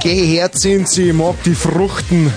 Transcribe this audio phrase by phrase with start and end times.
[0.00, 2.32] Geh her, Zinzi, mag die Fruchten.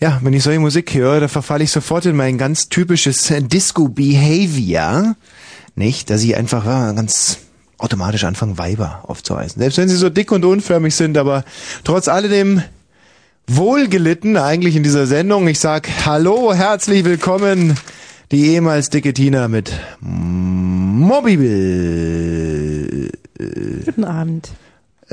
[0.00, 5.14] Ja, wenn ich solche Musik höre, da verfalle ich sofort in mein ganz typisches Disco-Behavior.
[5.76, 7.38] Nicht, dass ich einfach äh, ganz
[7.82, 9.60] automatisch anfange, Weiber aufzuheißen.
[9.60, 11.44] Selbst wenn sie so dick und unförmig sind, aber
[11.84, 12.62] trotz alledem
[13.48, 15.48] wohlgelitten eigentlich in dieser Sendung.
[15.48, 17.76] Ich sag Hallo, herzlich willkommen,
[18.30, 21.42] die ehemals dicke Tina mit Mobibil.
[23.84, 24.50] Guten Abend.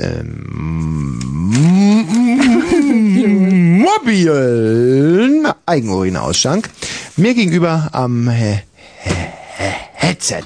[4.00, 6.70] mobilen Eigenurinausschank.
[7.16, 8.60] Mir gegenüber am äh,
[9.60, 10.42] Headset.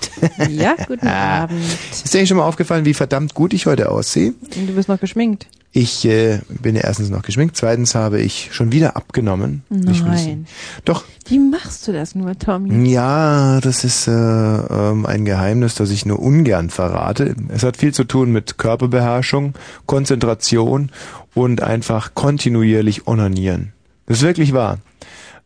[0.50, 1.60] Ja, guten Abend.
[1.92, 4.34] Ist dir eigentlich schon mal aufgefallen, wie verdammt gut ich heute aussehe?
[4.54, 5.46] Du bist noch geschminkt.
[5.76, 9.64] Ich äh, bin ja erstens noch geschminkt, zweitens habe ich schon wieder abgenommen.
[9.70, 10.46] Nein.
[10.84, 12.88] Doch, Wie machst du das nur, Tommy?
[12.92, 17.34] ja, das ist äh, ähm, ein Geheimnis, das ich nur ungern verrate.
[17.48, 19.54] Es hat viel zu tun mit Körperbeherrschung,
[19.86, 20.92] Konzentration
[21.34, 23.72] und einfach kontinuierlich onanieren.
[24.06, 24.78] Das ist wirklich wahr.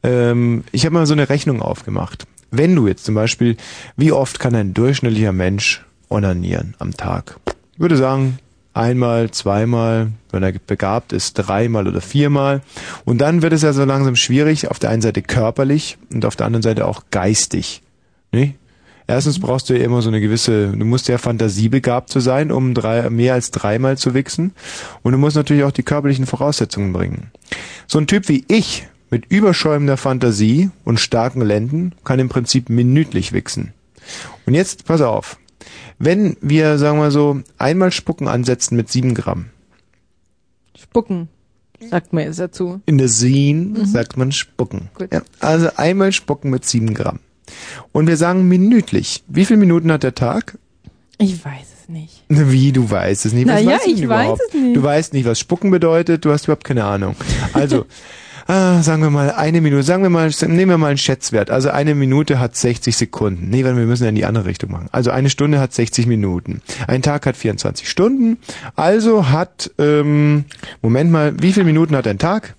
[0.03, 2.27] Ähm, ich habe mal so eine Rechnung aufgemacht.
[2.50, 3.56] Wenn du jetzt zum Beispiel,
[3.96, 7.38] wie oft kann ein durchschnittlicher Mensch onanieren am Tag?
[7.74, 8.38] Ich würde sagen,
[8.74, 12.62] einmal, zweimal, wenn er begabt ist, dreimal oder viermal.
[13.04, 16.36] Und dann wird es ja so langsam schwierig, auf der einen Seite körperlich und auf
[16.36, 17.82] der anderen Seite auch geistig.
[18.32, 18.54] Nicht?
[19.06, 22.74] Erstens brauchst du ja immer so eine gewisse, du musst ja fantasiebegabt zu sein, um
[22.74, 24.52] drei, mehr als dreimal zu wichsen.
[25.02, 27.30] Und du musst natürlich auch die körperlichen Voraussetzungen bringen.
[27.86, 33.32] So ein Typ wie ich, mit überschäumender Fantasie und starken Lenden, kann im Prinzip minütlich
[33.32, 33.72] wichsen.
[34.46, 35.38] Und jetzt, pass auf.
[35.98, 39.46] Wenn wir, sagen wir so, einmal Spucken ansetzen mit sieben Gramm.
[40.78, 41.28] Spucken,
[41.90, 42.80] sagt man jetzt dazu.
[42.86, 44.90] In der Scene sagt man Spucken.
[44.94, 45.12] Gut.
[45.12, 47.18] Ja, also einmal Spucken mit sieben Gramm.
[47.92, 49.24] Und wir sagen minütlich.
[49.26, 50.58] Wie viele Minuten hat der Tag?
[51.18, 52.22] Ich weiß es nicht.
[52.28, 53.48] Wie, du weißt es nicht.
[53.48, 54.41] Was ja, weißt du denn ich weiß überhaupt?
[54.48, 54.76] es nicht.
[54.76, 57.16] Du weißt nicht, was Spucken bedeutet, du hast überhaupt keine Ahnung.
[57.52, 57.86] Also,
[58.48, 61.50] ah, sagen wir mal eine Minute, sagen wir mal, nehmen wir mal einen Schätzwert.
[61.50, 63.48] Also eine Minute hat 60 Sekunden.
[63.48, 64.88] Nee, wir müssen ja in die andere Richtung machen.
[64.91, 66.62] Also eine Stunde hat 60 Minuten.
[66.86, 68.38] Ein Tag hat 24 Stunden.
[68.75, 70.47] Also hat, ähm,
[70.82, 72.56] Moment mal, wie viele Minuten hat ein Tag?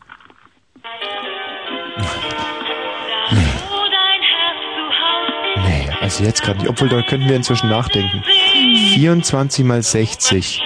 [5.58, 6.70] Nee, also jetzt gerade nicht.
[6.70, 8.24] Obwohl, da könnten wir inzwischen nachdenken.
[8.94, 10.62] 24 mal 60.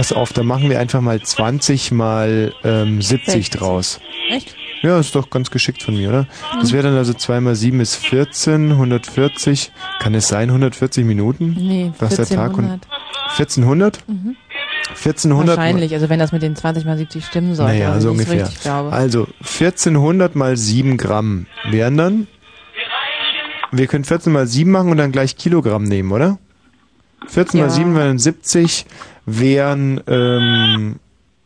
[0.00, 3.50] Pass auf, da machen wir einfach mal 20 mal ähm, 70 60.
[3.50, 4.00] draus.
[4.30, 4.56] Echt?
[4.80, 6.26] Ja, ist doch ganz geschickt von mir, oder?
[6.58, 9.70] Das wäre dann also 2 mal 7 ist 14, 140.
[10.00, 11.54] Kann es sein, 140 Minuten?
[11.54, 12.64] Nee, Was der Tag und
[13.36, 13.98] 1400.
[13.98, 13.98] 1400?
[14.88, 15.58] 1400?
[15.58, 17.74] Wahrscheinlich, also wenn das mit den 20 mal 70 stimmen sollte.
[17.74, 18.44] Naja, aber so ungefähr.
[18.44, 18.94] Richtig glaube.
[18.94, 22.26] Also 1400 mal 7 Gramm wären dann.
[23.70, 26.38] Wir können 14 mal 7 machen und dann gleich Kilogramm nehmen, oder?
[27.28, 27.70] 14 mal Ja.
[27.70, 28.86] 7 wären 70,
[29.38, 30.96] wären, ähm,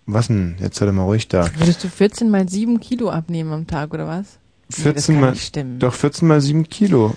[0.07, 0.57] was denn?
[0.61, 1.49] Jetzt sei doch mal ruhig da.
[1.59, 4.39] Würdest du 14 mal 7 Kilo abnehmen am Tag, oder was?
[4.77, 5.79] Nee, das 14 kann mal, nicht stimmen.
[5.79, 7.17] doch 14 mal 7 Kilo.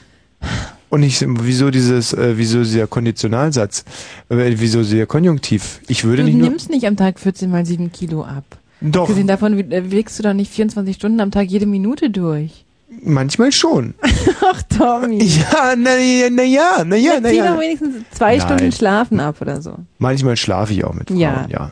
[0.90, 3.84] Und ich, wieso dieses, äh, wieso dieser Konditionalsatz?
[4.30, 5.82] Äh, wieso dieser Konjunktiv?
[5.88, 8.46] Ich würde Du nicht nur, nimmst nicht am Tag 14 mal 7 Kilo ab.
[8.80, 12.64] doch, Gesehen davon äh, wägst du doch nicht 24 Stunden am Tag jede Minute durch.
[13.04, 13.94] Manchmal schon.
[14.42, 15.24] Ach, Tommy.
[15.24, 15.92] Ja, na,
[16.32, 18.48] na ja, na ja, doch wenigstens zwei Nein.
[18.48, 19.76] Stunden Schlafen ab oder so.
[19.98, 21.46] Manchmal schlafe ich auch mit Frauen, Ja.
[21.50, 21.72] ja.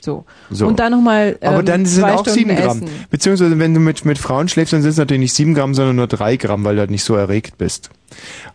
[0.00, 0.24] So.
[0.48, 0.66] So.
[0.68, 2.78] Und dann nochmal ähm, Aber dann sind zwei auch Stunden sieben Gramm.
[2.82, 2.88] Essen.
[3.10, 5.96] Beziehungsweise wenn du mit, mit Frauen schläfst, dann sind es natürlich nicht sieben Gramm, sondern
[5.96, 7.90] nur drei Gramm, weil du halt nicht so erregt bist.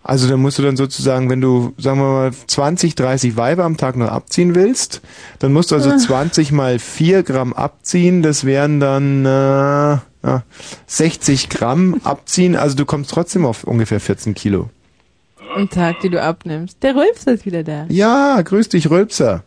[0.03, 3.75] Also dann musst du dann sozusagen, wenn du, sagen wir mal, 20, 30 Weiber am
[3.75, 5.02] Tag noch abziehen willst,
[5.40, 5.97] dann musst du also Ah.
[5.97, 10.44] 20 mal 4 Gramm abziehen, das wären dann äh, ja,
[10.88, 14.69] 60 Gramm abziehen, also du kommst trotzdem auf ungefähr 14 Kilo.
[15.56, 16.81] Am Tag, die du abnimmst.
[16.81, 17.85] Der Rülpser ist wieder da.
[17.89, 19.44] Ja, grüß dich, Rülpser.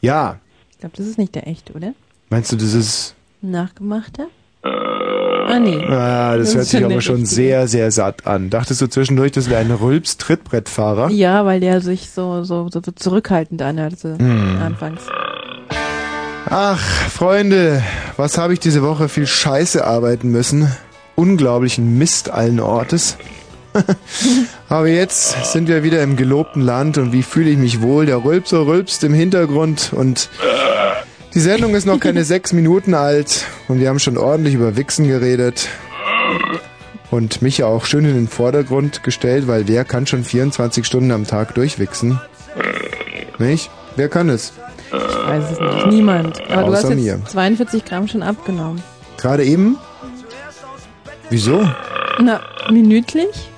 [0.00, 0.38] Ja,
[0.70, 1.94] Ich glaube, das ist nicht der echte, oder?
[2.30, 4.28] meinst du, das ist Nachgemachter?
[4.64, 5.84] Ah, nee.
[5.86, 8.48] Ah, das, Das hört sich aber schon sehr, sehr satt an.
[8.48, 11.10] Dachtest du zwischendurch, das wäre ein Rülps-Trittbrettfahrer?
[11.10, 14.58] Ja, weil der sich so, so, so zurückhaltend anhörte Hm.
[14.62, 15.02] anfangs.
[16.46, 16.80] Ach,
[17.10, 17.82] Freunde,
[18.16, 20.70] was habe ich diese Woche viel Scheiße arbeiten müssen?
[21.14, 23.16] Unglaublichen Mist allen Ortes.
[24.68, 28.06] Aber jetzt sind wir wieder im gelobten Land und wie fühle ich mich wohl?
[28.06, 30.28] Der Rülpser rülpst im Hintergrund und
[31.34, 35.08] die Sendung ist noch keine sechs Minuten alt und wir haben schon ordentlich über Wichsen
[35.08, 35.68] geredet
[37.10, 41.26] und mich auch schön in den Vordergrund gestellt, weil wer kann schon 24 Stunden am
[41.26, 42.20] Tag durchwichsen?
[43.38, 43.70] Nicht?
[43.96, 44.52] Wer kann es?
[44.92, 45.86] Ich weiß es nicht.
[45.86, 46.40] Niemand.
[46.50, 47.20] Aber du hast jetzt mir.
[47.24, 48.82] 42 Gramm schon abgenommen.
[49.16, 49.78] Gerade eben?
[51.30, 51.66] Wieso?
[52.20, 52.40] Na,
[52.70, 53.48] minütlich?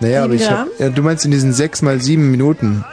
[0.00, 2.84] Naja, aber ich hab, ja, du meinst in diesen sechs mal sieben Minuten.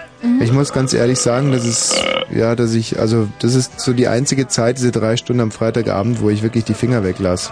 [0.42, 1.96] Ich muss ganz ehrlich sagen, das ist,
[2.30, 6.22] ja, dass ich, also, das ist so die einzige Zeit, diese drei Stunden am Freitagabend,
[6.22, 7.52] wo ich wirklich die Finger weglasse.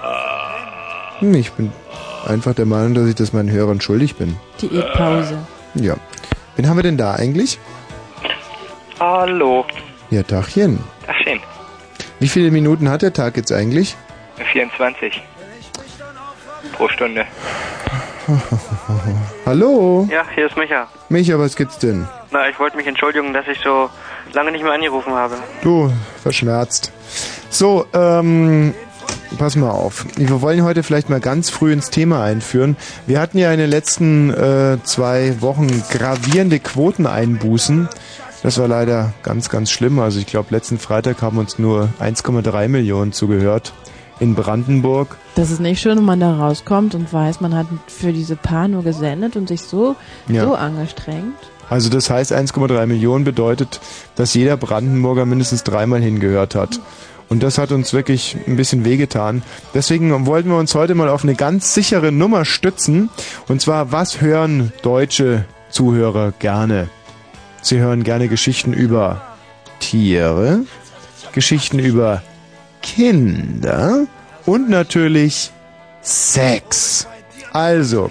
[1.19, 1.71] Hm, ich bin
[2.25, 4.35] einfach der Meinung, dass ich das meinen Hörern schuldig bin.
[4.61, 5.37] Diätpause.
[5.75, 5.95] Ja.
[6.55, 7.57] Wen haben wir denn da eigentlich?
[8.99, 9.65] Hallo.
[10.09, 10.79] Ja, Tagchen.
[11.07, 11.39] Ach, schön.
[12.19, 13.95] Wie viele Minuten hat der Tag jetzt eigentlich?
[14.51, 15.21] 24.
[16.73, 17.25] Pro Stunde.
[19.45, 20.07] Hallo?
[20.11, 20.87] Ja, hier ist Micha.
[21.09, 22.07] Micha, was gibt's denn?
[22.31, 23.89] Na, ich wollte mich entschuldigen, dass ich so
[24.33, 25.35] lange nicht mehr angerufen habe.
[25.61, 25.91] Du,
[26.21, 26.91] verschmerzt.
[27.49, 28.73] So, ähm,
[29.37, 30.05] pass mal auf.
[30.17, 32.75] Wir wollen heute vielleicht mal ganz früh ins Thema einführen.
[33.05, 37.87] Wir hatten ja in den letzten äh, zwei Wochen gravierende Quoteneinbußen.
[38.47, 39.99] Das war leider ganz, ganz schlimm.
[39.99, 43.73] Also ich glaube, letzten Freitag haben uns nur 1,3 Millionen zugehört
[44.21, 45.17] in Brandenburg.
[45.35, 48.69] Das ist nicht schön, wenn man da rauskommt und weiß, man hat für diese Paar
[48.69, 49.97] nur gesendet und sich so,
[50.29, 50.45] Ja.
[50.45, 51.35] so angestrengt.
[51.69, 53.81] Also das heißt, 1,3 Millionen bedeutet,
[54.15, 56.79] dass jeder Brandenburger mindestens dreimal hingehört hat.
[57.27, 59.43] Und das hat uns wirklich ein bisschen wehgetan.
[59.73, 63.09] Deswegen wollten wir uns heute mal auf eine ganz sichere Nummer stützen.
[63.49, 66.87] Und zwar, was hören deutsche Zuhörer gerne?
[67.61, 69.21] Sie hören gerne Geschichten über
[69.79, 70.61] Tiere,
[71.33, 72.21] Geschichten über
[72.81, 74.05] Kinder
[74.45, 75.51] und natürlich
[76.01, 77.07] Sex.
[77.51, 78.09] Also,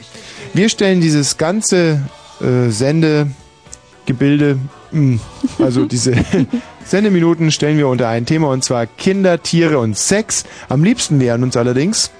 [0.54, 2.00] wir stellen dieses ganze
[2.40, 4.58] äh, Sendegebilde,
[4.90, 5.19] mh,
[5.58, 6.14] also diese
[6.84, 10.44] Sendeminuten stellen wir unter ein Thema und zwar Kinder, Tiere und Sex.
[10.69, 12.10] Am liebsten wären uns allerdings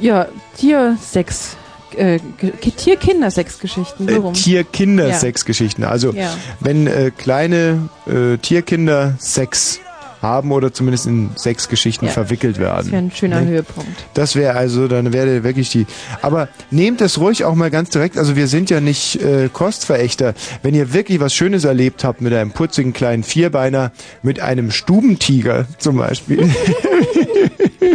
[0.00, 1.56] Ja, Tiersex,
[1.98, 4.32] äh, Ge- Tier-Kinder-Sex-Geschichten, so äh.
[4.32, 5.84] Tier-Kinder-Sexgeschichten.
[5.84, 6.34] Also Ja.
[6.60, 9.80] wenn äh, kleine äh, Tierkinder Sex
[10.20, 12.12] haben oder zumindest in Sexgeschichten Ja.
[12.12, 12.76] verwickelt werden.
[12.78, 13.50] Das wäre ein schöner Ne?
[13.50, 13.90] Höhepunkt.
[14.14, 15.86] Das wäre also, dann wäre wirklich die.
[16.22, 18.18] Aber nehmt es ruhig auch mal ganz direkt.
[18.18, 20.34] Also wir sind ja nicht äh, Kostverächter.
[20.62, 23.92] Wenn ihr wirklich was Schönes erlebt habt mit einem putzigen kleinen Vierbeiner,
[24.22, 26.50] mit einem Stubentiger zum Beispiel.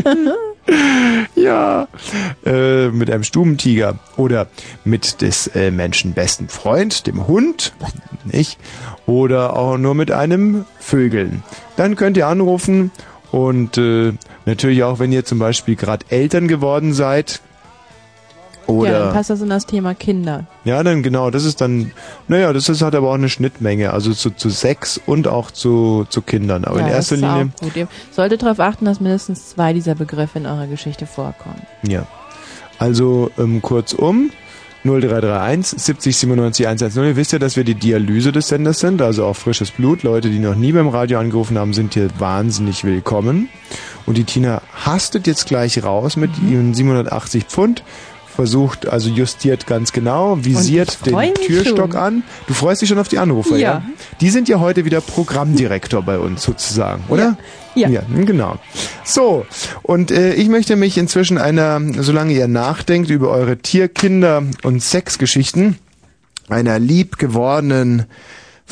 [1.36, 1.88] ja,
[2.45, 4.48] äh, mit einem Stubentiger oder
[4.86, 7.74] mit des äh, Menschen besten Freund, dem Hund,
[8.25, 8.57] nicht?
[9.06, 11.44] Oder auch nur mit einem Vögeln.
[11.75, 12.92] Dann könnt ihr anrufen
[13.31, 14.13] und äh,
[14.45, 17.42] natürlich auch, wenn ihr zum Beispiel gerade Eltern geworden seid.
[18.68, 20.45] Ja, Oder dann passt das in das Thema Kinder.
[20.63, 21.92] ja, dann genau, das ist dann,
[22.27, 26.06] naja, das ist, hat aber auch eine Schnittmenge, also zu, zu Sex und auch zu,
[26.10, 26.65] zu Kindern.
[26.65, 27.75] Aber ja, in erster Linie, gut.
[27.75, 31.62] Ihr solltet darauf achten, dass mindestens zwei dieser Begriffe in eurer Geschichte vorkommen.
[31.83, 32.06] ja.
[32.80, 34.31] Also ähm, kurzum,
[34.83, 37.04] 0331 70 97 110.
[37.04, 40.04] Ihr wisst ja, dass wir die Dialyse des Senders sind, also auch frisches Blut.
[40.04, 43.48] Leute, die noch nie beim Radio angerufen haben, sind hier wahnsinnig willkommen.
[44.06, 46.51] Und die Tina hastet jetzt gleich raus mit Mhm.
[46.51, 47.83] ihren 780 Pfund.
[48.35, 52.01] Versucht, also justiert ganz genau, visiert den Türstock schon.
[52.01, 52.24] an.
[52.47, 53.59] Du freust dich schon auf die Anrufer, ja?
[53.59, 53.83] Ja.
[54.21, 57.38] Die sind ja heute wieder Programmdirektor bei uns sozusagen, oder?
[57.75, 57.89] Ja.
[57.89, 58.57] Ja, genau.
[59.03, 59.45] So,
[59.81, 64.81] und äh, ich möchte mich inzwischen einer, solange ihr nachdenkt über eure Tier-, Kinder- und
[64.81, 65.77] Sexgeschichten,
[66.50, 68.06] einer lieb gewordenen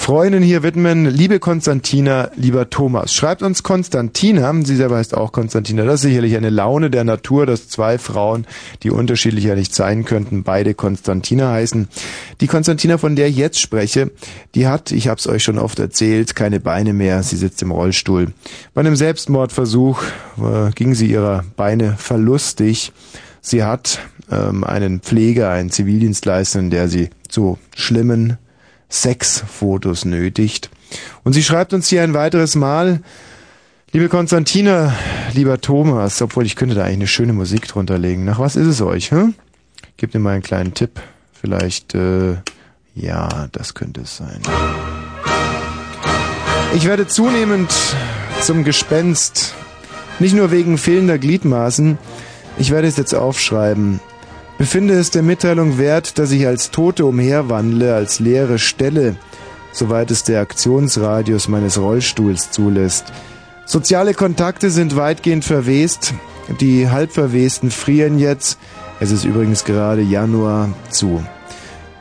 [0.01, 1.05] Freundin hier widmen.
[1.05, 3.13] Liebe Konstantina, lieber Thomas.
[3.13, 5.85] Schreibt uns Konstantina, sie selber heißt auch Konstantina.
[5.85, 8.47] Das ist sicherlich eine Laune der Natur, dass zwei Frauen,
[8.81, 11.87] die unterschiedlicher nicht sein könnten, beide Konstantina heißen.
[12.41, 14.09] Die Konstantina, von der ich jetzt spreche,
[14.55, 17.21] die hat, ich habe es euch schon oft erzählt, keine Beine mehr.
[17.21, 18.33] Sie sitzt im Rollstuhl.
[18.73, 20.01] Bei einem Selbstmordversuch
[20.39, 22.91] äh, ging sie ihrer Beine verlustig.
[23.39, 23.99] Sie hat
[24.31, 28.39] ähm, einen Pfleger, einen Zivildienstleister, der sie zu schlimmen
[28.91, 30.69] Sexfotos nötigt.
[31.23, 33.01] Und sie schreibt uns hier ein weiteres Mal,
[33.91, 34.93] liebe Konstantina,
[35.33, 38.25] lieber Thomas, obwohl ich könnte da eigentlich eine schöne Musik drunter legen.
[38.25, 39.11] Nach was ist es euch?
[39.11, 39.33] Hm?
[39.97, 40.99] Gebt mir mal einen kleinen Tipp.
[41.31, 42.35] Vielleicht, äh,
[42.93, 44.41] ja, das könnte es sein.
[46.75, 47.73] Ich werde zunehmend
[48.41, 49.55] zum Gespenst.
[50.19, 51.97] Nicht nur wegen fehlender Gliedmaßen.
[52.57, 53.99] Ich werde es jetzt aufschreiben.
[54.61, 59.15] Befinde es der Mitteilung wert, dass ich als Tote umherwandle, als leere Stelle,
[59.71, 63.11] soweit es der Aktionsradius meines Rollstuhls zulässt.
[63.65, 66.13] Soziale Kontakte sind weitgehend verwest.
[66.59, 68.59] Die halbverwesten frieren jetzt.
[68.99, 71.25] Es ist übrigens gerade Januar zu.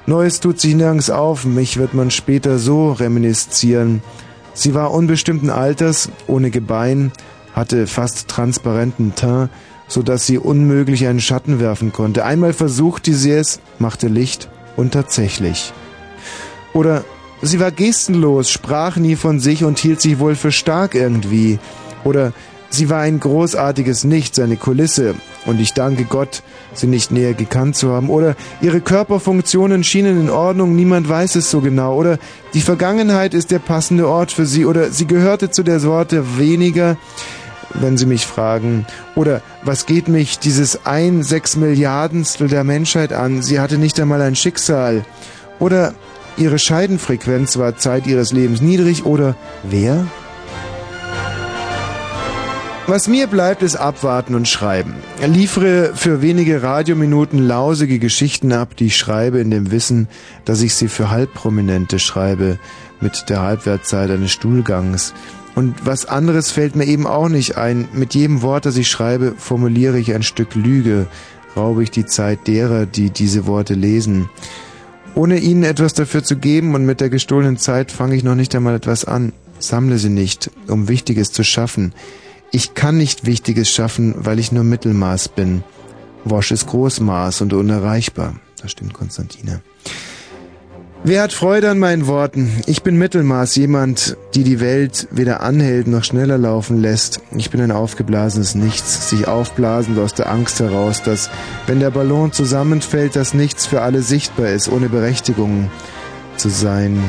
[0.04, 1.46] Neues tut sich nirgends auf.
[1.46, 4.02] Mich wird man später so reminiszieren.
[4.52, 7.10] Sie war unbestimmten Alters, ohne Gebein,
[7.54, 9.48] hatte fast transparenten Teint,
[9.90, 12.24] so dass sie unmöglich einen Schatten werfen konnte.
[12.24, 15.72] Einmal versuchte sie es, machte Licht und tatsächlich.
[16.72, 17.04] Oder
[17.42, 21.58] sie war gestenlos, sprach nie von sich und hielt sich wohl für stark irgendwie.
[22.04, 22.32] Oder
[22.70, 25.16] sie war ein großartiges Nichts, eine Kulisse,
[25.46, 26.42] und ich danke Gott,
[26.74, 28.10] sie nicht näher gekannt zu haben.
[28.10, 31.96] Oder ihre Körperfunktionen schienen in Ordnung, niemand weiß es so genau.
[31.96, 32.18] Oder
[32.54, 34.66] die Vergangenheit ist der passende Ort für sie.
[34.66, 36.96] Oder sie gehörte zu der Sorte weniger,
[37.74, 38.86] wenn Sie mich fragen.
[39.14, 43.42] Oder was geht mich dieses ein Sechs Milliardenstel der Menschheit an?
[43.42, 45.04] Sie hatte nicht einmal ein Schicksal.
[45.58, 45.94] Oder
[46.36, 49.04] ihre Scheidenfrequenz war Zeit ihres Lebens niedrig.
[49.04, 50.06] Oder wer?
[52.90, 54.94] Was mir bleibt, ist abwarten und schreiben.
[55.24, 60.08] Liefere für wenige Radiominuten lausige Geschichten ab, die ich schreibe in dem Wissen,
[60.44, 62.58] dass ich sie für Halbprominente schreibe,
[63.00, 65.14] mit der Halbwertzeit eines Stuhlgangs.
[65.54, 67.88] Und was anderes fällt mir eben auch nicht ein.
[67.92, 71.06] Mit jedem Wort, das ich schreibe, formuliere ich ein Stück Lüge,
[71.56, 74.28] raube ich die Zeit derer, die diese Worte lesen.
[75.14, 78.54] Ohne ihnen etwas dafür zu geben und mit der gestohlenen Zeit fange ich noch nicht
[78.54, 79.32] einmal etwas an.
[79.58, 81.92] Sammle sie nicht, um Wichtiges zu schaffen.
[82.52, 85.62] Ich kann nicht Wichtiges schaffen, weil ich nur Mittelmaß bin.
[86.24, 88.36] Wosch ist Großmaß und unerreichbar.
[88.60, 89.62] Das stimmt, Konstantine.
[91.02, 92.60] Wer hat Freude an meinen Worten?
[92.66, 97.22] Ich bin Mittelmaß, jemand, die die Welt weder anhält noch schneller laufen lässt.
[97.34, 101.30] Ich bin ein aufgeblasenes Nichts, sich aufblasend aus der Angst heraus, dass,
[101.66, 105.70] wenn der Ballon zusammenfällt, das Nichts für alle sichtbar ist, ohne Berechtigung
[106.36, 107.02] zu sein.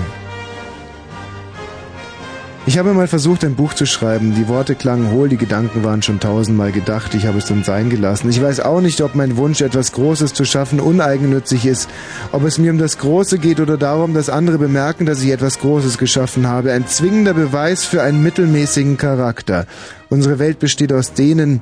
[2.67, 4.35] Ich habe mal versucht, ein Buch zu schreiben.
[4.35, 7.15] Die Worte klangen hohl, die Gedanken waren schon tausendmal gedacht.
[7.15, 8.29] Ich habe es dann sein gelassen.
[8.29, 11.89] Ich weiß auch nicht, ob mein Wunsch, etwas Großes zu schaffen, uneigennützig ist.
[12.31, 15.57] Ob es mir um das Große geht oder darum, dass andere bemerken, dass ich etwas
[15.57, 16.71] Großes geschaffen habe.
[16.71, 19.65] Ein zwingender Beweis für einen mittelmäßigen Charakter.
[20.09, 21.61] Unsere Welt besteht aus denen,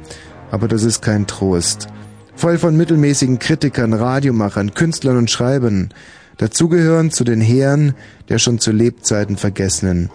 [0.52, 1.88] aber das ist kein Trost.
[2.36, 5.94] Voll von mittelmäßigen Kritikern, Radiomachern, Künstlern und Schreibern.
[6.36, 7.96] Dazugehören zu den Heeren
[8.28, 10.10] der schon zu Lebzeiten Vergessenen.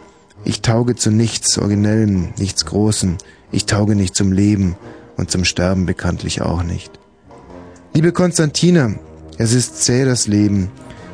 [0.45, 3.17] Ich tauge zu nichts Originellem, nichts Großem.
[3.51, 4.77] Ich tauge nicht zum Leben
[5.17, 6.99] und zum Sterben bekanntlich auch nicht.
[7.95, 8.95] Liebe Konstantina,
[9.39, 10.71] es ist zäh das Leben.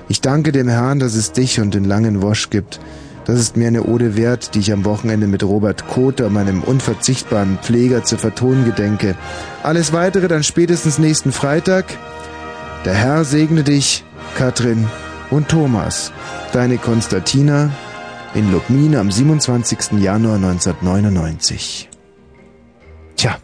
[0.09, 2.81] Ich danke dem Herrn, dass es dich und den langen Wosch gibt.
[3.27, 7.59] Das ist mir eine Ode wert, die ich am Wochenende mit Robert Koter, meinem unverzichtbaren
[7.63, 9.15] Pfleger, zu vertonen gedenke.
[9.63, 11.85] Alles weitere dann spätestens nächsten Freitag.
[12.85, 14.05] Der Herr segne dich,
[14.37, 14.89] Katrin
[15.31, 16.11] und Thomas.
[16.53, 17.71] Deine Konstantina,
[18.35, 20.01] in Lubmin am 27.
[20.01, 21.89] Januar 1999.
[23.17, 23.39] Tja,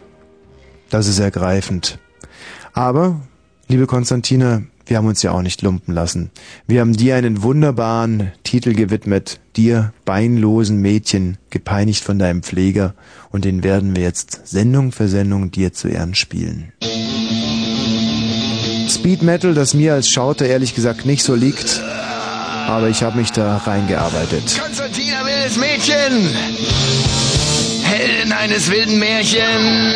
[0.91, 1.99] das ist ergreifend.
[2.73, 3.21] Aber,
[3.69, 6.31] liebe Konstantina, wir haben uns ja auch nicht lumpen lassen.
[6.69, 12.95] Wir haben dir einen wunderbaren Titel gewidmet, dir beinlosen Mädchen, gepeinigt von deinem Pfleger,
[13.31, 16.73] und den werden wir jetzt Sendung für Sendung dir zu Ehren spielen.
[18.89, 21.83] Speed Metal, das mir als Schauter ehrlich gesagt nicht so liegt,
[22.67, 24.59] aber ich habe mich da reingearbeitet.
[24.61, 26.35] Konstantina wildes Mädchen,
[27.83, 29.95] Heldin eines wilden Märchen,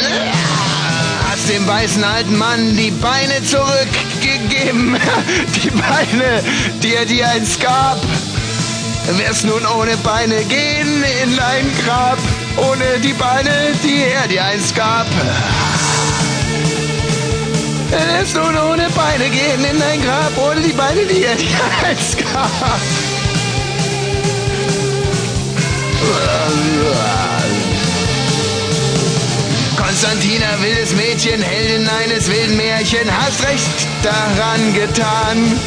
[1.30, 4.96] hast dem weißen alten Mann die Beine zurückgegeben,
[5.62, 6.42] die Beine,
[6.82, 8.00] die er dir einst gab.
[9.16, 12.18] Wirst nun ohne Beine gehen in dein Grab,
[12.56, 13.50] ohne die Beine,
[13.82, 15.06] die er dir einst gab.
[17.92, 21.48] Er ist nun ohne Beine gehen in dein Grab, ohne die Beine, die er dir
[21.84, 22.80] einst gab.
[29.76, 35.58] Konstantina, wildes Mädchen, Heldin eines wilden Märchen, hast recht daran getan.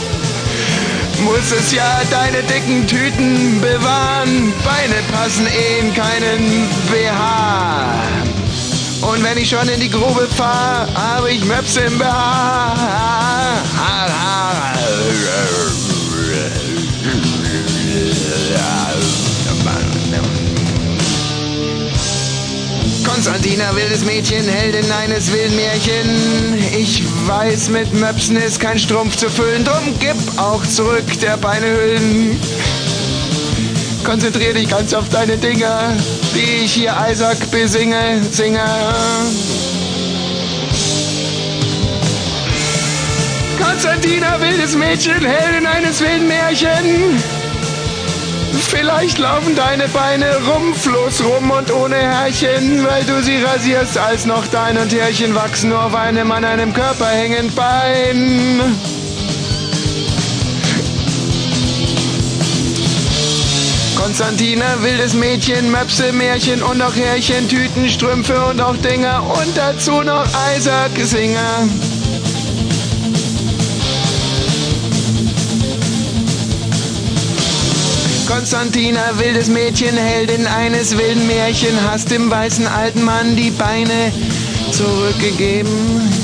[1.26, 8.23] Muss es ja deine dicken Tüten bewahren, Beine passen eh in keinen BH.
[9.12, 13.24] Und wenn ich schon in die Grube fahr, habe ich Möps im BH.
[23.06, 26.62] Konstantina, wildes Mädchen, Heldin eines wilden Märchen.
[26.78, 31.68] Ich weiß, mit Möpsen ist kein Strumpf zu füllen, drum gib auch zurück der Beine
[31.68, 32.40] Hüllen.
[34.04, 35.94] Konzentrier dich ganz auf deine Dinger,
[36.36, 38.60] die ich hier Isaac besinge, singe.
[43.60, 47.22] Konstantina, wildes Mädchen, Heldin eines wilden Märchen.
[48.70, 54.46] Vielleicht laufen deine Beine rumpflos rum und ohne Härchen, weil du sie rasierst, als noch
[54.48, 58.62] dein und Härchen wachsen nur auf einem an einem Körper hängend Bein.
[64.04, 70.02] Konstantina, wildes Mädchen, Möpse, Märchen und auch Härchen, Tüten, Strümpfe und auch Dinger und dazu
[70.04, 70.26] noch
[70.58, 71.70] Isaac Singer.
[78.28, 84.12] Konstantina, wildes Mädchen, Heldin eines wilden Märchen, hast dem weißen alten Mann die Beine
[84.74, 86.23] zurückgegeben.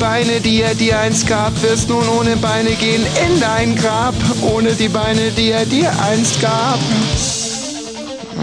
[0.00, 4.72] Beine, die er dir einst gab, wirst nun ohne Beine gehen in dein Grab, ohne
[4.72, 6.78] die Beine, die er dir einst gab.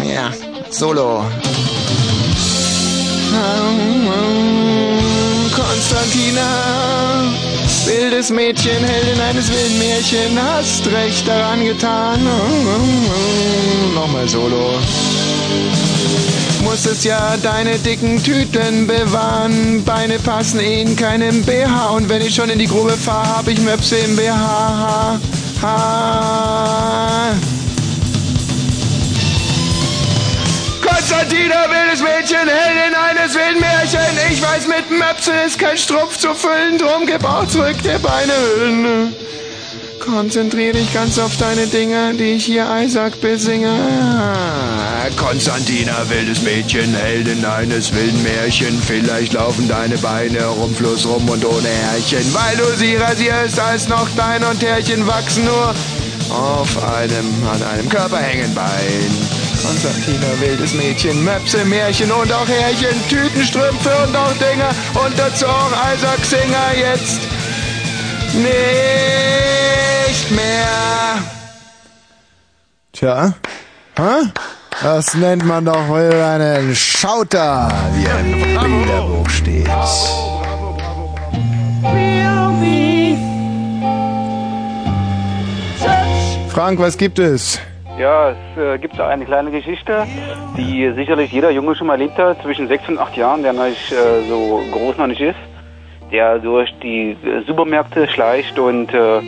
[0.05, 0.31] Ja,
[0.69, 1.25] Solo.
[5.55, 6.47] Konstantina,
[7.85, 12.19] wildes Mädchen, Heldin eines wilden Märchen, hast recht daran getan.
[13.95, 14.79] Nochmal Solo.
[16.63, 19.83] Musstest ja deine dicken Tüten bewahren.
[19.83, 21.89] Beine passen in keinem BH.
[21.89, 25.19] Und wenn ich schon in die Grube fahr, hab ich Möpse im BH.
[25.61, 27.33] Ha.
[30.81, 33.99] Konstantina, wildes Mädchen, Heldin eines wilden Märchen.
[34.31, 38.33] Ich weiß, mit Möpse ist kein Strumpf zu füllen, drum gib auch zurück die Beine
[38.57, 39.15] hüllen.
[39.99, 43.69] Konzentrier dich ganz auf deine Dinge, die ich hier Isaac besinge.
[43.69, 48.81] Ah, Konstantina, wildes Mädchen, Heldin eines wilden Märchen.
[48.81, 52.33] Vielleicht laufen deine Beine rum Fluss rum und ohne Härchen.
[52.33, 55.73] Weil du sie rasierst, als noch Dein und Härchen wachsen nur
[56.29, 59.37] auf einem, an einem Körper hängen Bein.
[59.63, 64.69] Konstantina, wildes Mädchen, Möpse, Märchen und auch Härchen, Tütenstrümpfe und auch Dinger
[65.05, 67.21] und dazu auch Isaac Singer jetzt
[70.07, 71.19] nicht mehr.
[72.93, 73.33] Tja,
[73.97, 74.31] hä?
[74.81, 79.67] Das nennt man doch wohl einen Schauter, wie im Bilderbuch steht.
[86.49, 87.59] Frank, was gibt es?
[87.99, 90.05] Ja, es äh, gibt eine kleine Geschichte,
[90.55, 93.65] die sicherlich jeder Junge schon mal erlebt hat, zwischen sechs und acht Jahren, der noch
[93.65, 95.37] nicht äh, so groß noch nicht ist,
[96.11, 99.21] der durch die äh, Supermärkte schleicht und äh,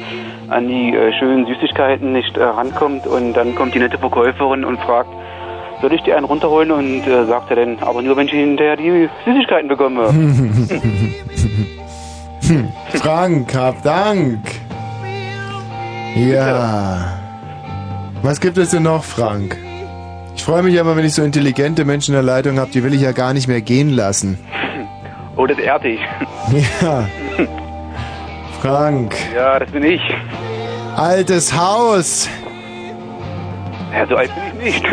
[0.50, 4.80] an die äh, schönen Süßigkeiten nicht äh, rankommt und dann kommt die nette Verkäuferin und
[4.80, 5.10] fragt,
[5.82, 6.72] soll ich dir einen runterholen?
[6.72, 10.10] Und äh, sagt er dann, aber nur wenn ich hinterher die Süßigkeiten bekomme.
[12.96, 14.40] Frank, hab Dank.
[16.16, 17.14] Ja.
[18.24, 19.58] Was gibt es denn noch, Frank?
[20.36, 22.94] Ich freue mich aber, wenn ich so intelligente Menschen in der Leitung habe, die will
[22.94, 24.38] ich ja gar nicht mehr gehen lassen.
[25.40, 26.00] Oh, das ehrt dich.
[26.82, 27.08] Ja.
[28.62, 30.02] Frank, Ja, das bin ich.
[30.98, 32.30] altes Haus.
[33.94, 34.86] Ja, so alt bin ich nicht.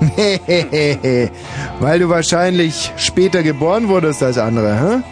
[1.80, 5.02] Weil du wahrscheinlich später geboren wurdest als andere, hä?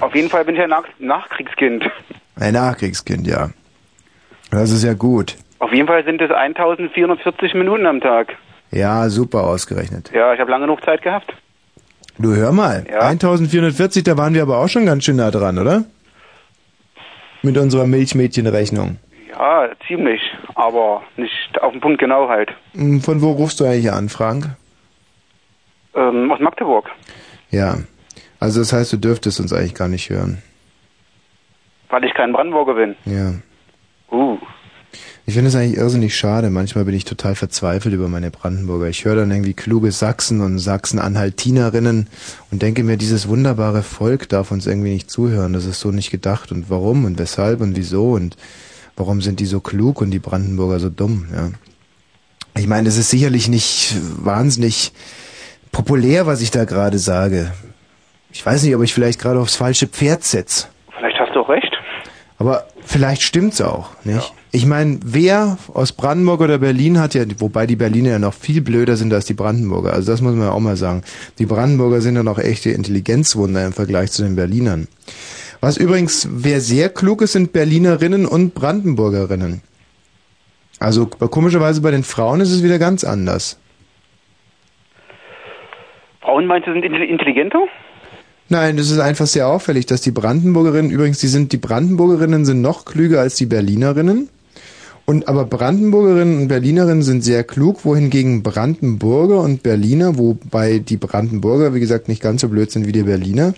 [0.00, 1.84] Auf jeden Fall bin ich ein Nach Nachkriegskind.
[2.38, 3.50] Ein Nachkriegskind, ja.
[4.50, 5.36] Das ist ja gut.
[5.58, 8.34] Auf jeden Fall sind es 1440 Minuten am Tag.
[8.70, 10.10] Ja, super ausgerechnet.
[10.14, 11.34] Ja, ich habe lange genug Zeit gehabt.
[12.20, 13.00] Du hör mal, Ja.
[13.00, 15.84] 1440, da waren wir aber auch schon ganz schön nah dran, oder?
[17.42, 18.98] Mit unserer Milchmädchenrechnung.
[19.30, 20.20] Ja, ziemlich,
[20.54, 22.50] aber nicht auf den Punkt genau halt.
[22.74, 24.50] Hm, Von wo rufst du eigentlich an, Frank?
[25.94, 26.90] Ähm, aus Magdeburg.
[27.50, 27.78] Ja.
[28.38, 30.42] Also das heißt, du dürftest uns eigentlich gar nicht hören.
[31.88, 32.96] Weil ich kein Brandenburger bin.
[33.06, 33.32] Ja.
[34.14, 34.38] Uh.
[35.30, 36.50] Ich finde es eigentlich irrsinnig schade.
[36.50, 38.88] Manchmal bin ich total verzweifelt über meine Brandenburger.
[38.88, 42.08] Ich höre dann irgendwie kluge Sachsen und Sachsen-Anhaltinerinnen
[42.50, 45.52] und denke mir, dieses wunderbare Volk darf uns irgendwie nicht zuhören.
[45.52, 46.50] Das ist so nicht gedacht.
[46.50, 48.36] Und warum und weshalb und wieso und
[48.96, 51.50] warum sind die so klug und die Brandenburger so dumm, ja.
[52.58, 54.90] Ich meine, es ist sicherlich nicht wahnsinnig
[55.70, 57.52] populär, was ich da gerade sage.
[58.32, 60.66] Ich weiß nicht, ob ich vielleicht gerade aufs falsche Pferd setze.
[60.98, 61.72] Vielleicht hast du auch recht.
[62.36, 64.34] Aber vielleicht stimmt's auch, nicht?
[64.52, 68.60] Ich meine, wer aus Brandenburg oder Berlin hat ja, wobei die Berliner ja noch viel
[68.60, 69.92] blöder sind als die Brandenburger.
[69.92, 71.02] Also das muss man ja auch mal sagen.
[71.38, 74.88] Die Brandenburger sind ja noch echte Intelligenzwunder im Vergleich zu den Berlinern.
[75.60, 79.62] Was übrigens, wer sehr klug ist, sind Berlinerinnen und Brandenburgerinnen.
[80.80, 83.56] Also komischerweise bei den Frauen ist es wieder ganz anders.
[86.22, 87.60] Frauen meinst du sind intelli- intelligenter?
[88.48, 92.62] Nein, das ist einfach sehr auffällig, dass die Brandenburgerinnen, übrigens, die sind, die Brandenburgerinnen sind
[92.62, 94.28] noch klüger als die Berlinerinnen.
[95.06, 101.74] Und aber Brandenburgerinnen und Berlinerinnen sind sehr klug, wohingegen Brandenburger und Berliner, wobei die Brandenburger,
[101.74, 103.54] wie gesagt, nicht ganz so blöd sind wie die Berliner,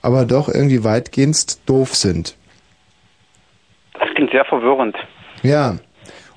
[0.00, 2.36] aber doch irgendwie weitgehend doof sind.
[3.98, 4.96] Das klingt sehr verwirrend.
[5.42, 5.78] Ja.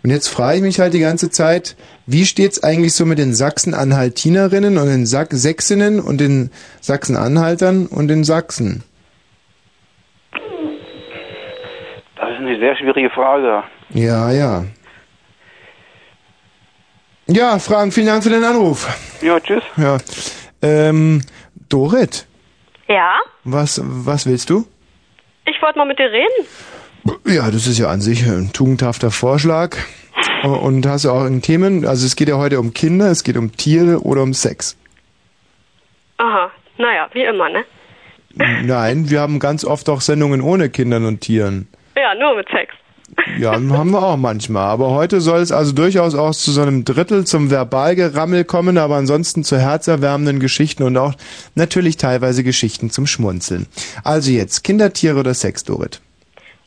[0.03, 3.33] Und jetzt frage ich mich halt die ganze Zeit, wie steht's eigentlich so mit den
[3.33, 8.83] Sachsen-Anhaltinerinnen und den Sach Sächsinnen und den Sachsen-Anhaltern und den Sachsen?
[12.15, 13.63] Das ist eine sehr schwierige Frage.
[13.89, 14.65] Ja, ja.
[17.27, 18.87] Ja, Frank, vielen Dank für den Anruf.
[19.21, 19.63] Ja, tschüss.
[19.77, 19.97] Ja.
[20.61, 21.21] Ähm,
[21.69, 22.27] Dorit,
[22.87, 24.67] Ja, was, was willst du?
[25.47, 26.47] ich wollte mal mit dir reden.
[27.27, 29.77] Ja, das ist ja an sich ein tugendhafter Vorschlag.
[30.43, 33.37] Und hast du auch in Themen, also es geht ja heute um Kinder, es geht
[33.37, 34.77] um Tiere oder um Sex.
[36.17, 37.63] Aha, naja, wie immer, ne?
[38.63, 41.67] Nein, wir haben ganz oft auch Sendungen ohne Kindern und Tieren.
[41.95, 42.73] Ja, nur mit Sex.
[43.39, 44.65] Ja, haben wir auch manchmal.
[44.65, 48.95] Aber heute soll es also durchaus auch zu so einem Drittel zum Verbalgerammel kommen, aber
[48.95, 51.13] ansonsten zu herzerwärmenden Geschichten und auch
[51.53, 53.67] natürlich teilweise Geschichten zum Schmunzeln.
[54.03, 56.01] Also jetzt, Kinder, Tiere oder Sex, Dorit?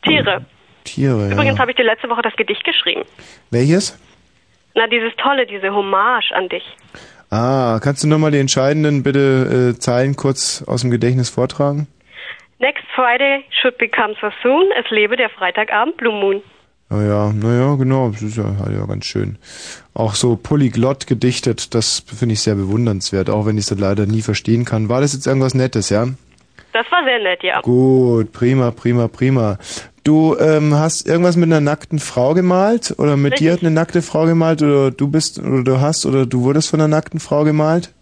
[0.04, 0.44] Tiere.
[0.84, 1.58] Tiere, Übrigens ja.
[1.58, 3.02] habe ich dir letzte Woche das Gedicht geschrieben.
[3.50, 3.98] Welches?
[4.74, 6.64] Na, dieses tolle, diese Hommage an dich.
[7.30, 11.86] Ah, kannst du nochmal die entscheidenden bitte äh, Zeilen kurz aus dem Gedächtnis vortragen?
[12.60, 14.64] Next Friday should become so soon.
[14.78, 16.42] Es lebe der Freitagabend Blue Moon.
[16.90, 19.36] Naja, naja, genau, das ist ja, ja ganz schön.
[19.92, 24.22] Auch so polyglott gedichtet, das finde ich sehr bewundernswert, auch wenn ich es leider nie
[24.22, 24.88] verstehen kann.
[24.88, 26.06] War das jetzt irgendwas Nettes, ja?
[26.72, 27.60] Das war sehr nett, ja.
[27.60, 29.58] Gut, prima, prima, prima.
[30.04, 32.94] Du ähm, hast irgendwas mit einer nackten Frau gemalt?
[32.98, 33.46] Oder mit Richtig.
[33.46, 34.62] dir hat eine nackte Frau gemalt?
[34.62, 37.92] Oder du bist, oder du hast, oder du wurdest von einer nackten Frau gemalt?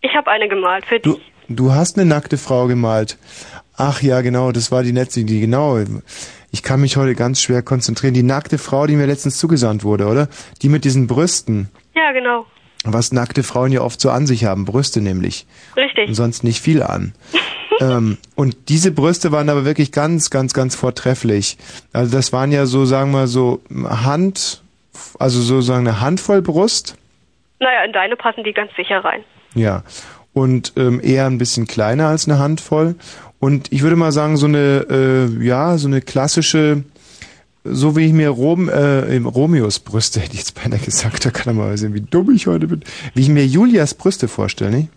[0.00, 1.32] Ich habe eine gemalt für Du, dich.
[1.48, 3.18] du hast eine nackte Frau gemalt.
[3.76, 5.78] Ach ja, genau, das war die letzte, die genau.
[6.52, 8.14] Ich kann mich heute ganz schwer konzentrieren.
[8.14, 10.28] Die nackte Frau, die mir letztens zugesandt wurde, oder?
[10.62, 11.68] Die mit diesen Brüsten.
[11.94, 12.46] Ja, genau.
[12.84, 15.46] Was nackte Frauen ja oft so an sich haben, Brüste nämlich.
[15.76, 16.08] Richtig.
[16.08, 17.14] Und sonst nicht viel an.
[17.80, 21.58] ähm, und diese Brüste waren aber wirklich ganz, ganz, ganz vortrefflich.
[21.92, 24.62] Also das waren ja so, sagen wir so, Hand,
[25.18, 26.96] also sozusagen eine Handvoll Brust.
[27.58, 29.22] Naja, in deine passen die ganz sicher rein.
[29.54, 29.84] Ja.
[30.32, 32.94] Und ähm, eher ein bisschen kleiner als eine Handvoll.
[33.40, 36.84] Und ich würde mal sagen, so eine, äh, ja, so eine klassische,
[37.64, 41.48] so wie ich mir Rom, äh, Romeos Brüste, hätte ich jetzt beinahe gesagt, da kann
[41.48, 42.82] er mal sehen, wie dumm ich heute bin,
[43.14, 44.88] wie ich mir Julias Brüste vorstelle, nicht?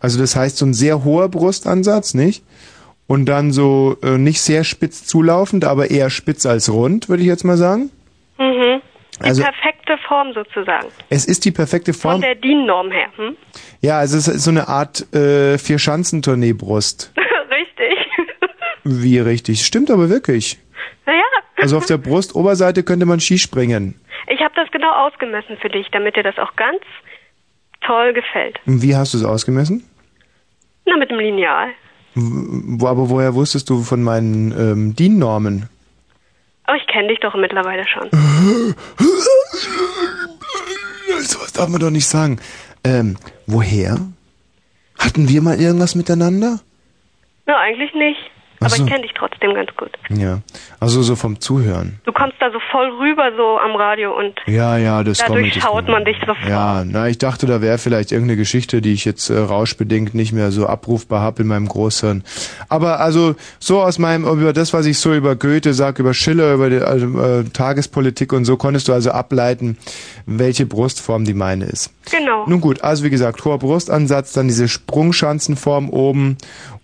[0.00, 2.42] Also das heißt so ein sehr hoher Brustansatz, nicht?
[3.06, 7.28] Und dann so äh, nicht sehr spitz zulaufend, aber eher spitz als rund, würde ich
[7.28, 7.90] jetzt mal sagen.
[8.38, 8.80] Mhm.
[9.20, 10.88] Die Also- perfekte Form sozusagen.
[11.10, 12.20] Es ist die perfekte Von Form.
[12.20, 13.08] der DIN-Norm her.
[13.16, 13.36] Hm?
[13.80, 17.12] Ja, also es ist so eine Art äh, Vier-Schanzentournee-Brust.
[17.50, 17.98] Richtig.
[18.84, 19.64] Wie richtig.
[19.66, 20.58] Stimmt aber wirklich.
[21.06, 21.22] naja.
[21.60, 23.94] Also auf der Brustoberseite könnte man Skispringen.
[24.28, 26.80] Ich habe das genau ausgemessen für dich, damit dir das auch ganz
[27.80, 28.58] toll gefällt.
[28.66, 29.84] Und wie hast du es ausgemessen?
[30.86, 31.68] Na, mit dem Lineal.
[32.14, 35.68] Wo, aber woher wusstest du von meinen ähm, DIN-Normen?
[36.68, 38.10] Aber ich kenne dich doch mittlerweile schon.
[41.18, 42.38] Sowas darf man doch nicht sagen.
[42.84, 43.96] Ähm, woher?
[44.98, 46.60] Hatten wir mal irgendwas miteinander?
[47.46, 48.20] Na, eigentlich nicht.
[48.60, 48.82] Aber so.
[48.82, 49.90] ich kenne dich trotzdem ganz gut.
[50.08, 50.40] Ja.
[50.80, 52.00] Also so vom Zuhören.
[52.04, 55.38] Du kommst da so voll rüber so am Radio und Ja, ja, das da kommt.
[55.38, 56.48] durchschaut man dich sofort.
[56.48, 60.32] Ja, na, ich dachte, da wäre vielleicht irgendeine Geschichte, die ich jetzt äh, rauschbedingt nicht
[60.32, 62.24] mehr so abrufbar habe in meinem Großhirn.
[62.68, 66.54] Aber also so aus meinem, über das, was ich so über Goethe sag, über Schiller,
[66.54, 69.78] über die also, äh, Tagespolitik und so, konntest du also ableiten,
[70.26, 71.92] welche Brustform die meine ist.
[72.10, 72.46] Genau.
[72.46, 76.38] Nun gut, also wie gesagt, hoher Brustansatz, dann diese Sprungschanzenform oben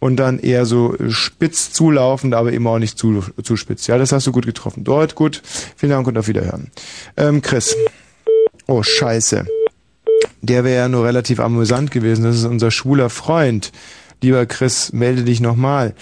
[0.04, 3.86] und dann eher so spitz zulaufend, aber eben auch nicht zu, zu spitz.
[3.86, 4.84] Ja, das hast du gut getroffen.
[4.84, 5.40] Dort gut.
[5.76, 6.70] Vielen Dank und auf Wiederhören.
[7.16, 7.74] Ähm, Chris.
[8.66, 9.46] Oh, scheiße.
[10.42, 12.22] Der wäre ja nur relativ amüsant gewesen.
[12.22, 13.72] Das ist unser schwuler Freund.
[14.20, 15.94] Lieber Chris, melde dich nochmal.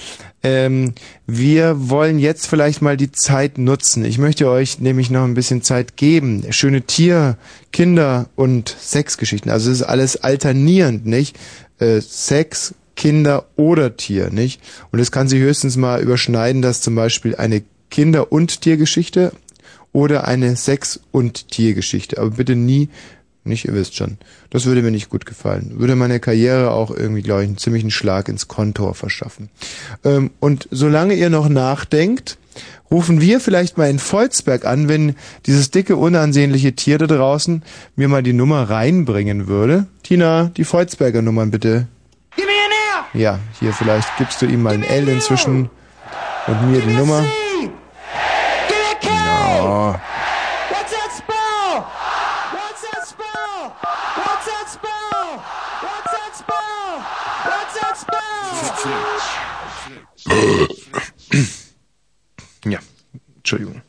[0.43, 0.95] Ähm,
[1.29, 4.05] wir wollen jetzt vielleicht mal die Zeit nutzen.
[4.05, 6.45] Ich möchte euch nämlich noch ein bisschen Zeit geben.
[6.51, 7.37] Schöne Tier-,
[7.73, 9.53] Kinder- und Sexgeschichten.
[9.53, 11.39] Also es ist alles alternierend, nicht?
[11.79, 14.61] Äh, Sex, Kinder oder Tier, nicht?
[14.91, 19.33] Und es kann sich höchstens mal überschneiden, dass zum Beispiel eine Kinder- und Tiergeschichte
[19.93, 22.19] oder eine Sex- und Tiergeschichte.
[22.19, 22.89] Aber bitte nie,
[23.45, 24.19] nicht, ihr wisst schon.
[24.51, 25.73] Das würde mir nicht gut gefallen.
[25.79, 29.49] Würde meine Karriere auch irgendwie, glaube ich, einen ziemlichen Schlag ins Kontor verschaffen.
[30.05, 32.39] Ähm, und solange ihr noch nachdenkt,
[32.91, 37.63] rufen wir vielleicht mal in Volzberg an, wenn dieses dicke, unansehnliche Tier da draußen
[37.97, 39.87] mir mal die Nummer reinbringen würde.
[40.03, 41.89] Tina, die Volzberger Nummern bitte.
[43.15, 45.69] Ja, hier vielleicht gibst du ihm mal ein L inzwischen
[46.47, 47.23] und mir die Nummer.
[47.23, 47.71] Spell?
[62.65, 62.79] Ja,
[63.37, 63.83] Entschuldigung.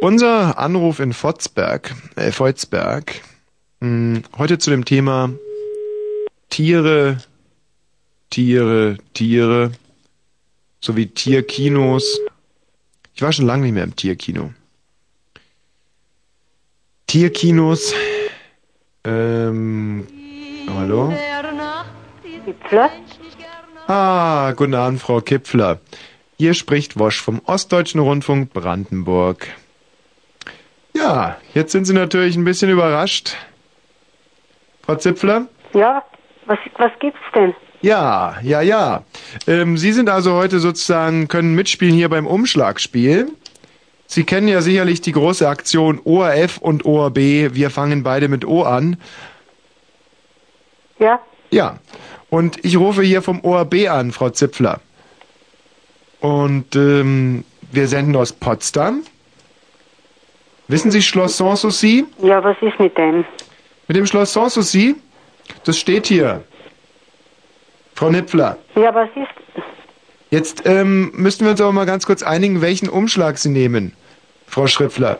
[0.00, 3.20] Unser Anruf in Votzberg, äh, Volzberg,
[3.80, 5.30] mh, heute zu dem Thema
[6.48, 7.18] Tiere,
[8.30, 9.72] Tiere, Tiere,
[10.80, 12.20] sowie Tierkinos.
[13.14, 14.54] Ich war schon lange nicht mehr im Tierkino.
[17.08, 17.92] Tierkinos,
[19.04, 20.06] ähm,
[20.68, 21.12] hallo?
[22.44, 22.90] Kipfler?
[23.88, 25.80] Ah, guten Abend, Frau Kipfler.
[26.38, 29.48] Hier spricht Wosch vom Ostdeutschen Rundfunk Brandenburg.
[30.94, 33.36] Ja, jetzt sind Sie natürlich ein bisschen überrascht.
[34.82, 35.48] Frau Zipfler?
[35.74, 36.04] Ja,
[36.46, 37.54] was, was gibt's denn?
[37.82, 39.04] Ja, ja, ja.
[39.46, 43.30] Ähm, Sie sind also heute sozusagen, können mitspielen hier beim Umschlagspiel.
[44.06, 47.16] Sie kennen ja sicherlich die große Aktion ORF und ORB.
[47.16, 48.96] Wir fangen beide mit O an.
[50.98, 51.78] Ja, Ja.
[52.28, 54.80] Und ich rufe hier vom ORB an, Frau Zipfler.
[56.20, 59.02] Und ähm, wir senden aus Potsdam.
[60.68, 62.04] Wissen Sie Schloss Sanssouci?
[62.22, 63.24] ja, was ist mit dem?
[63.88, 64.94] Mit dem Schloss Sanssouci?
[65.64, 66.44] Das steht hier.
[68.00, 68.56] Frau Nipfler.
[68.76, 69.62] Ja, was ist?
[70.30, 73.94] Jetzt ähm, müssten wir uns aber mal ganz kurz einigen, welchen Umschlag Sie nehmen,
[74.46, 75.18] Frau Schrifler.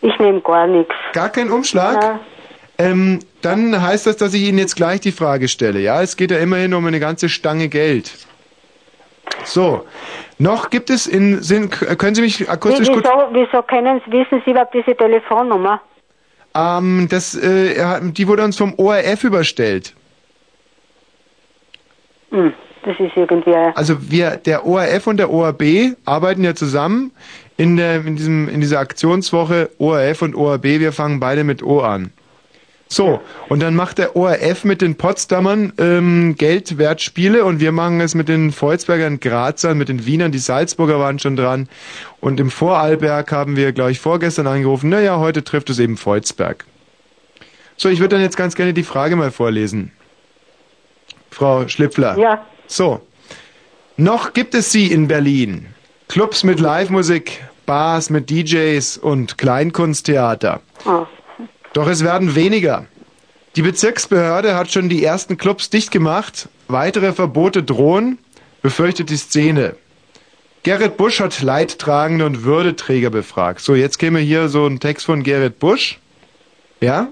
[0.00, 0.94] Ich nehme gar nichts.
[1.12, 2.02] Gar keinen Umschlag?
[2.02, 2.20] Ja.
[2.78, 5.80] Ähm, dann heißt das, dass ich Ihnen jetzt gleich die Frage stelle.
[5.80, 8.10] Ja, es geht ja immerhin um eine ganze Stange Geld.
[9.44, 9.84] So,
[10.38, 13.04] noch gibt es in Sinn, können Sie mich Wie, akustisch gut...
[13.04, 15.82] wieso, wieso kennen, wissen Sie überhaupt diese Telefonnummer?
[16.54, 19.94] Ähm, das, äh, die wurde uns vom ORF überstellt.
[22.30, 22.52] Hm,
[22.84, 23.54] das ist irgendwie...
[23.54, 27.12] Also wir, der ORF und der ORB arbeiten ja zusammen
[27.56, 30.64] in der, in diesem, in dieser Aktionswoche ORF und ORB.
[30.64, 32.12] Wir fangen beide mit O an.
[32.90, 38.14] So, und dann macht der ORF mit den Potsdamern ähm, Geldwertspiele und wir machen es
[38.14, 41.68] mit den Volzbergern, Grazern, mit den Wienern, die Salzburger waren schon dran.
[42.20, 46.64] Und im Vorarlberg haben wir, glaube ich, vorgestern angerufen, naja, heute trifft es eben Volzberg.
[47.76, 49.92] So, ich würde dann jetzt ganz gerne die Frage mal vorlesen.
[51.38, 52.18] Frau Schlipfler.
[52.18, 52.44] Ja.
[52.66, 53.00] So.
[53.96, 55.68] Noch gibt es sie in Berlin.
[56.08, 60.60] Clubs mit Live-Musik, Bars mit DJs und Kleinkunsttheater.
[60.84, 61.06] Oh.
[61.74, 62.86] Doch es werden weniger.
[63.54, 66.48] Die Bezirksbehörde hat schon die ersten Clubs dicht gemacht.
[66.66, 68.18] Weitere Verbote drohen,
[68.62, 69.76] befürchtet die Szene.
[70.64, 73.60] Gerrit Busch hat Leidtragende und Würdeträger befragt.
[73.60, 76.00] So, jetzt käme hier so ein Text von Gerrit Busch.
[76.80, 77.08] Ja?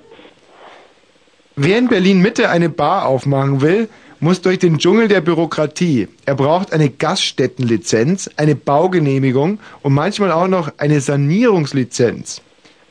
[1.54, 3.88] Wer in Berlin Mitte eine Bar aufmachen will,
[4.20, 6.08] muss durch den Dschungel der Bürokratie.
[6.24, 12.42] Er braucht eine Gaststättenlizenz, eine Baugenehmigung und manchmal auch noch eine Sanierungslizenz.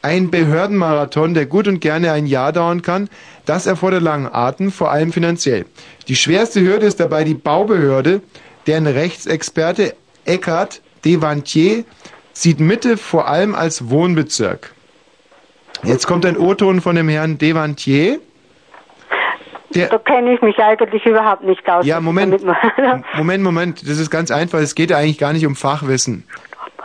[0.02, 3.10] Ein Behördenmarathon, der gut und gerne ein Jahr dauern kann,
[3.46, 5.66] das erfordert langen Atem, vor allem finanziell.
[6.08, 8.22] Die schwerste Hürde ist dabei die Baubehörde,
[8.68, 11.86] deren Rechtsexperte Eckhard Devantier
[12.34, 14.74] sieht Mitte vor allem als Wohnbezirk.
[15.84, 18.20] Jetzt kommt ein O-Ton von dem Herrn Devantier.
[19.76, 21.86] Der, Da kenne ich mich eigentlich überhaupt nicht aus.
[21.86, 22.44] Ja, Moment.
[23.16, 24.60] Moment, Moment, das ist ganz einfach.
[24.60, 26.24] Es geht ja eigentlich gar nicht um Fachwissen.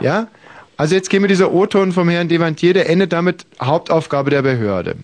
[0.00, 0.26] Ja?
[0.76, 4.96] Also jetzt käme dieser O-Ton vom Herrn Devantier, der endet damit Hauptaufgabe der Behörde.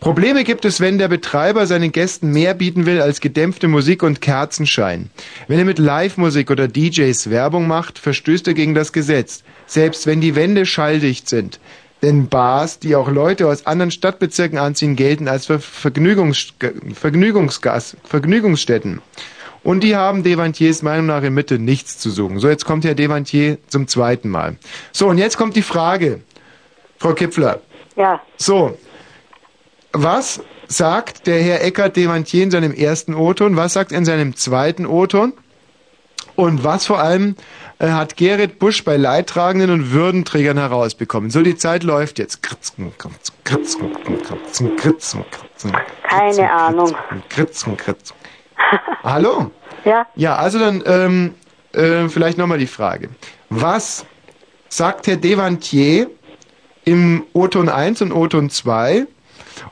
[0.00, 4.20] Probleme gibt es, wenn der Betreiber seinen Gästen mehr bieten will als gedämpfte Musik und
[4.20, 5.10] Kerzenschein.
[5.48, 10.20] Wenn er mit Live-Musik oder DJs Werbung macht, verstößt er gegen das Gesetz, selbst wenn
[10.20, 11.58] die Wände schalldicht sind.
[12.02, 16.54] Denn Bars, die auch Leute aus anderen Stadtbezirken anziehen, gelten als Ver Vergnügungs
[16.94, 19.00] Vergnügungsgas Vergnügungsstätten.
[19.64, 22.38] Und die haben Devantiers Meinung nach in Mitte nichts zu suchen.
[22.38, 24.56] So, jetzt kommt Herr Devantier zum zweiten Mal.
[24.92, 26.20] So, und jetzt kommt die Frage,
[26.98, 27.60] Frau Kipfler.
[27.96, 28.20] Ja.
[28.36, 28.78] So,
[29.92, 33.56] was sagt der Herr Eckert Devantier in seinem ersten O-Ton?
[33.56, 35.32] Was sagt er in seinem zweiten O-Ton?
[36.36, 37.34] Und was vor allem
[37.78, 41.30] äh, hat Gerrit Busch bei Leidtragenden und Würdenträgern herausbekommen?
[41.30, 42.42] So, die Zeit läuft jetzt.
[42.42, 45.72] Kritzen, kritzen, kritzen, kritzen, kritzen, kritzen,
[46.08, 46.94] Keine Ahnung.
[47.28, 48.16] kritzen, kritzen.
[49.02, 49.50] Hallo?
[49.84, 50.06] Ja.
[50.16, 51.34] Ja, also dann ähm,
[51.72, 53.10] äh, vielleicht nochmal die Frage.
[53.50, 54.04] Was
[54.68, 56.10] sagt Herr Devantier
[56.84, 59.06] im O-Ton 1 und O-Ton 2?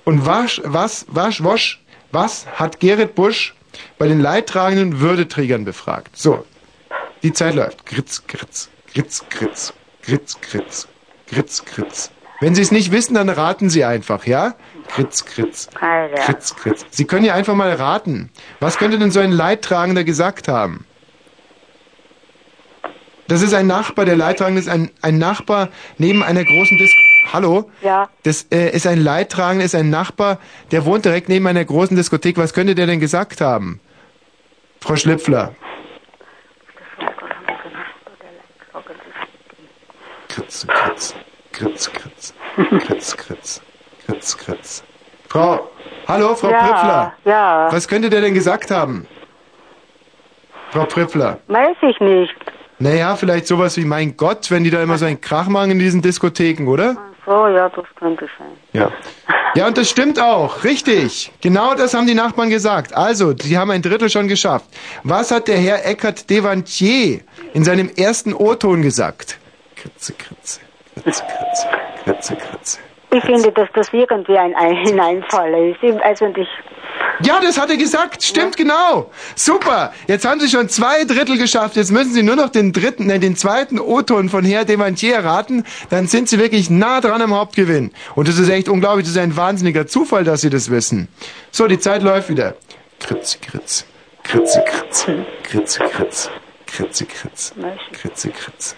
[0.04, 1.76] Und was, was, was, was,
[2.12, 3.54] was hat Gerrit Busch
[3.98, 6.16] bei den leidtragenden Würdeträgern befragt?
[6.16, 6.44] So,
[7.22, 7.86] die Zeit läuft.
[7.86, 10.88] Gritz, gritz, gritz, gritz, gritz, gritz,
[11.28, 12.10] gritz, gritz.
[12.40, 14.54] Wenn Sie es nicht wissen, dann raten Sie einfach, ja?
[15.74, 16.26] Keine Ahnung.
[16.26, 16.84] gritz, gritz.
[16.90, 18.30] Sie können ja einfach mal raten.
[18.60, 20.84] Was könnte denn so ein Leidtragender gesagt haben?
[23.28, 27.00] Das ist ein Nachbar, der Leidtragende ist ein, ein Nachbar neben einer großen Disco.
[27.32, 27.70] Hallo?
[27.82, 28.08] Ja.
[28.22, 30.38] Das äh, ist ein Leidtragender, ist ein Nachbar,
[30.70, 32.36] der wohnt direkt neben einer großen Diskothek.
[32.36, 33.80] Was könnte der denn gesagt haben?
[34.80, 35.54] Frau Schlipfler.
[40.36, 41.14] Kritz, kritz,
[41.50, 42.34] kritz, kritz,
[42.86, 43.60] kritz, kritz,
[44.06, 44.84] kritz, kritz.
[45.30, 45.70] Frau,
[46.06, 47.12] hallo, Frau Ja, Prüffler.
[47.24, 47.68] ja.
[47.72, 49.06] Was könnte der denn gesagt haben?
[50.72, 51.38] Frau Prüffler.
[51.46, 52.34] Weiß ich nicht.
[52.78, 55.78] Naja, vielleicht sowas wie, mein Gott, wenn die da immer so einen Krach machen in
[55.78, 56.96] diesen Diskotheken, oder?
[57.24, 58.48] So, ja, das könnte sein.
[58.74, 58.90] Ja.
[59.54, 60.64] Ja, und das stimmt auch.
[60.64, 61.32] Richtig.
[61.40, 62.94] Genau das haben die Nachbarn gesagt.
[62.94, 64.66] Also, sie haben ein Drittel schon geschafft.
[65.02, 67.20] Was hat der Herr Eckert Devantier
[67.54, 69.38] in seinem ersten O-Ton gesagt?
[69.86, 70.60] Kritze, Kritze,
[70.94, 71.66] Kritze, Kritze,
[72.04, 72.78] Kritze, Kritze.
[73.12, 76.02] Ich finde, dass das irgendwie ein ein Hineinfall ist.
[76.02, 76.48] Also und ich,
[77.20, 78.22] Ja, das hat er gesagt.
[78.22, 79.10] Stimmt, genau.
[79.36, 79.92] Super.
[80.08, 81.76] Jetzt haben Sie schon zwei Drittel geschafft.
[81.76, 85.64] Jetzt müssen Sie nur noch den dritten, nein, den zweiten O-Ton von Herr Devantier erraten.
[85.88, 87.92] Dann sind Sie wirklich nah dran am Hauptgewinn.
[88.16, 89.06] Und das ist echt unglaublich.
[89.06, 91.08] Das ist ein wahnsinniger Zufall, dass Sie das wissen.
[91.52, 92.54] So, die Zeit läuft wieder.
[92.98, 93.84] Kritze, Kritze.
[94.24, 95.26] Kritze, Kritze.
[95.44, 96.30] Kritze, Kritze.
[96.66, 97.54] Kritze, Kritze.
[97.92, 98.74] Kritze, Kritze.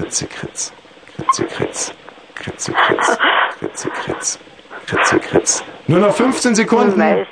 [0.00, 0.72] Kritze, Kritz,
[1.14, 1.92] Kritze, Kritz,
[2.34, 3.18] Kritze, Kritz,
[3.58, 4.38] Kritze, Kritz,
[4.86, 5.64] Kritze, Kritz.
[5.88, 7.26] Nur noch 15 Sekunden.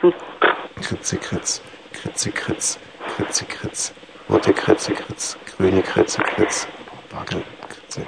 [0.83, 1.63] Kritze, Kritz,
[1.95, 2.79] Kritze, Kritz,
[3.17, 3.95] Kritze, Kritz,
[4.29, 6.69] rote Kritze, Kritz, grüne Kritze, Kritz,
[7.11, 8.07] Wackel, Kritze.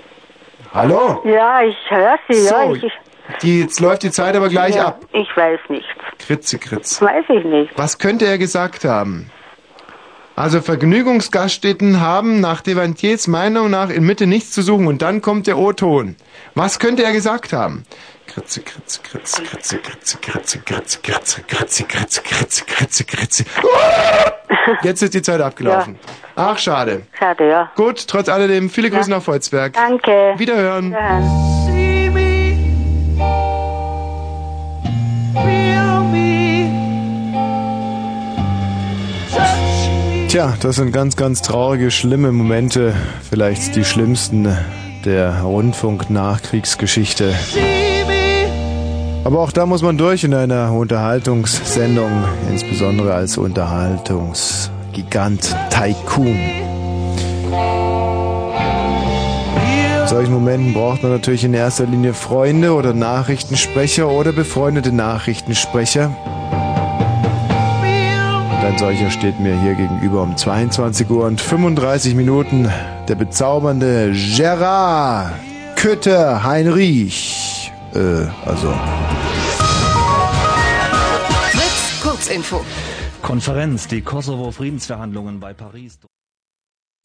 [0.74, 1.22] Hallo?
[1.24, 2.76] Ja, ich höre Sie, so,
[3.40, 5.00] die, jetzt läuft die Zeit aber gleich ja, ab.
[5.12, 5.88] Ich weiß nichts.
[6.18, 7.00] Kritze, Kritz.
[7.00, 7.72] Weiß ich nicht.
[7.78, 9.30] Was könnte er gesagt haben?
[10.40, 15.46] Also Vergnügungsgaststätten haben nach Devantiers Meinung nach in Mitte nichts zu suchen und dann kommt
[15.46, 16.16] der O-Ton.
[16.54, 17.82] Was könnte er gesagt haben?
[18.26, 23.44] Kritze, Kritze, Kritze, Kritze, Kritze, Kritze, Kritze, Kritze, Kritze, Kritze, Kritze, Kritze, Kritze.
[24.82, 25.98] Jetzt ist die Zeit abgelaufen.
[26.36, 27.02] Ach, schade.
[27.18, 27.70] Schade, ja.
[27.76, 29.74] Gut, trotz alledem, viele Grüße nach Volzberg.
[29.74, 30.36] Danke.
[30.38, 30.96] Wiederhören.
[40.30, 42.94] Tja, das sind ganz, ganz traurige, schlimme Momente.
[43.28, 44.56] Vielleicht die schlimmsten
[45.04, 47.34] der Rundfunk-Nachkriegsgeschichte.
[49.24, 56.38] Aber auch da muss man durch in einer Unterhaltungssendung, insbesondere als Unterhaltungsgigant Tycoon.
[60.02, 66.14] In solchen Momenten braucht man natürlich in erster Linie Freunde oder Nachrichtensprecher oder befreundete Nachrichtensprecher.
[68.70, 72.70] Ein solcher steht mir hier gegenüber um 22 Uhr und 35 Minuten.
[73.08, 75.32] Der bezaubernde Gerard
[75.74, 77.72] Kütter Heinrich.
[77.94, 77.98] Äh,
[78.46, 78.72] also.
[81.50, 82.64] Fritz, Kurzinfo.
[83.22, 85.98] Konferenz, die Kosovo-Friedensverhandlungen bei Paris.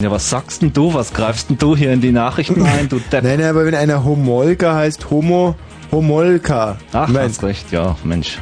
[0.04, 0.94] Ja, was sagst denn du?
[0.94, 3.24] Was greifst denn du hier in die Nachrichten ein, du Depp?
[3.24, 5.56] Nein, nein, aber wenn einer Homolka heißt Homo,
[5.92, 6.78] Homolka.
[6.94, 7.38] Ach, Mensch.
[7.38, 8.38] hast recht, ja, Mensch.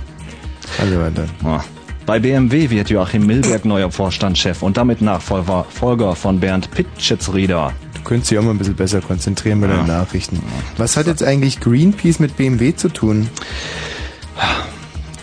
[0.77, 1.23] Also weiter.
[1.41, 1.63] Ja.
[2.05, 7.71] Bei BMW wird Joachim Milberg neuer Vorstandschef und damit Nachfolger Folger von Bernd Pitschetsrieder.
[7.93, 10.41] Du könntest dich auch mal ein bisschen besser konzentrieren bei deinen Nachrichten.
[10.75, 13.29] Was hat jetzt eigentlich Greenpeace mit BMW zu tun?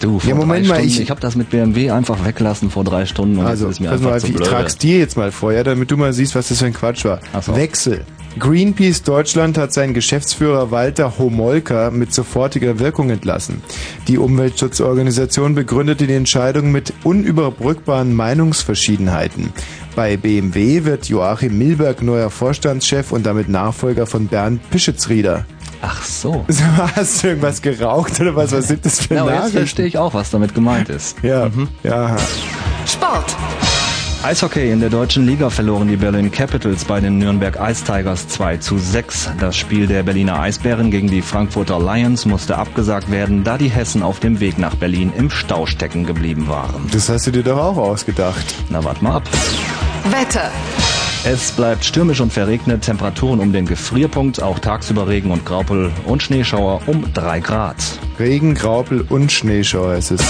[0.00, 2.84] Du, vor Ja, Moment mal, Stunden, ich- ich, habe das mit BMW einfach weglassen vor
[2.84, 5.16] drei Stunden und Also, das ist mir pass mal, einfach zu ich trag's dir jetzt
[5.16, 7.20] mal vor, ja, damit du mal siehst, was das für ein Quatsch war.
[7.42, 7.54] So.
[7.54, 8.04] Wechsel.
[8.38, 13.60] Greenpeace Deutschland hat seinen Geschäftsführer Walter Homolka mit sofortiger Wirkung entlassen.
[14.06, 19.52] Die Umweltschutzorganisation begründete die Entscheidung mit unüberbrückbaren Meinungsverschiedenheiten.
[19.96, 25.44] Bei BMW wird Joachim Milberg neuer Vorstandschef und damit Nachfolger von Bernd Pischetsrieder.
[25.82, 26.44] Ach so.
[26.96, 28.52] Hast du irgendwas geraucht oder was?
[28.52, 29.58] Was sind das für Ja, aber jetzt Nachrichten?
[29.58, 31.16] verstehe ich auch, was damit gemeint ist.
[31.22, 31.48] Ja,
[31.82, 32.16] ja.
[32.86, 33.36] Sport.
[34.22, 38.58] Eishockey in der deutschen Liga verloren die Berlin Capitals bei den Nürnberg Ice Tigers 2
[38.58, 39.30] zu 6.
[39.40, 44.02] Das Spiel der Berliner Eisbären gegen die Frankfurter Lions musste abgesagt werden, da die Hessen
[44.02, 46.86] auf dem Weg nach Berlin im Stau stecken geblieben waren.
[46.92, 48.44] Das hast du dir doch auch ausgedacht.
[48.68, 49.22] Na, wart mal ab.
[50.10, 50.50] Wetter.
[51.22, 56.22] Es bleibt stürmisch und verregnet, Temperaturen um den Gefrierpunkt, auch tagsüber Regen und Graupel und
[56.22, 57.76] Schneeschauer um 3 Grad.
[58.18, 60.22] Regen, Graupel und Schneeschauer ist es.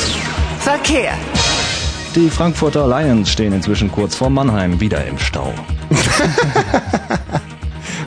[0.58, 1.12] Verkehr.
[2.16, 5.54] Die Frankfurter Lions stehen inzwischen kurz vor Mannheim wieder im Stau.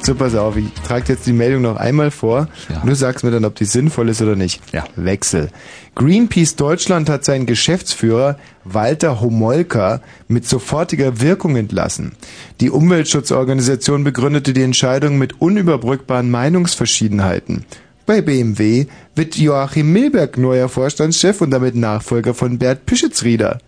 [0.05, 2.49] So, pass auf, ich trage jetzt die Meldung noch einmal vor.
[2.81, 4.61] Und du sagst mir dann, ob die sinnvoll ist oder nicht.
[4.73, 4.83] Ja.
[4.97, 5.49] Wechsel.
[5.95, 12.11] Greenpeace Deutschland hat seinen Geschäftsführer Walter Homolka mit sofortiger Wirkung entlassen.
[12.59, 17.63] Die Umweltschutzorganisation begründete die Entscheidung mit unüberbrückbaren Meinungsverschiedenheiten.
[18.05, 23.59] Bei BMW wird Joachim Milberg neuer Vorstandschef und damit Nachfolger von Bert Pischetsrieder.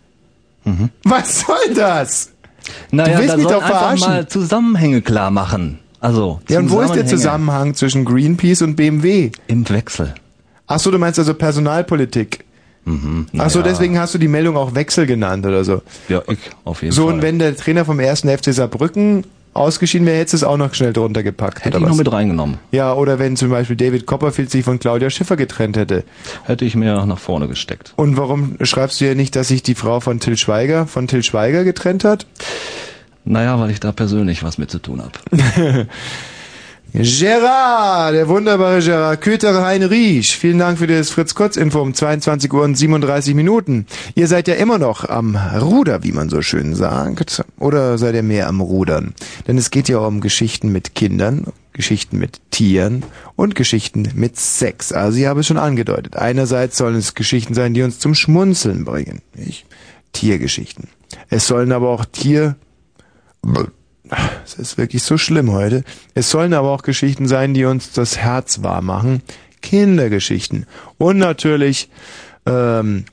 [1.03, 2.31] Was soll das?
[2.91, 4.07] Naja, du willst da mich doch verarschen.
[4.09, 5.79] mal Zusammenhänge klar machen.
[6.05, 9.31] Also, Ja, und wo ist der Zusammenhang zwischen Greenpeace und BMW?
[9.47, 10.13] Im Wechsel.
[10.67, 12.45] Ach so, du meinst also Personalpolitik.
[12.85, 13.71] Mhm, Ach so, naja.
[13.71, 15.81] deswegen hast du die Meldung auch Wechsel genannt oder so.
[16.07, 17.15] Ja, ich auf jeden So, Fall.
[17.15, 19.25] und wenn der Trainer vom ersten FC Saarbrücken
[19.55, 21.65] ausgeschieden wäre, hättest du es auch noch schnell drunter gepackt.
[21.65, 21.89] Hätte ich was?
[21.89, 22.59] noch mit reingenommen.
[22.71, 26.03] Ja, oder wenn zum Beispiel David Copperfield sich von Claudia Schiffer getrennt hätte.
[26.43, 27.93] Hätte ich mir nach vorne gesteckt.
[27.95, 31.23] Und warum schreibst du ja nicht, dass sich die Frau von Till Schweiger von Till
[31.23, 32.27] Schweiger getrennt hat?
[33.25, 35.87] Naja, weil ich da persönlich was mit zu tun habe.
[36.93, 40.37] Gerard, der wunderbare Gerard Köter Heinrich.
[40.37, 43.85] Vielen Dank für das Fritz-Kurz-Info um 22 Uhr und 37 Minuten.
[44.13, 47.43] Ihr seid ja immer noch am Ruder, wie man so schön sagt.
[47.59, 49.13] Oder seid ihr mehr am Rudern?
[49.45, 53.03] Denn es geht ja um Geschichten mit Kindern, Geschichten mit Tieren
[53.35, 54.93] und Geschichten mit Sex.
[54.93, 56.15] Also ich habe es schon angedeutet.
[56.15, 59.21] Einerseits sollen es Geschichten sein, die uns zum Schmunzeln bringen.
[59.35, 59.65] Nicht?
[60.13, 60.87] Tiergeschichten.
[61.29, 62.55] Es sollen aber auch Tier...
[64.43, 65.83] Es ist wirklich so schlimm heute.
[66.13, 69.23] Es sollen aber auch Geschichten sein, die uns das Herz warm machen.
[69.61, 70.67] Kindergeschichten.
[70.97, 71.89] Und natürlich,
[72.45, 73.05] ähm,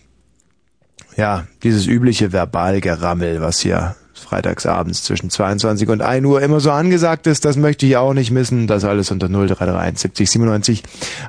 [1.16, 7.26] ja, dieses übliche Verbalgerammel, was hier freitagsabends zwischen 22 und 1 Uhr immer so angesagt
[7.26, 8.66] ist, das möchte ich auch nicht missen.
[8.66, 10.82] Das alles unter 0331 70 97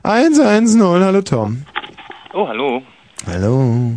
[0.03, 0.81] 110.
[0.81, 1.65] Hallo Tom.
[2.33, 2.81] Oh, hallo.
[3.25, 3.93] Hallo.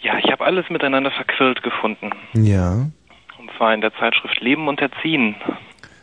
[0.00, 2.10] Ja, ich habe alles miteinander verquirlt gefunden.
[2.34, 2.86] Ja,
[3.58, 5.34] Zwar in der Zeitschrift Leben und Erziehen.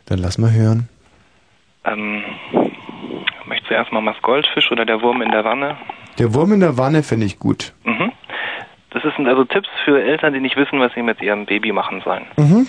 [0.08, 0.90] dann lass mal hören.
[1.86, 2.24] Ähm,
[3.46, 5.78] möchtest du erstmal Mas Goldfisch oder der Wurm in der Wanne?
[6.20, 7.74] Der Wurm in der Wanne finde ich gut.
[7.86, 8.12] Mhm.
[8.90, 12.02] Das sind also Tipps für Eltern, die nicht wissen, was sie mit ihrem Baby machen
[12.02, 12.26] sollen.
[12.38, 12.68] Mhm.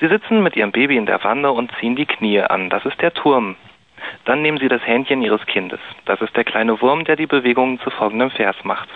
[0.00, 2.70] Sie sitzen mit ihrem Baby in der Wanne und ziehen die Knie an.
[2.70, 3.56] Das ist der Turm.
[4.24, 5.80] Dann nehmen Sie das Händchen Ihres Kindes.
[6.06, 8.88] Das ist der kleine Wurm, der die Bewegungen zu folgendem Vers macht.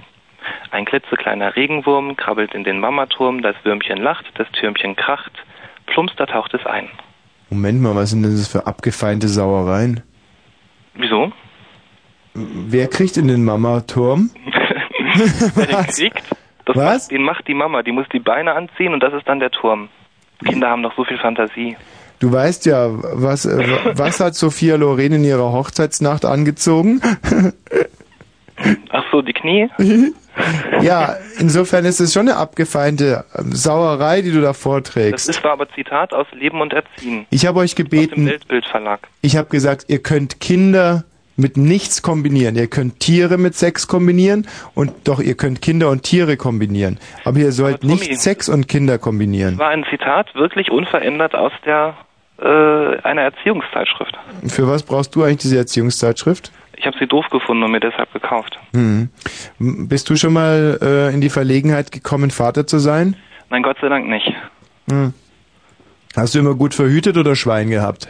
[0.71, 5.33] Ein klitzekleiner Regenwurm krabbelt in den Mamaturm, das Würmchen lacht, das Türmchen kracht,
[5.87, 6.89] plumps, da taucht es ein.
[7.51, 10.03] Moment mal, was sind denn das für abgefeinte Sauereien?
[10.95, 11.33] Wieso?
[12.35, 14.31] Wer kriegt in den Mama-Turm?
[15.55, 16.23] Wer den kriegt,
[16.65, 17.83] das Macht, den macht die Mama.
[17.83, 19.89] Die muss die Beine anziehen und das ist dann der Turm.
[20.45, 21.77] Kinder haben doch so viel Fantasie.
[22.19, 23.67] Du weißt ja, was, äh,
[23.97, 27.01] was hat Sophia Loren in ihrer Hochzeitsnacht angezogen?
[28.91, 29.69] Ach so, die Knie?
[30.83, 35.29] ja, insofern ist es schon eine abgefeinte ähm, Sauerei, die du da Das vorträgst.
[35.29, 37.27] ist war aber Zitat aus Leben und Erziehen.
[37.31, 38.31] Ich habe euch gebeten,
[39.23, 41.05] ich habe gesagt, ihr könnt Kinder
[41.37, 42.55] mit nichts kombinieren.
[42.55, 46.99] Ihr könnt Tiere mit Sex kombinieren und doch ihr könnt Kinder und Tiere kombinieren.
[47.25, 49.59] Aber ihr sollt Tommy- nicht Sex und Kinder kombinieren.
[49.59, 51.97] War ein Zitat wirklich unverändert aus der
[52.39, 52.45] äh,
[53.03, 54.17] einer Erziehungszeitschrift.
[54.47, 56.53] Für was brauchst du eigentlich diese Erziehungszeitschrift?
[56.77, 58.59] Ich habe sie doof gefunden und mir deshalb gekauft.
[58.73, 59.09] Hm.
[59.59, 63.17] Bist du schon mal äh, in die Verlegenheit gekommen, Vater zu sein?
[63.51, 64.33] Nein, Gott sei Dank nicht.
[64.91, 65.15] Hm.
[66.17, 68.09] Hast du immer gut verhütet oder Schwein gehabt?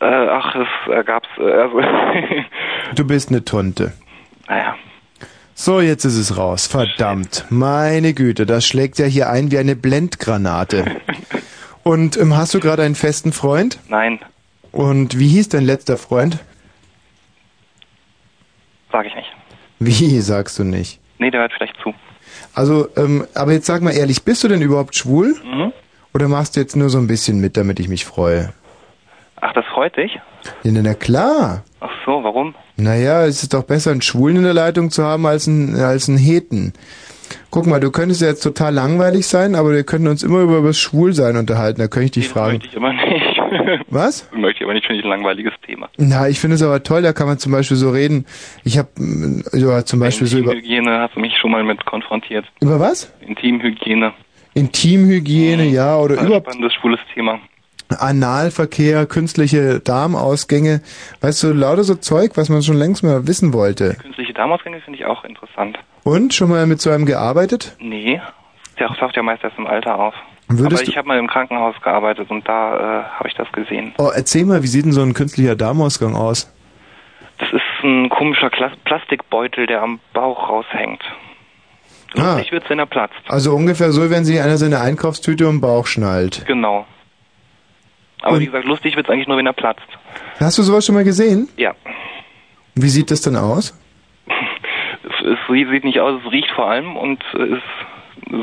[0.00, 1.80] Äh, ach, es äh, gab's äh, also
[2.96, 3.92] Du bist eine Tonte.
[4.48, 4.76] naja.
[5.54, 6.66] So, jetzt ist es raus.
[6.66, 7.44] Verdammt.
[7.50, 10.84] Meine Güte, das schlägt ja hier ein wie eine Blendgranate.
[11.82, 13.78] Und ähm, hast du gerade einen festen Freund?
[13.88, 14.20] Nein,
[14.72, 16.38] Und wie hieß dein letzter Freund?
[18.92, 19.30] Sage ich nicht.
[19.78, 21.00] Wie, sagst du nicht?
[21.18, 21.94] Nee, der hört vielleicht zu.
[22.54, 25.34] Also, ähm, aber jetzt sag mal ehrlich, bist du denn überhaupt schwul?
[25.44, 25.72] Mhm.
[26.12, 28.52] Oder machst du jetzt nur so ein bisschen mit, damit ich mich freue?
[29.40, 30.18] Ach, das freut dich?
[30.62, 31.64] Ja, na klar.
[31.80, 32.54] Ach so, warum?
[32.76, 36.08] Naja, es ist doch besser, einen Schwulen in der Leitung zu haben, als einen, als
[36.08, 36.72] einen Heten.
[37.50, 40.62] Guck mal, du könntest ja jetzt total langweilig sein, aber wir könnten uns immer über
[40.62, 41.80] das Schwulsein unterhalten.
[41.80, 42.58] Da könnte ich dich fragen.
[42.58, 43.29] Möchte ich aber nicht.
[43.88, 44.28] Was?
[44.32, 45.88] Möchte ich aber nicht, finde ich ein langweiliges Thema.
[45.96, 48.26] Na, ich finde es aber toll, da kann man zum Beispiel so reden.
[48.64, 48.88] Ich habe
[49.52, 52.46] ja, zum Beispiel so über, Intimhygiene hast du mich schon mal mit konfrontiert.
[52.60, 53.12] über was?
[53.20, 54.12] Intimhygiene.
[54.54, 57.40] Intimhygiene, ja, oder Ein überhaupt spannendes, schwules Thema.
[57.98, 60.80] Analverkehr, künstliche Darmausgänge.
[61.20, 63.96] Weißt du, lauter so Zeug, was man schon längst mal wissen wollte.
[64.00, 65.78] Künstliche Darmausgänge finde ich auch interessant.
[66.04, 67.76] Und, schon mal mit so einem gearbeitet?
[67.80, 68.20] Nee,
[68.78, 70.14] der taucht ja meist erst im Alter auf.
[70.58, 73.94] Würdest aber ich habe mal im Krankenhaus gearbeitet und da äh, habe ich das gesehen.
[73.98, 76.52] Oh, erzähl mal, wie sieht denn so ein künstlicher Darmausgang aus?
[77.38, 81.02] Das ist ein komischer Klas Plastikbeutel, der am Bauch raushängt.
[82.16, 82.34] Ah.
[82.34, 83.14] Lustig wird's, wenn er platzt.
[83.28, 86.44] Also ungefähr so, wenn sich einer seine Einkaufstüte um den Bauch schnallt.
[86.46, 86.84] Genau.
[88.22, 89.86] Aber Und- wie gesagt, lustig wird's eigentlich nur, wenn er platzt.
[90.38, 91.48] Hast du sowas schon mal gesehen?
[91.56, 91.74] Ja.
[92.74, 93.78] Wie sieht das denn aus?
[95.22, 97.60] Es, sieht nicht aus, es riecht vor allem und es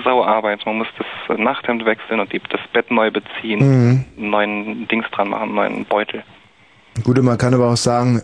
[0.03, 0.65] Sauarbeit.
[0.65, 0.87] Man muss
[1.27, 4.05] das Nachthemd wechseln und die, das Bett neu beziehen, Mhm.
[4.17, 6.23] einen neuen Dings dran machen, einen neuen Beutel.
[7.03, 8.21] Gut, und man kann aber auch sagen,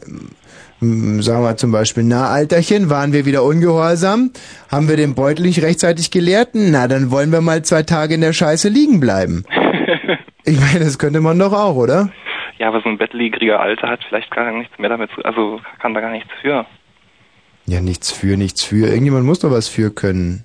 [0.80, 4.32] sagen wir zum Beispiel, na Alterchen, waren wir wieder ungehorsam?
[4.72, 6.49] Haben wir den Beutel nicht rechtzeitig geleert?
[6.53, 9.43] Na, dann wollen wir mal zwei Tage in der Scheiße liegen bleiben.
[10.45, 12.09] Ich meine, das könnte man doch auch, oder?
[12.57, 15.93] Ja, aber so ein bettlägeriger Alter hat vielleicht gar nichts mehr damit zu, also kann
[15.93, 16.66] da gar nichts für.
[17.66, 18.88] Ja, nichts für, nichts für.
[18.88, 20.43] Irgendjemand muss doch was für können.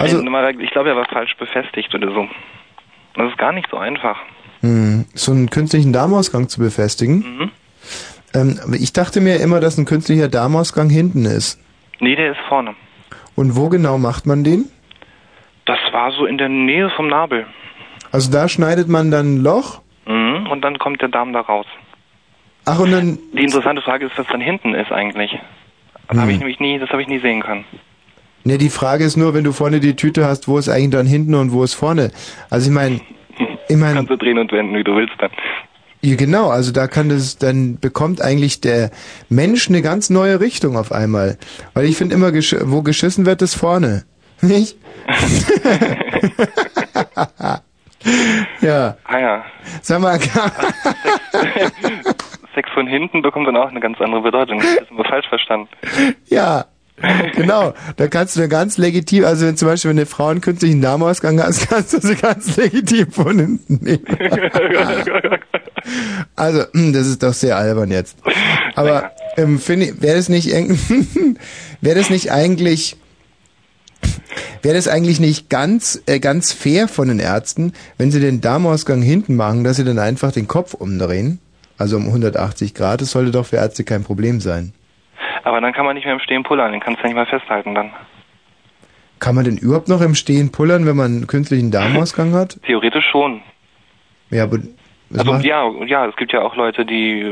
[0.00, 0.22] Also,
[0.60, 2.28] ich glaube, er war falsch befestigt oder so.
[3.14, 4.18] Das ist gar nicht so einfach.
[4.60, 7.16] hm, so einen künstlichen Darmausgang zu befestigen.
[7.38, 7.50] Mhm.
[8.34, 11.58] Ähm, ich dachte mir immer, dass ein künstlicher Darmausgang hinten ist.
[11.98, 12.74] Nee, der ist vorne.
[13.36, 14.66] Und wo genau macht man den?
[15.66, 17.46] Das war so in der Nähe vom Nabel.
[18.12, 20.46] Also da schneidet man dann ein Loch Mhm.
[20.50, 21.66] und dann kommt der Darm da raus.
[22.66, 25.30] Ach, und dann, Die interessante Frage ist, was dann hinten ist eigentlich.
[26.08, 26.20] Das Hm.
[26.22, 27.64] habe ich nämlich nie, das habe ich nie sehen können.
[28.44, 31.06] Ne, die Frage ist nur, wenn du vorne die Tüte hast, wo ist eigentlich dann
[31.06, 32.10] hinten und wo ist vorne?
[32.50, 33.00] Also ich meine,
[33.68, 35.30] ich meine, Kannst du drehen und wenden, wie du willst dann.
[36.02, 38.90] ja, genau, also da kann das, dann bekommt eigentlich der
[39.28, 41.38] Mensch eine ganz neue Richtung auf einmal.
[41.74, 44.04] Weil ich finde immer, gesch wo geschissen wird, ist vorne.
[44.42, 44.76] Nicht?
[48.62, 48.96] ja.
[49.04, 49.44] Ah ja.
[49.82, 50.18] Sag mal,
[52.54, 54.58] Sex von hinten bekommt dann auch eine ganz andere Bedeutung.
[54.60, 55.68] Das ist immer falsch verstanden.
[56.28, 56.66] Ja,
[57.36, 57.74] genau.
[57.96, 60.80] Da kannst du dann ganz legitim, also wenn zum Beispiel wenn eine Frau einen künstlichen
[60.80, 64.04] Darmausgang hast, kannst du sie ganz legitim von hinten nehmen.
[66.36, 68.18] Also, hm, das ist doch sehr albern jetzt.
[68.74, 70.48] Aber ähm, finde wäre das nicht
[71.80, 72.98] wäre das nicht eigentlich
[74.60, 79.00] wäre das eigentlich nicht ganz äh, ganz fair von den Ärzten, wenn sie den Darmausgang
[79.00, 81.38] hinten machen, dass sie dann einfach den Kopf umdrehen?
[81.78, 84.74] Also um 180 Grad, das sollte doch für Ärzte kein Problem sein.
[85.44, 87.26] Aber dann kann man nicht mehr im Stehen pullern, den kannst du ja nicht mal
[87.26, 87.92] festhalten dann.
[89.18, 92.58] Kann man denn überhaupt noch im Stehen pullern, wenn man einen künstlichen Darmausgang hat?
[92.66, 93.42] Theoretisch schon.
[94.30, 94.58] Ja, aber
[95.14, 97.22] Also macht, ja, ja, es gibt ja auch Leute, die,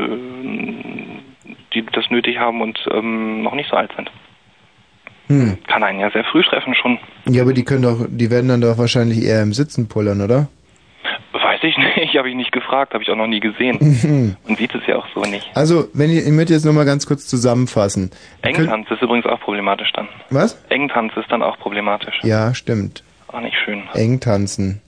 [1.73, 4.11] die das nötig haben und ähm, noch nicht so alt sind.
[5.29, 5.59] hm.
[5.67, 6.99] Kann einen ja sehr früh treffen schon.
[7.27, 10.49] Ja, aber die können doch, die werden dann doch wahrscheinlich eher im Sitzen pullern, oder?
[11.33, 13.79] Weiß ich nicht, habe ich nicht gefragt, habe ich auch noch nie gesehen.
[13.81, 14.37] Mhm.
[14.47, 15.51] Man sieht es ja auch so nicht.
[15.55, 18.11] Also, wenn ich, ich möchte jetzt nochmal ganz kurz zusammenfassen.
[18.43, 20.09] Engtanz ist übrigens auch problematisch dann.
[20.31, 20.63] Was?
[20.71, 22.19] Engtanz ist dann auch problematisch.
[22.23, 23.05] Ja, stimmt.
[23.29, 23.83] Auch nicht schön.
[23.95, 24.81] Eng tanzen.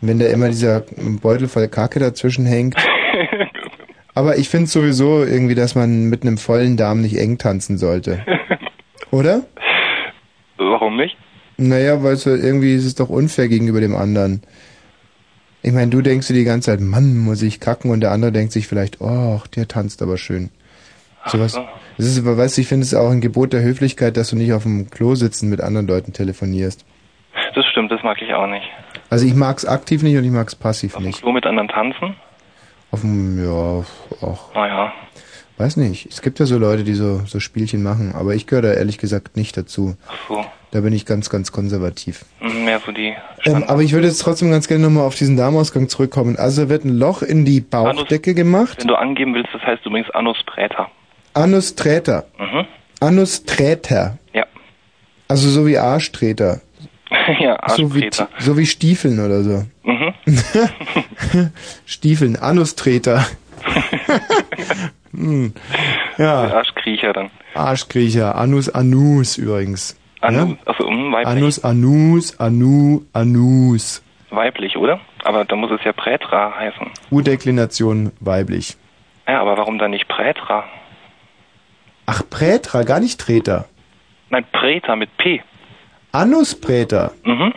[0.00, 0.84] Wenn da immer dieser
[1.20, 2.76] Beutel voll Kacke dazwischen hängt.
[4.14, 8.24] Aber ich finde sowieso irgendwie, dass man mit einem vollen Darm nicht eng tanzen sollte.
[9.10, 9.42] Oder?
[10.56, 11.16] Warum nicht?
[11.56, 14.42] Naja, weil irgendwie ist es doch unfair gegenüber dem anderen.
[15.68, 18.32] Ich meine, du denkst dir die ganze Zeit, Mann, muss ich kacken, und der andere
[18.32, 20.48] denkt sich vielleicht, oh, der tanzt aber schön.
[21.26, 21.52] Sowas.
[21.52, 21.68] so.
[21.98, 24.36] Das ist, aber, weißt du, ich finde es auch ein Gebot der Höflichkeit, dass du
[24.36, 26.86] nicht auf dem Klo sitzen mit anderen Leuten telefonierst.
[27.54, 28.64] Das stimmt, das mag ich auch nicht.
[29.10, 31.20] Also ich mag's aktiv nicht und ich mag's passiv nicht.
[31.20, 32.16] So mit anderen tanzen?
[32.90, 33.84] Auf dem, ja,
[34.26, 34.90] auch, Naja.
[35.58, 36.06] weiß nicht.
[36.10, 38.96] Es gibt ja so Leute, die so, so Spielchen machen, aber ich gehöre da ehrlich
[38.96, 39.96] gesagt nicht dazu.
[40.08, 40.46] Ach so.
[40.70, 42.24] Da bin ich ganz, ganz konservativ.
[42.40, 43.14] Mehr so die
[43.44, 46.36] Ähm, aber ich würde jetzt trotzdem ganz gerne nochmal auf diesen Darmausgang zurückkommen.
[46.36, 48.78] Also wird ein Loch in die Bauchdecke gemacht.
[48.80, 50.90] Wenn du angeben willst, das heißt übrigens Anus Präter.
[51.32, 52.26] Anus Träter.
[52.38, 52.66] Mhm.
[53.00, 54.18] Anus Träter.
[54.34, 54.44] Ja.
[55.28, 56.60] Also so wie Arschträter.
[57.40, 58.28] ja, So wie, Arschträter.
[58.38, 59.64] so wie Stiefeln oder so.
[59.84, 60.12] Mhm.
[61.86, 63.26] Stiefeln, Anusträter.
[65.12, 65.52] hm.
[66.18, 66.44] Ja.
[66.54, 67.30] Arschkriecher dann.
[67.54, 69.97] Arschkriecher, Anus Anus übrigens.
[70.20, 70.56] Anu, Ja?
[70.66, 71.36] also hm, weiblich.
[71.36, 74.02] Anus Anus, Anu, Anus.
[74.30, 75.00] Weiblich, oder?
[75.24, 76.86] Aber da muss es ja Prätra heißen.
[77.10, 78.76] U-Deklination weiblich.
[79.26, 80.64] Ja, aber warum dann nicht Prätra?
[82.06, 83.66] Ach, Prätra, gar nicht Treter.
[84.30, 85.42] Nein, Präter mit P.
[86.12, 87.12] Anuspräter.
[87.24, 87.52] Mhm.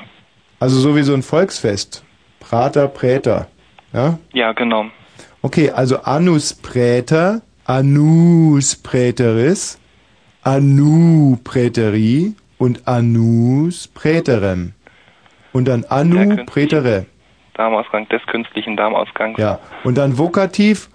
[0.60, 2.04] Also so wie so ein Volksfest.
[2.40, 3.48] Prater, Präter.
[3.94, 4.18] Ja?
[4.34, 4.86] Ja, genau.
[5.42, 9.80] Okay, also Anuspräter, Anuspräteris,
[10.44, 14.74] Anupräterie und Anuspräterem.
[15.52, 17.08] Und dann Anuprätere.
[17.56, 19.38] Darmausgang des künstlichen Darmausgangs.
[19.40, 19.60] Ja.
[19.84, 20.90] Und dann Vokativ.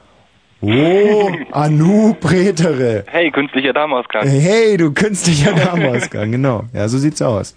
[0.63, 3.05] Oh, Anuprätere.
[3.09, 4.27] Hey, künstlicher Darmausgang.
[4.27, 6.63] Hey, du künstlicher Darmausgang, genau.
[6.73, 7.57] Ja, so sieht's aus.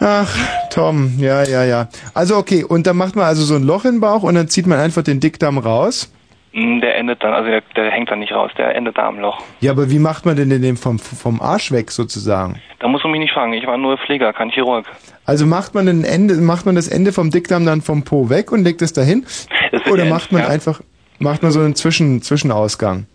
[0.00, 0.36] Ach,
[0.70, 1.88] Tom, ja, ja, ja.
[2.14, 4.66] Also okay, und dann macht man also so ein Loch im Bauch und dann zieht
[4.66, 6.10] man einfach den Dickdarm raus.
[6.56, 9.42] Der endet dann, also der, der hängt dann nicht raus, der endet da am Loch.
[9.58, 12.60] Ja, aber wie macht man denn den vom, vom Arsch weg sozusagen?
[12.78, 14.86] Da muss man mich nicht fragen, ich war nur Pfleger, kein Chirurg.
[15.24, 18.52] Also macht man den Ende, macht man das Ende vom Dickdarm dann vom Po weg
[18.52, 19.26] und legt es dahin?
[19.72, 20.68] Das Oder ja macht man entfernt.
[20.68, 20.80] einfach,
[21.18, 23.06] macht man so einen Zwischen, Zwischenausgang?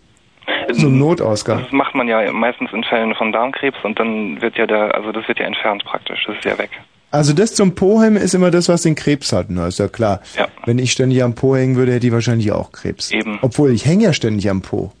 [0.72, 1.62] So einen Notausgang.
[1.62, 5.12] Das macht man ja meistens in Fällen von Darmkrebs und dann wird ja der, also
[5.12, 6.70] das wird ja entfernt praktisch, das ist ja weg.
[7.10, 9.66] Also das zum Po hängen ist immer das, was den Krebs hat, ne?
[9.66, 10.20] Ist ja klar.
[10.36, 10.46] Ja.
[10.64, 13.10] Wenn ich ständig am Po hängen würde, hätte ich wahrscheinlich auch Krebs.
[13.10, 13.38] Eben.
[13.42, 14.92] Obwohl ich hänge ja ständig am Po.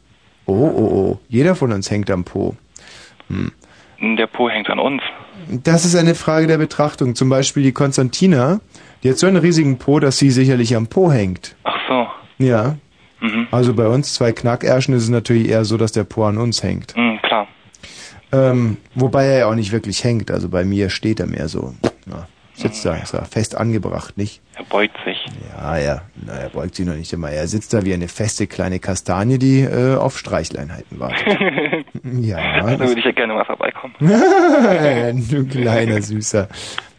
[0.46, 1.18] Oh, oh, oh.
[1.28, 2.56] Jeder von uns hängt am Po.
[3.28, 3.52] Hm.
[4.16, 5.02] Der Po hängt an uns.
[5.62, 7.14] Das ist eine Frage der Betrachtung.
[7.14, 8.60] Zum Beispiel die Konstantina,
[9.02, 11.54] die hat so einen riesigen Po, dass sie sicherlich am Po hängt.
[11.64, 12.06] Ach so.
[12.44, 12.76] Ja.
[13.20, 13.46] Mhm.
[13.50, 16.62] Also bei uns zwei Knackärschen ist es natürlich eher so, dass der Po an uns
[16.62, 16.96] hängt.
[16.96, 17.46] Mhm, klar.
[18.32, 20.30] Ähm, wobei er ja auch nicht wirklich hängt.
[20.30, 21.74] Also bei mir steht er mehr so.
[22.06, 24.40] Na, sitzt da, ist er fest angebracht, nicht?
[24.56, 25.24] Er beugt sich.
[25.56, 26.02] Ja, ja.
[26.26, 27.30] Na, er beugt sich noch nicht immer.
[27.30, 31.26] Er sitzt da wie eine feste kleine Kastanie, die äh, auf Streichleinheiten wartet.
[32.20, 33.94] ja, da würde ich ja gerne mal vorbeikommen.
[35.30, 36.48] du kleiner Süßer.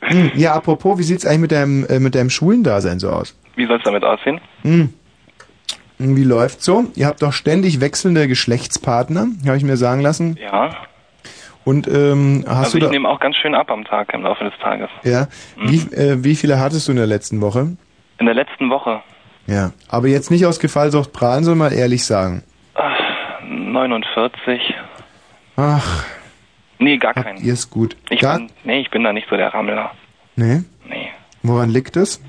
[0.01, 3.35] Hm, Ja, apropos, wie sieht's eigentlich mit deinem, äh, mit deinem Schulendasein so aus?
[3.55, 4.41] Wie soll es damit aussehen?
[4.63, 4.93] Hm.
[5.99, 6.85] Wie läuft's so?
[6.95, 10.35] Ihr habt doch ständig wechselnde Geschlechtspartner, habe ich mir sagen lassen.
[10.41, 10.75] Ja.
[11.64, 14.43] Und ähm, hast also du ich nehme auch ganz schön ab am Tag, im Laufe
[14.43, 14.89] des Tages.
[15.03, 17.78] ja, wie, äh, wie viele hattest du in der letzten Woche?
[18.20, 19.01] In der letzten Woche
[19.47, 22.43] Ja, aber jetzt nicht aus Gefallsucht prahlen, sondern mal ehrlich sagen.
[22.76, 22.99] ach,
[23.47, 24.74] 49.
[25.55, 26.05] Ach,
[26.80, 27.38] Nee, gar keinen.
[27.43, 27.95] ihr ist gut.
[28.09, 29.91] Ich Gar, bin, nee, ich bin da nicht so der Rammler.
[30.36, 30.64] nee?
[30.89, 31.09] Nee.
[31.43, 32.22] Woran liegt das?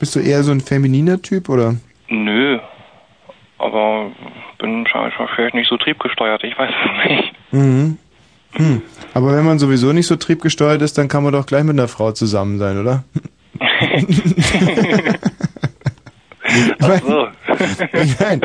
[0.00, 1.76] Bist du eher so ein femininer Typ oder?
[2.08, 2.58] Nö.
[3.58, 4.10] Aber
[4.58, 7.32] bin vielleicht nicht so triebgesteuert, ich weiß es nicht.
[7.52, 7.98] Mhm.
[8.52, 8.82] Hm.
[9.14, 11.88] Aber wenn man sowieso nicht so triebgesteuert ist, dann kann man doch gleich mit einer
[11.88, 13.04] Frau zusammen sein, oder?
[16.80, 17.28] Ach so.
[18.20, 18.40] Nein,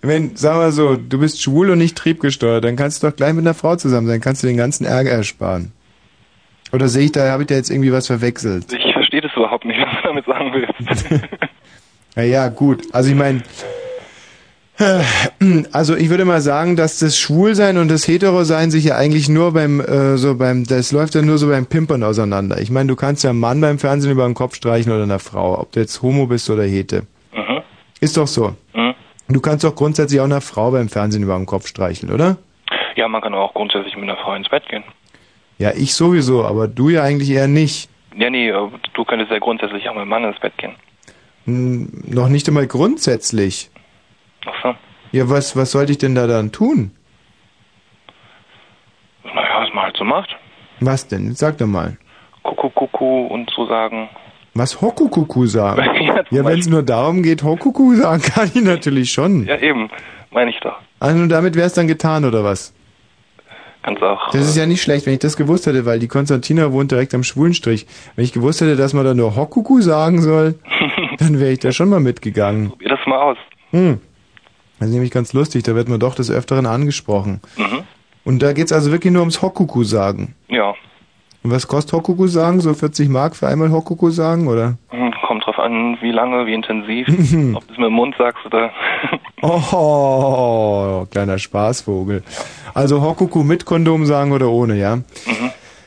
[0.00, 3.32] wenn, sag mal so, du bist schwul und nicht triebgesteuert, dann kannst du doch gleich
[3.32, 5.72] mit einer Frau zusammen sein, kannst du den ganzen Ärger ersparen.
[6.72, 8.72] Oder sehe ich da, habe ich da jetzt irgendwie was verwechselt?
[8.72, 11.08] Ich verstehe das überhaupt nicht, was du damit sagen willst.
[12.16, 12.82] Ja, ja, gut.
[12.92, 13.42] Also ich meine,
[15.72, 19.52] also ich würde mal sagen, dass das Schwulsein und das Hetero-Sein sich ja eigentlich nur
[19.52, 22.60] beim, äh, so beim, das läuft ja nur so beim Pimpern auseinander.
[22.60, 25.18] Ich meine, du kannst ja einen Mann beim Fernsehen über den Kopf streichen oder einer
[25.18, 27.06] Frau, ob du jetzt Homo bist oder Hete.
[27.32, 27.62] Mhm.
[28.00, 28.54] Ist doch so.
[28.74, 28.94] Mhm.
[29.28, 32.38] Du kannst doch grundsätzlich auch einer Frau beim Fernsehen über den Kopf streicheln, oder?
[32.94, 34.84] Ja, man kann auch grundsätzlich mit einer Frau ins Bett gehen.
[35.58, 37.90] Ja, ich sowieso, aber du ja eigentlich eher nicht.
[38.16, 40.74] Ja, nee, äh, du könntest ja grundsätzlich auch mit einem Mann ins Bett gehen.
[41.44, 43.70] Hm, noch nicht einmal grundsätzlich.
[44.46, 44.74] Ach so.
[45.12, 46.90] Ja, was, was sollte ich denn da dann tun?
[49.24, 50.36] Naja, was man halt so macht.
[50.80, 51.34] Was denn?
[51.34, 51.96] Sag doch mal.
[52.42, 54.08] Kuckuck, Kuckuck und so sagen.
[54.54, 55.82] Was Hokukuku sagen?
[56.08, 59.46] Ja, ja, wenn es nur darum geht, Hokuku sagen, kann ich natürlich schon.
[59.46, 59.88] Ja, eben.
[60.30, 60.76] Meine ich doch.
[61.00, 62.74] Also und damit wäre es dann getan, oder was?
[63.82, 64.30] Kannst auch.
[64.30, 67.14] Das ist ja nicht schlecht, wenn ich das gewusst hätte, weil die Konstantina wohnt direkt
[67.14, 67.86] am Schwulenstrich.
[68.16, 70.58] Wenn ich gewusst hätte, dass man da nur Hokuku sagen soll,
[71.18, 72.70] dann wäre ich da schon mal mitgegangen.
[72.70, 73.38] Probier das mal aus.
[73.70, 74.00] Hm.
[74.78, 77.40] Das ist nämlich ganz lustig, da wird man doch des Öfteren angesprochen.
[77.56, 77.80] Mhm.
[78.24, 80.34] Und da geht's also wirklich nur ums Hokuku sagen.
[80.48, 80.74] Ja.
[81.42, 82.60] Und was kostet Hokuku sagen?
[82.60, 84.76] So 40 Mark für einmal Hokuku sagen, oder?
[84.90, 87.06] Hm, Kommt drauf an, wie lange, wie intensiv.
[87.08, 88.70] Ob du es mit dem Mund sagst oder.
[89.40, 92.24] Oh, kleiner Spaßvogel.
[92.74, 94.96] Also Hokuku mit Kondom sagen oder ohne, ja?
[94.96, 95.04] Mhm.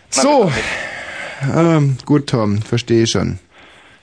[0.09, 0.49] So.
[1.53, 3.39] Ähm, gut, Tom, verstehe schon.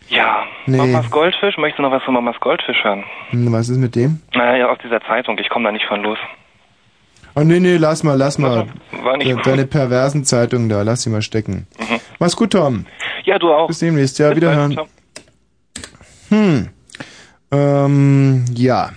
[0.09, 0.45] Ja.
[0.67, 0.77] Nee.
[0.79, 3.05] Mamas Goldfisch, möchtest du noch was von Mamas Goldfisch hören?
[3.31, 4.21] Hm, Was ist mit dem?
[4.35, 6.19] Naja, aus dieser Zeitung, ich komme da nicht von los.
[7.35, 8.67] Oh, nee, nee, lass mal, lass mal.
[9.03, 9.47] War nicht gut.
[9.47, 11.67] Deine perversen Zeitungen da, lass sie mal stecken.
[11.79, 12.01] Mhm.
[12.19, 12.87] Mach's gut, Tom.
[13.25, 13.69] Ja, du auch.
[13.69, 14.81] Bis demnächst, ja, Bis wiederhören.
[16.31, 16.69] Hm.
[17.53, 18.91] Ähm, ja.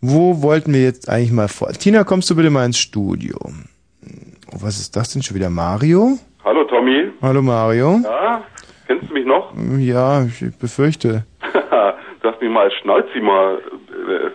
[0.00, 1.72] Wo wollten wir jetzt eigentlich mal vor?
[1.72, 3.36] Tina, kommst du bitte mal ins Studio?
[3.42, 5.50] Oh, was ist das denn schon wieder?
[5.50, 6.18] Mario?
[6.44, 7.10] Hallo Tommy.
[7.20, 8.00] Hallo Mario?
[8.04, 8.42] Ja,
[8.86, 9.52] kennst du mich noch?
[9.78, 11.24] Ja, ich befürchte.
[11.52, 14.30] du hast mich mal als Schnauzi mal äh,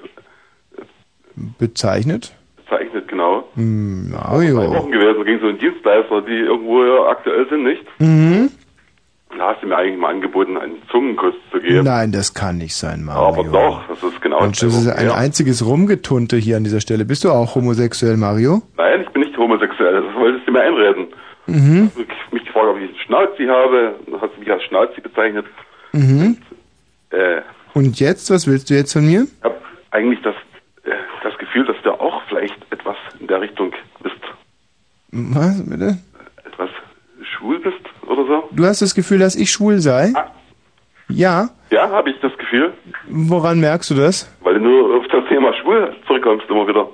[1.60, 2.34] Bezeichnet?
[2.72, 3.44] bezeichnet, genau.
[3.56, 4.74] Hm, Zwei Mario.
[4.74, 7.84] Wochen gewesen, gegen so einen Dienstleister, die irgendwo ja aktuell sind, nicht?
[8.00, 8.50] Mhm.
[9.38, 11.86] Da hast du mir eigentlich mal angeboten, einen Zungenkuss zu geben.
[11.86, 13.28] Nein, das kann nicht sein, Mario.
[13.28, 15.16] Aber doch, das ist genau Mensch, das ist ein ja.
[15.16, 17.06] einziges Rumgetunte hier an dieser Stelle.
[17.06, 18.62] Bist du auch homosexuell, Mario?
[18.78, 21.08] Nein, ich bin nicht homosexuell, das wolltest du mir einreden.
[21.52, 21.92] Mhm.
[21.96, 25.02] Du hast mich gefragt, ob ich einen Schnauzi habe, dann hast du mich als Schnauzi
[25.02, 25.46] bezeichnet.
[25.94, 26.38] Mhm.
[27.12, 27.42] Äh,
[27.74, 29.24] Und jetzt, was willst du jetzt von mir?
[29.24, 29.56] ich habe
[29.92, 30.36] eigentlich das,
[30.86, 30.92] äh,
[31.24, 34.16] das Gefühl, dass du auch vielleicht etwas in der Richtung bist,
[35.12, 35.98] Was, bitte?
[36.46, 36.70] etwas
[37.36, 38.50] schwul bist oder so.
[38.52, 40.14] Du hast das Gefühl, dass ich schwul sei?
[41.10, 41.50] Ja.
[41.72, 42.74] Ja, habe ich das Gefühl,
[43.10, 44.34] Woran merkst du das?
[44.42, 46.88] weil du nur auf das Thema schwul zurückkommst immer wieder.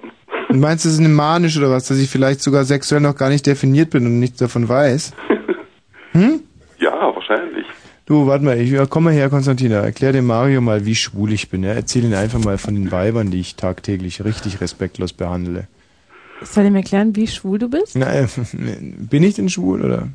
[0.50, 3.16] Und meinst du, es ist eine manisch oder was, dass ich vielleicht sogar sexuell noch
[3.16, 5.14] gar nicht definiert bin und nichts davon weiß?
[6.14, 6.40] Hm?
[6.80, 7.66] Ja, wahrscheinlich.
[8.08, 9.82] Du, warte mal, ich ja, komm mal her, Konstantina.
[9.82, 11.62] Erklär dem Mario mal, wie schwul ich bin.
[11.64, 11.74] Ja?
[11.74, 15.68] Erzähl ihn einfach mal von den Weibern, die ich tagtäglich richtig respektlos behandle.
[16.42, 17.96] Soll ich mir erklären, wie schwul du bist?
[17.98, 18.26] Äh,
[18.98, 20.08] bin ich denn schwul oder?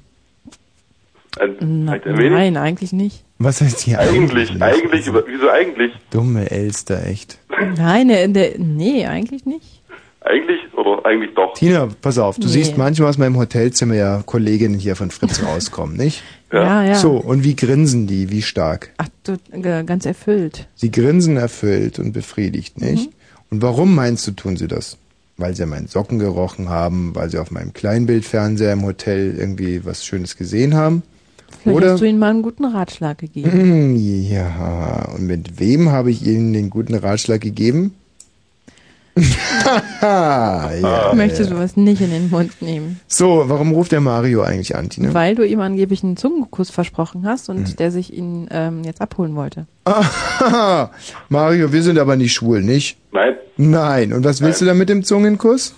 [1.61, 3.23] Na, halt ein nein, eigentlich nicht.
[3.39, 5.93] Was heißt hier Eigentlich, eigentlich, über- wieso eigentlich?
[6.11, 7.39] Dumme Elster, echt.
[7.77, 9.82] Nein, in der, nee, eigentlich nicht.
[10.25, 11.55] Eigentlich oder eigentlich doch?
[11.55, 12.53] Tina, pass auf, du Nee.
[12.53, 16.23] siehst manchmal aus meinem Hotelzimmer ja Kolleginnen hier von Fritz rauskommen, nicht?
[16.53, 16.95] Ja, ja.
[16.95, 18.91] So, und wie grinsen die, wie stark?
[18.99, 20.69] Ach, du, äh, ganz erfüllt.
[20.77, 23.07] Sie grinsen erfüllt und befriedigt, nicht?
[23.11, 23.15] Mhm.
[23.51, 24.97] Und warum meinst du, tun sie das?
[25.39, 29.85] Weil sie an meinen Socken gerochen haben, weil sie auf meinem Kleinbildfernseher im Hotel irgendwie
[29.85, 31.03] was Schönes gesehen haben?
[31.63, 31.93] Vielleicht Oder?
[31.93, 33.51] hast du ihnen mal einen guten Ratschlag gegeben.
[33.51, 37.95] Hm, Ja, und mit wem habe ich Ihnen den guten Ratschlag gegeben?
[40.03, 40.71] ja,
[41.11, 41.49] Ich möchte ja.
[41.49, 43.01] sowas nicht in den Mund nehmen.
[43.07, 45.13] So, warum ruft der Mario eigentlich an, Tine?
[45.15, 47.77] Weil du ihm angeblich einen Zungenkuss versprochen hast und Hm.
[47.77, 49.67] der sich ihn ähm, jetzt abholen wollte.
[49.85, 50.89] Ah,
[51.29, 52.97] Mario, wir sind aber nicht schwul, nicht?
[53.13, 54.13] Nein, Nein.
[54.13, 55.75] Und was willst du da mit dem Zungenkuss?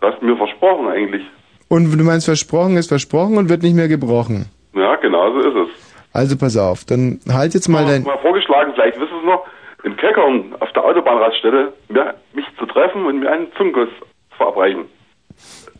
[0.00, 1.22] du hast mir versprochen eigentlich.
[1.68, 4.46] Und du meinst, versprochen ist versprochen und wird nicht mehr gebrochen.
[4.74, 5.68] Ja, genau so ist es.
[6.12, 8.02] Also pass auf, dann halt jetzt mal dein...
[8.04, 9.44] Mal vorgeschlagen, vielleicht wissen Sie noch,
[9.86, 13.88] in Keckern auf der Autobahnraststätte mir, mich zu treffen und mir einen Zungenkuss
[14.30, 14.84] zu verabreichen.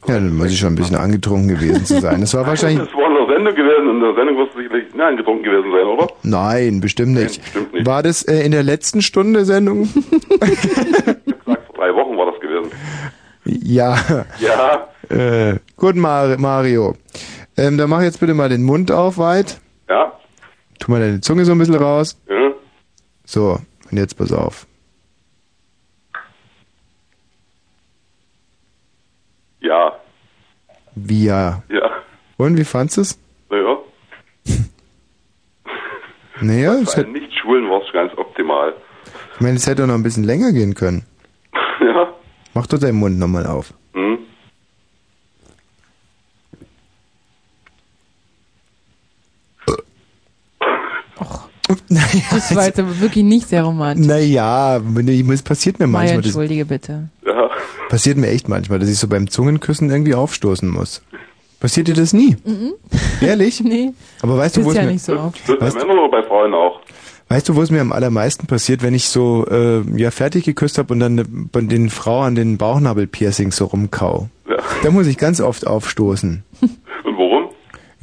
[0.07, 2.21] Ja, dann muss ich schon ein bisschen angetrunken gewesen zu sein.
[2.21, 2.89] Das war wahrscheinlich...
[2.89, 5.43] Das war in der Sendung gewesen und in der Sendung wirst du sicherlich nicht angetrunken
[5.43, 6.07] gewesen sein, oder?
[6.23, 7.41] Nein, bestimmt nicht.
[7.85, 9.87] War das äh, in der letzten Stunde Sendung?
[11.45, 12.71] Vor drei Wochen war das gewesen.
[13.45, 13.97] ja.
[14.39, 14.89] Ja.
[15.09, 16.95] Äh, gut, Mar Mario.
[17.57, 19.61] Ähm, dann mach jetzt bitte mal den Mund auf weit.
[19.89, 20.13] Ja.
[20.79, 22.21] Tu mal deine Zunge so ein bisschen raus.
[22.29, 22.53] Ja.
[23.25, 23.59] So,
[23.97, 24.67] und jetzt pass auf.
[29.61, 29.93] Ja.
[30.95, 31.63] Wie ja.
[31.71, 31.91] Ja.
[32.37, 33.19] Und wie fandst du es?
[33.49, 33.79] Naja.
[36.43, 38.75] Naja, es Für hätte, einen Nicht-Schwulen war es ganz optimal.
[39.35, 41.07] ich meine, es hätte noch ein bisschen länger gehen können.
[41.81, 42.13] ja.
[42.53, 43.73] Mach doch deinen Mund nochmal auf.
[51.69, 51.77] Hm.
[52.31, 54.07] Das war jetzt aber wirklich nicht sehr romantisch.
[54.07, 54.81] Naja,
[55.33, 56.19] es passiert mir manchmal.
[56.19, 57.09] Das entschuldige bitte.
[57.27, 57.51] Ja.
[57.89, 61.03] passiert mir echt manchmal, dass ich so beim Zungenküssen irgendwie aufstoßen muss.
[61.61, 62.37] Passiert dir das nie?
[62.45, 62.75] Mhm.
[63.21, 63.61] Ehrlich?
[63.65, 63.93] Nee.
[64.23, 65.41] Aber weißt du, wo Ist es ja mir, nicht so oft.
[65.49, 66.81] Das bei Männern oder bei Frauen auch?
[67.29, 70.79] weißt du, wo es mir am allermeisten passiert, wenn ich so äh, ja fertig geküsst
[70.79, 74.29] habe und dann ne, bei den Frau an den Bauchnabelpiercings so rumkau.
[74.49, 74.57] Ja.
[74.83, 76.45] Da muss ich ganz oft aufstoßen.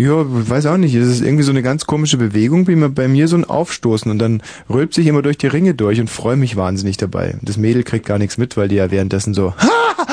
[0.04, 0.94] Ja, weiß auch nicht.
[0.96, 4.12] Es ist irgendwie so eine ganz komische Bewegung, wie man bei mir so ein Aufstoßen
[4.12, 7.36] und dann rülpt sich immer durch die Ringe durch und freue mich wahnsinnig dabei.
[7.42, 10.06] Das Mädel kriegt gar nichts mit, weil die ja währenddessen so, ha, ah,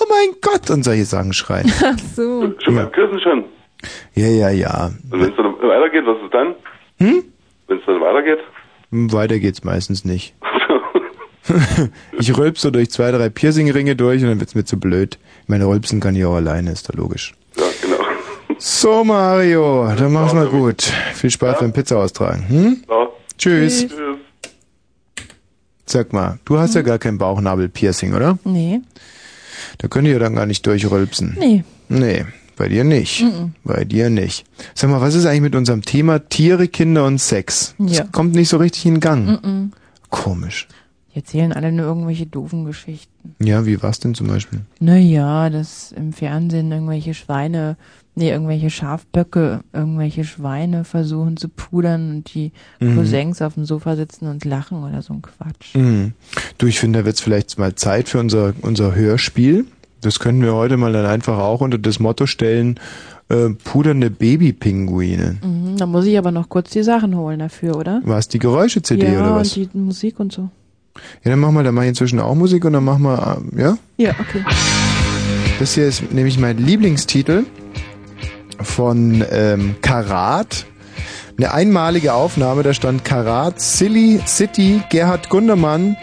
[0.00, 1.72] oh mein Gott und solche Sachen schreien.
[1.84, 2.54] Ach so.
[2.60, 3.44] Schon beim Küssen schon.
[4.14, 4.92] Ja, ja, ja.
[5.10, 6.54] Und wenn es dann weitergeht, was ist dann?
[6.98, 7.24] Hm?
[7.66, 8.38] Wenn es dann weitergeht?
[8.92, 10.36] Weiter geht's meistens nicht.
[12.12, 15.18] ich rülp so durch zwei, drei Piercingringe durch und dann wird's mir zu blöd.
[15.42, 17.34] Ich meine, rülpsen kann ich auch alleine, ist doch logisch.
[18.60, 18.66] Ja.
[18.66, 20.82] So, Mario, dann mach's mal gut.
[21.14, 22.46] Viel Spaß beim Pizza austragen.
[22.48, 22.84] Hm?
[22.88, 23.08] Ja.
[23.38, 23.86] Tschüss.
[23.86, 23.90] Tschüss.
[25.86, 28.38] Sag mal, du hast ja gar kein Bauchnabelpiercing, oder?
[28.44, 28.80] Nee.
[29.78, 31.36] Da könnt ihr dann gar nicht durchrülpsen.
[31.38, 31.64] Nee.
[31.88, 33.22] Nee, bei dir nicht.
[33.22, 33.54] Mhm.
[33.64, 34.44] Bei dir nicht.
[34.74, 37.74] Sag mal, was ist eigentlich mit unserem Thema Tiere, Kinder und Sex?
[37.78, 38.02] Ja.
[38.02, 39.42] Das kommt nicht so richtig in Gang.
[39.42, 39.72] Mhm.
[40.10, 40.68] Komisch.
[41.12, 43.34] Die erzählen alle nur irgendwelche doofen Geschichten.
[43.40, 44.60] Ja, wie war's denn zum Beispiel?
[44.78, 47.76] Naja, dass im Fernsehen irgendwelche Schweine,
[48.14, 52.96] nee, irgendwelche Schafböcke, irgendwelche Schweine versuchen zu pudern und die Mhm.
[52.96, 55.74] Cousins auf dem Sofa sitzen und lachen oder so ein Quatsch.
[55.74, 56.12] Mhm.
[56.58, 59.66] Du, ich finde, da wird's vielleicht mal Zeit für unser, unser Hörspiel.
[60.02, 62.80] Das können wir heute mal dann einfach auch unter das Motto stellen,
[63.28, 65.36] äh, pudernde Babypinguine.
[65.42, 68.00] Mhm, da muss ich aber noch kurz die Sachen holen dafür, oder?
[68.04, 69.56] Was, die Geräusche-CD ja, oder was?
[69.56, 70.48] und die Musik und so.
[71.22, 73.60] Ja, dann machen wir, dann mach ich inzwischen auch Musik und dann machen wir, äh,
[73.62, 73.78] ja?
[73.98, 74.42] Ja, okay.
[75.58, 77.44] Das hier ist nämlich mein Lieblingstitel
[78.62, 80.66] von ähm, Karat.
[81.36, 85.96] Eine einmalige Aufnahme, da stand Karat, Silly, City, Gerhard Gundermann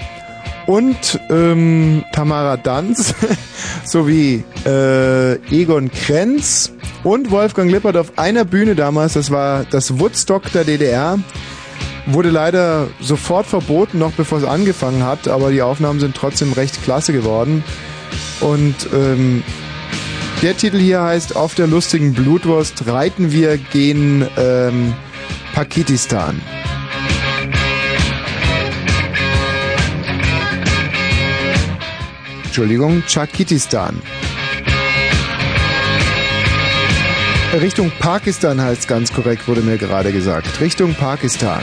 [0.66, 3.14] und ähm, Tamara Danz
[3.86, 9.14] sowie äh, Egon Krenz und Wolfgang Lippert auf einer Bühne damals.
[9.14, 11.20] Das war das Woodstock der DDR.
[12.05, 16.84] Wurde leider sofort verboten, noch bevor es angefangen hat, aber die Aufnahmen sind trotzdem recht
[16.84, 17.64] klasse geworden.
[18.39, 19.43] Und ähm,
[20.41, 24.93] der Titel hier heißt Auf der lustigen Blutwurst reiten wir gen ähm,
[25.53, 26.41] Pakistan.
[32.43, 34.01] Entschuldigung, Tschakistan.
[37.61, 40.59] Richtung Pakistan heißt ganz korrekt, wurde mir gerade gesagt.
[40.59, 41.61] Richtung Pakistan.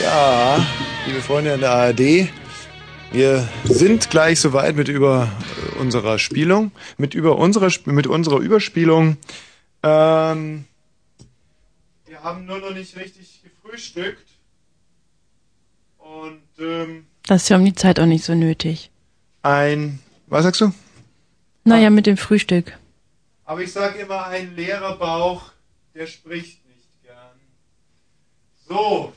[0.00, 0.64] Ja,
[1.06, 2.28] liebe Freunde in der ARD,
[3.12, 5.30] wir sind gleich soweit mit über
[5.74, 9.16] äh, unserer Spielung, mit über unserer mit unserer Überspielung.
[9.82, 10.64] Ähm,
[12.06, 14.26] wir haben nur noch nicht richtig gefrühstückt
[15.98, 18.90] und ähm, Das ist ja um die Zeit auch nicht so nötig.
[19.42, 20.72] ein, was sagst du?
[21.64, 22.76] Naja, mit dem Frühstück.
[23.44, 25.52] Aber ich sage immer, ein leerer Bauch,
[25.94, 27.38] der spricht nicht gern.
[28.68, 29.12] So,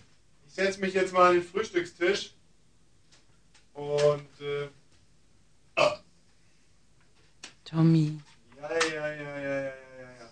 [0.56, 2.32] setze mich jetzt mal an den Frühstückstisch
[3.74, 4.70] und äh,
[7.66, 8.20] Tommy.
[8.62, 9.72] ja, ja, ja, ja, ja, ja,
[10.20, 10.30] ja.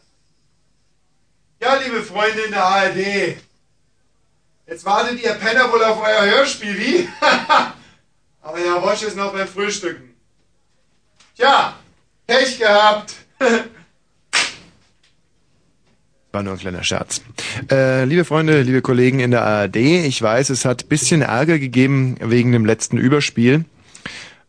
[1.59, 3.37] Ja, liebe Freunde in der ARD,
[4.67, 7.09] jetzt wartet ihr Penner wohl auf euer Hörspiel, wie?
[8.41, 10.15] Aber der Wosch ist noch beim Frühstücken.
[11.35, 11.77] Tja,
[12.27, 13.15] Pech gehabt.
[16.33, 17.21] War nur ein kleiner Scherz.
[17.69, 22.15] Äh, liebe Freunde, liebe Kollegen in der ARD, ich weiß, es hat bisschen Ärger gegeben
[22.19, 23.65] wegen dem letzten Überspiel.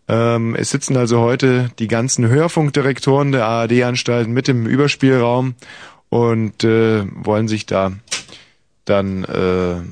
[0.08, 5.56] Ähm, es sitzen also heute die ganzen Hörfunkdirektoren der ARD-Anstalten mit im Überspielraum
[6.08, 7.92] und äh, wollen sich da
[8.86, 9.82] dann äh,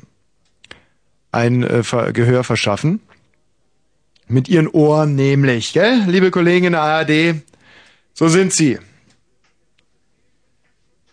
[1.31, 1.83] ein äh,
[2.15, 3.01] Gehör verschaffen.
[4.29, 7.43] Mit ihren Ohren nämlich, gell, liebe Kollegen in der ARD?
[8.15, 8.79] So sind sie.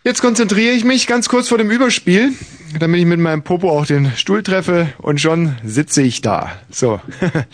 [0.02, 2.32] Jetzt konzentriere ich mich ganz kurz vor dem Überspiel,
[2.78, 6.52] damit ich mit meinem Popo auch den Stuhl treffe und schon sitze ich da.
[6.70, 7.02] So.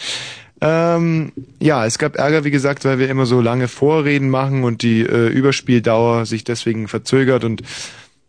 [0.60, 4.82] ähm, ja, es gab Ärger, wie gesagt, weil wir immer so lange Vorreden machen und
[4.82, 7.64] die äh, Überspieldauer sich deswegen verzögert und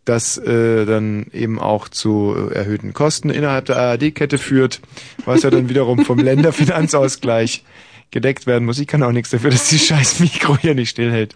[0.03, 4.81] das äh, dann eben auch zu äh, erhöhten Kosten innerhalb der ARD-Kette führt,
[5.25, 7.63] was ja dann wiederum vom Länderfinanzausgleich
[8.09, 8.79] gedeckt werden muss.
[8.79, 11.35] Ich kann auch nichts dafür, dass die scheiß Mikro hier nicht stillhält.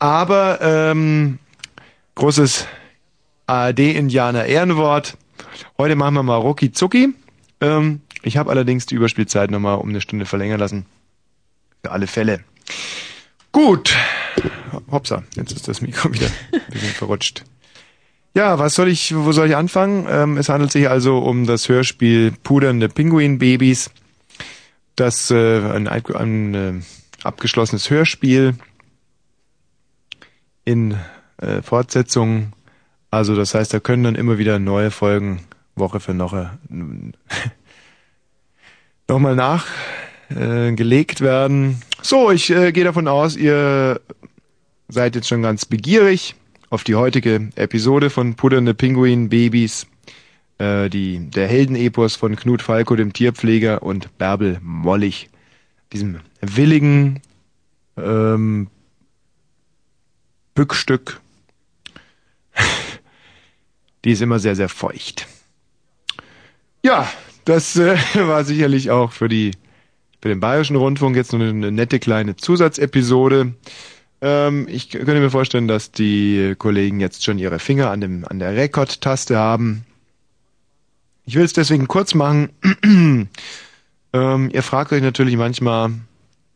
[0.00, 1.38] Aber ähm,
[2.14, 2.66] großes
[3.46, 5.16] ARD-Indianer Ehrenwort.
[5.78, 7.14] Heute machen wir mal Rucki Zucki.
[7.60, 10.86] Ähm, ich habe allerdings die Überspielzeit nochmal um eine Stunde verlängern lassen.
[11.82, 12.40] Für alle Fälle.
[13.52, 13.94] Gut.
[14.90, 17.44] Hopsa, jetzt ist das Mikro wieder ein bisschen verrutscht.
[18.34, 20.06] Ja, was soll ich, wo soll ich anfangen?
[20.08, 23.90] Ähm, es handelt sich also um das Hörspiel Pudernde Pinguinbabys.
[24.96, 26.72] Das äh, ein, ein äh,
[27.22, 28.56] abgeschlossenes Hörspiel
[30.64, 30.96] in
[31.38, 32.52] äh, Fortsetzung.
[33.10, 35.40] Also das heißt, da können dann immer wieder neue Folgen
[35.76, 36.58] Woche für Woche
[39.08, 41.82] nochmal nachgelegt äh, werden.
[42.02, 44.00] So, ich äh, gehe davon aus, ihr
[44.88, 46.34] seid jetzt schon ganz begierig
[46.70, 49.86] auf die heutige Episode von Puddernde Pinguin Babys,
[50.58, 55.30] äh, die, der Heldenepos von Knut Falco, dem Tierpfleger, und Bärbel Mollig,
[55.92, 57.20] diesem willigen
[57.96, 58.68] ähm,
[60.54, 61.20] Bückstück.
[64.04, 65.26] Die ist immer sehr, sehr feucht.
[66.82, 67.10] Ja,
[67.44, 69.52] das äh, war sicherlich auch für die
[70.20, 73.54] für den Bayerischen Rundfunk jetzt nur eine nette kleine Zusatzepisode.
[74.22, 78.38] Ähm, ich könnte mir vorstellen, dass die Kollegen jetzt schon ihre Finger an dem an
[78.38, 79.84] der Rekord-Taste haben.
[81.26, 82.50] Ich will es deswegen kurz machen.
[84.12, 85.92] ähm, ihr fragt euch natürlich manchmal,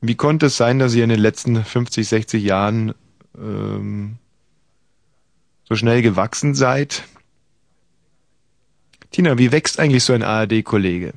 [0.01, 2.95] wie konnte es sein, dass ihr in den letzten 50, 60 Jahren
[3.37, 4.17] ähm,
[5.65, 7.05] so schnell gewachsen seid?
[9.11, 11.13] Tina, wie wächst eigentlich so ein ARD-Kollege?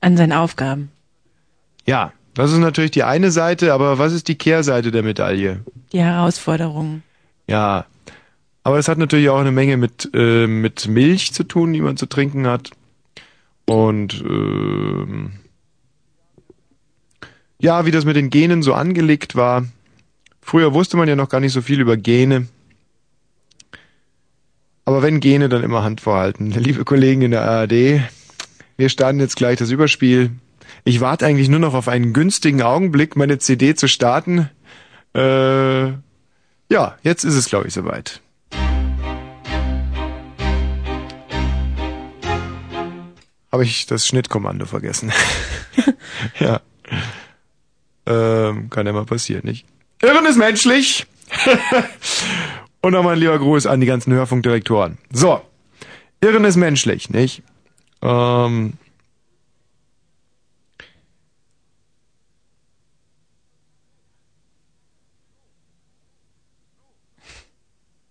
[0.00, 0.90] An seinen Aufgaben.
[1.86, 5.60] Ja, das ist natürlich die eine Seite, aber was ist die Kehrseite der Medaille?
[5.92, 7.02] Die Herausforderungen.
[7.46, 7.86] Ja,
[8.62, 11.96] aber es hat natürlich auch eine Menge mit, äh, mit Milch zu tun, die man
[11.96, 12.70] zu trinken hat.
[13.66, 15.32] Und ähm,
[17.60, 19.64] ja, wie das mit den Genen so angelegt war.
[20.40, 22.48] Früher wusste man ja noch gar nicht so viel über Gene.
[24.90, 26.50] Aber wenn Gene, dann immer Hand vorhalten.
[26.56, 28.02] Liebe Kollegen in der ARD,
[28.76, 30.32] Wir starten jetzt gleich das Überspiel.
[30.82, 34.50] Ich warte eigentlich nur noch auf einen günstigen Augenblick, meine CD zu starten.
[35.14, 35.90] Äh,
[36.72, 38.20] ja, jetzt ist es, glaube ich, soweit.
[43.52, 45.12] Habe ich das Schnittkommando vergessen.
[46.40, 46.62] ja.
[48.06, 49.66] Ähm, kann ja mal passieren, nicht?
[50.02, 51.06] Irren ist menschlich.
[52.82, 54.98] Und nochmal ein lieber Gruß an die ganzen Hörfunkdirektoren.
[55.12, 55.42] So.
[56.22, 57.42] Irren ist menschlich, nicht?
[58.02, 58.74] Ähm,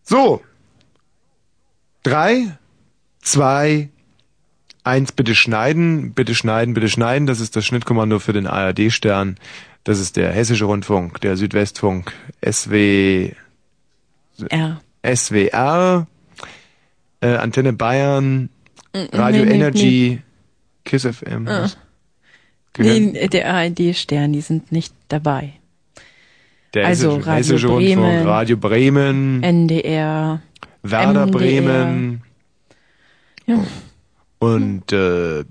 [0.03, 0.41] so.
[2.03, 2.57] Drei,
[3.21, 3.89] zwei,
[4.83, 7.27] eins, bitte schneiden, bitte schneiden, bitte schneiden.
[7.27, 9.37] Das ist das Schnittkommando für den ARD-Stern.
[9.83, 12.13] Das ist der Hessische Rundfunk, der Südwestfunk,
[12.43, 13.33] SW,
[14.49, 14.81] R.
[15.03, 16.07] SWR,
[17.21, 18.49] äh, Antenne Bayern,
[18.93, 20.21] Mm, Radio nee, nee, Energy,
[20.83, 21.47] Kiss FM.
[21.47, 21.69] Ah.
[22.77, 25.53] Nee, der ARD-Stern, die sind nicht dabei.
[26.73, 30.41] Der also Radio Bremen, Rundfunk, Radio Bremen, NDR,
[30.81, 31.37] Werder MDR.
[31.37, 32.21] Bremen
[33.45, 33.63] Ja.
[34.39, 35.43] und äh,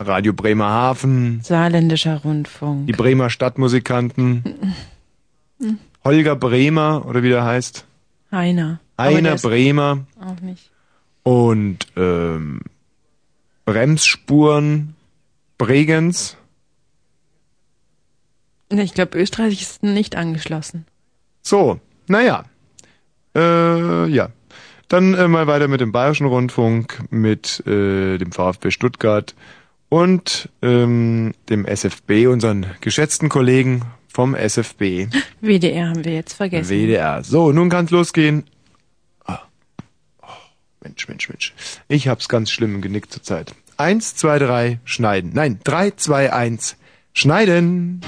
[0.00, 2.86] Radio Bremerhaven, Saarländischer Rundfunk.
[2.88, 4.74] die Bremer Stadtmusikanten.
[6.04, 7.84] Holger Bremer oder wie der heißt,
[8.32, 8.80] Heiner.
[8.98, 10.70] Heiner ist Bremer Auch nicht.
[11.22, 12.60] und ähm,
[13.64, 14.94] Bremsspuren
[15.58, 16.36] Bregenz.
[18.70, 20.86] Ich glaube, Österreich ist nicht angeschlossen.
[21.42, 22.44] So, naja.
[23.34, 24.30] Äh, ja.
[24.88, 29.34] Dann äh, mal weiter mit dem Bayerischen Rundfunk, mit äh, dem VfB Stuttgart
[29.88, 33.82] und ähm, dem SFB, unseren geschätzten Kollegen
[34.20, 35.08] vom SFB.
[35.40, 36.68] WDR haben wir jetzt vergessen.
[36.68, 37.24] WDR.
[37.24, 38.44] So, nun kann's losgehen.
[39.24, 39.40] Ah.
[40.20, 40.26] Oh,
[40.82, 41.54] Mensch, Mensch, Mensch.
[41.88, 43.54] Ich hab's ganz schlimm im Genick zurzeit.
[43.78, 45.30] Eins, zwei, drei, schneiden.
[45.32, 46.76] Nein, drei, zwei, eins,
[47.14, 48.02] schneiden.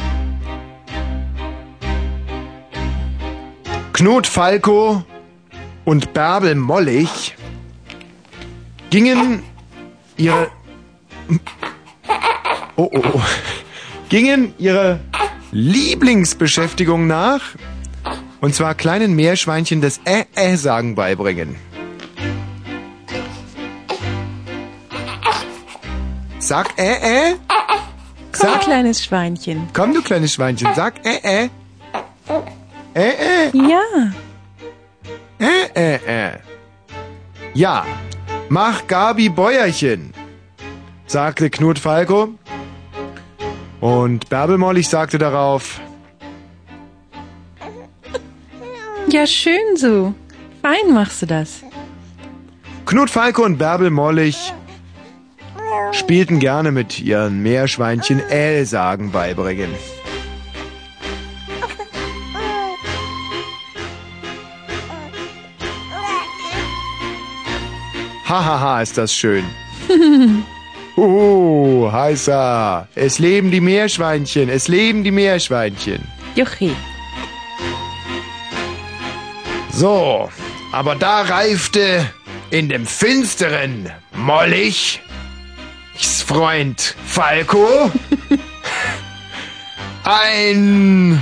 [3.94, 5.02] Knut Falco
[5.86, 7.36] und Bärbel Mollig
[8.90, 9.42] gingen
[10.18, 10.50] ihre
[12.76, 13.22] oh, oh, oh.
[14.10, 15.00] gingen ihre
[15.52, 17.42] Lieblingsbeschäftigung nach
[18.40, 21.56] und zwar kleinen Meerschweinchen das Äh-Äh-Sagen beibringen.
[26.38, 27.34] Sag Äh-Äh.
[28.32, 29.68] Komm, kleines Schweinchen.
[29.74, 31.50] Komm, du kleines Schweinchen, sag Äh-Äh.
[32.94, 33.50] Äh-Äh.
[33.52, 34.12] Ja.
[35.38, 36.38] Äh-Äh-Äh.
[37.52, 37.84] Ja,
[38.48, 40.14] mach Gabi Bäuerchen,
[41.06, 42.30] sagte Knut Falco.
[43.82, 45.80] Und Bärbel Mollig sagte darauf,
[49.08, 50.14] Ja, schön so.
[50.62, 51.64] Fein machst du das.
[52.86, 54.54] Knut Falco und Bärbel Mollig
[55.90, 59.74] spielten gerne mit ihren Meerschweinchen L-Sagen beibringen.
[68.28, 69.44] Hahaha, ist das schön.
[70.96, 72.88] Uh, heißer.
[72.94, 76.06] Es leben die Meerschweinchen, es leben die Meerschweinchen.
[76.34, 76.74] Juchi.
[79.72, 80.30] So,
[80.70, 82.08] aber da reifte
[82.50, 85.00] in dem finsteren Mollig
[86.32, 87.90] Freund Falco
[90.04, 91.20] ein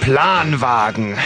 [0.00, 1.16] Planwagen.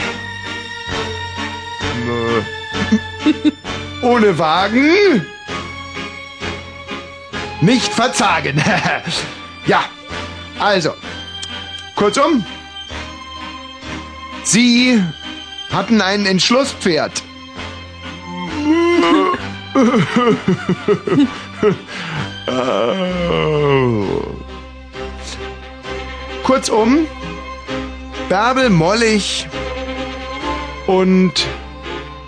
[4.02, 5.26] Ohne Wagen
[7.60, 8.62] nicht verzagen.
[9.66, 9.84] ja,
[10.58, 10.94] also,
[11.94, 12.44] kurzum,
[14.44, 15.02] Sie
[15.70, 17.22] hatten ein Entschlusspferd.
[26.42, 27.06] Kurzum,
[28.28, 29.46] Bärbel Mollig
[30.86, 31.32] und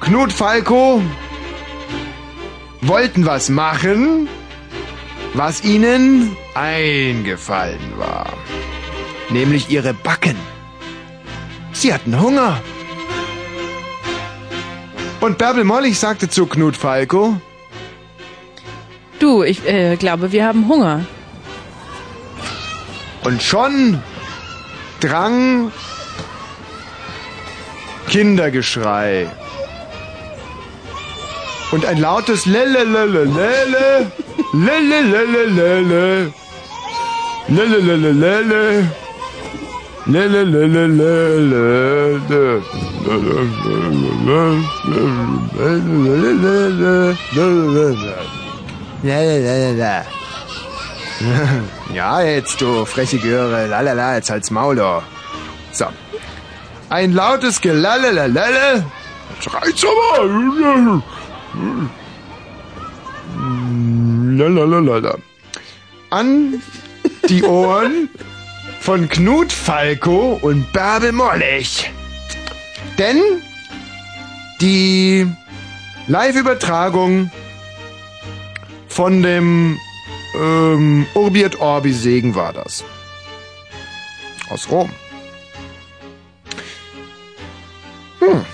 [0.00, 1.02] Knut Falco
[2.82, 4.28] wollten was machen,
[5.34, 8.32] was ihnen eingefallen war.
[9.30, 10.36] Nämlich ihre Backen.
[11.72, 12.60] Sie hatten Hunger.
[15.20, 17.36] Und Bärbel Mollig sagte zu Knut Falco,
[19.18, 21.04] Du, ich äh, glaube, wir haben Hunger.
[23.24, 24.02] und schon
[25.00, 25.70] drang
[28.08, 29.28] Kindergeschrei.
[31.70, 34.12] Und ein lautes Lelelelelele, Lelelelelele,
[34.52, 36.32] Lelelelelele,
[37.48, 38.86] Lelelelelele.
[51.94, 53.66] Ja, jetzt, du freche Göre.
[53.66, 55.02] Lalala, jetzt halt's Maul, doch.
[55.72, 55.86] So.
[56.88, 58.84] Ein lautes Gelalalalalala.
[59.40, 61.02] Schreit's aber.
[64.48, 65.18] Lalalala.
[66.10, 66.62] An
[67.28, 68.08] die Ohren
[68.80, 71.90] von Knut Falco und Bärbel Mollig.
[72.98, 73.20] Denn
[74.60, 75.26] die
[76.08, 77.30] Live-Übertragung
[78.88, 79.78] von dem
[80.34, 82.84] ähm, Urbi et Orbi Segen war das.
[84.50, 84.90] Aus Rom.
[88.18, 88.44] Hm.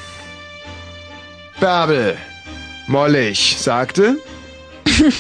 [1.59, 2.17] Bärbel
[2.87, 4.19] Mollig sagte,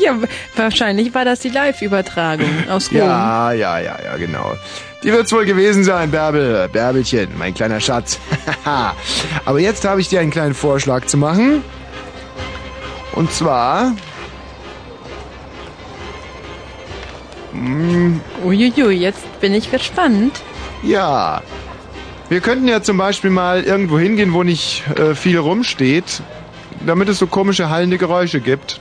[0.00, 0.18] Ja,
[0.56, 2.98] wahrscheinlich war das die Live-Übertragung aus Rom.
[2.98, 4.54] Ja, ja, ja, ja, genau.
[5.02, 6.68] Die wird's wohl gewesen sein, Bärbel.
[6.68, 8.18] Bärbelchen, mein kleiner Schatz.
[9.44, 11.62] Aber jetzt habe ich dir einen kleinen Vorschlag zu machen.
[13.12, 13.94] Und zwar.
[17.52, 20.42] Mm, Uiuiui, jetzt bin ich gespannt.
[20.82, 21.42] Ja.
[22.28, 26.22] Wir könnten ja zum Beispiel mal irgendwo hingehen, wo nicht äh, viel rumsteht,
[26.86, 28.80] damit es so komische hallende Geräusche gibt.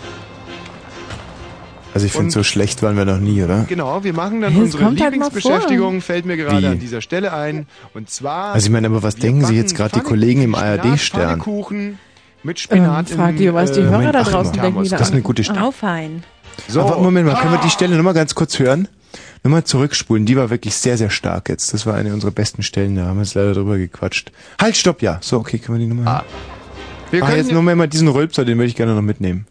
[1.93, 3.66] Also ich finde, so schlecht waren wir noch nie, oder?
[3.70, 6.66] Genau, wir machen dann Es unsere halt Lieblingsbeschäftigung, fällt mir gerade Wie?
[6.68, 7.68] an dieser Stelle ein.
[7.93, 8.54] Und zwar.
[8.54, 11.38] Also ich meine, aber was denken Sie jetzt gerade die Kollegen im ARD-Stern?
[11.38, 11.99] Kuchen
[12.41, 14.89] mit Spinat Ähm, frag im, die, was die äh, Hörer Moment, da draußen denken.
[14.89, 16.24] Das ist eine gute St- Aufein.
[16.68, 16.82] So.
[16.82, 18.88] Aber Moment mal, können wir die Stelle nochmal ganz kurz hören?
[19.43, 21.74] Nochmal zurückspulen, die war wirklich sehr, sehr stark jetzt.
[21.76, 24.32] Das war eine unserer besten Stellen, da haben wir jetzt leider drüber gequatscht.
[24.60, 25.20] Halt, stopp, ja.
[25.22, 26.26] So, okay, können wir die nochmal hören?
[27.14, 29.45] Wir ah, können jetzt nur mal diesen Rülpser, den würde ich gerne noch mitnehmen.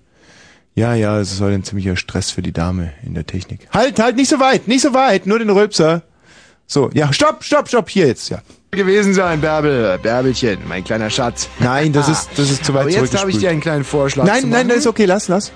[0.75, 3.69] Ja, ja, es ist heute ein ziemlicher Stress für die Dame in der Technik.
[3.73, 6.03] Halt, halt, nicht so weit, nicht so weit, nur den Rülpser.
[6.67, 8.43] So, ja, stopp, stopp, stopp, hier jetzt, ja.
[8.73, 9.97] gewesen sein, Bärbel.
[10.03, 11.49] Bärbelchen, mein kleiner Schatz.
[11.61, 14.25] Nein, das ist, das ist zu weit Aber jetzt habe ich dir einen kleinen Vorschlag
[14.25, 15.53] Nein, nein, das ist okay, lass, lass.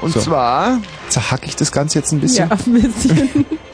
[0.00, 0.20] Und So.
[0.20, 0.80] zwar.
[1.08, 2.48] Zerhack ich das Ganze jetzt ein bisschen?
[2.48, 3.44] Ja, ein bisschen.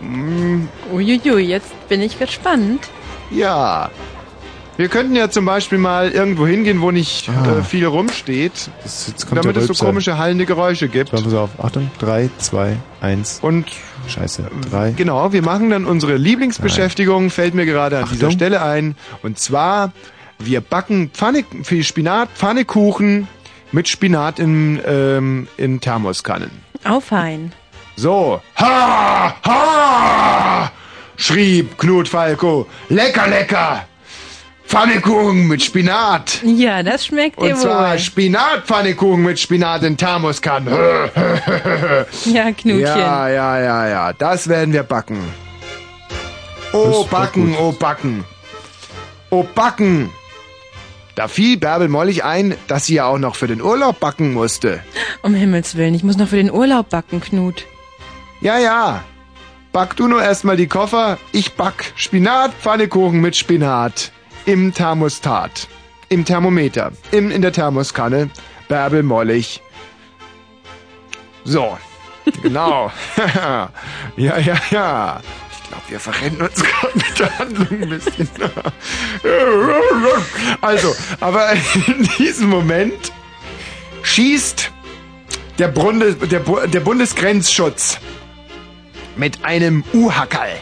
[0.00, 2.88] Mm, Uiuiui, jetzt bin ich gespannt.
[3.30, 3.90] Ja.
[4.80, 7.58] Wir könnten ja zum Beispiel mal irgendwo hingehen, wo nicht Ah.
[7.58, 11.10] äh, viel rumsteht, jetzt kommt damit es so komische hallende Geräusche gibt.
[11.10, 13.40] Pass auf, Achtung, drei, zwei, eins.
[13.42, 13.66] Und
[14.08, 14.92] Scheiße, drei.
[14.92, 18.38] Genau, wir machen dann unsere Lieblingsbeschäftigung, fällt mir gerade an dieser Achtung.
[18.38, 18.96] Stelle ein.
[19.22, 19.92] Und zwar,
[20.38, 23.28] wir backen Pfanne, viel Spinat, Pfannekuchen
[23.72, 26.50] mit Spinat in, ähm, in Thermoskannen.
[26.84, 27.52] Aufein.
[27.96, 28.40] So.
[28.56, 29.34] Ha!
[29.44, 30.72] Ha!
[31.18, 32.66] schrieb Knut Falco.
[32.88, 33.84] Lecker, lecker!
[34.70, 36.42] Pfannekuchen mit Spinat.
[36.44, 37.98] Ja, das schmeckt dir Und zwar wohl.
[37.98, 40.72] Spinat-Pfannekuchen mit Spinat in Thermoskannen.
[42.24, 42.80] Ja, Knutchen.
[42.80, 44.12] Ja, ja, ja, ja.
[44.12, 45.18] Das werden wir backen.
[46.72, 48.24] Oh, backen, oh, backen.
[49.30, 50.10] Oh, backen.
[51.16, 54.84] Da fiel Bärbel Mollig ein, dass sie ja auch noch für den Urlaub backen musste.
[55.22, 57.64] Um Himmels Willen, ich muss noch für den Urlaub backen, Knut.
[58.40, 59.02] Ja, ja.
[59.72, 61.18] Back du nur erstmal die Koffer.
[61.32, 64.12] Ich back Spinat, Pfannekuchen mit Spinat.
[64.50, 65.68] Im Thermostat.
[66.08, 66.90] Im Thermometer.
[67.12, 68.30] Im, in der Thermoskanne.
[68.66, 69.62] Bärbel Mollig.
[71.44, 71.78] So.
[72.42, 72.90] Genau.
[74.16, 75.20] ja, ja, ja.
[75.52, 78.28] Ich glaube, wir verrennen uns gerade mit der Handlung ein bisschen.
[80.60, 81.52] also, aber
[81.86, 83.12] in diesem Moment
[84.02, 84.70] schießt
[85.58, 87.98] der, Bundes, der, der Bundesgrenzschutz
[89.16, 90.56] mit einem U-Hackerl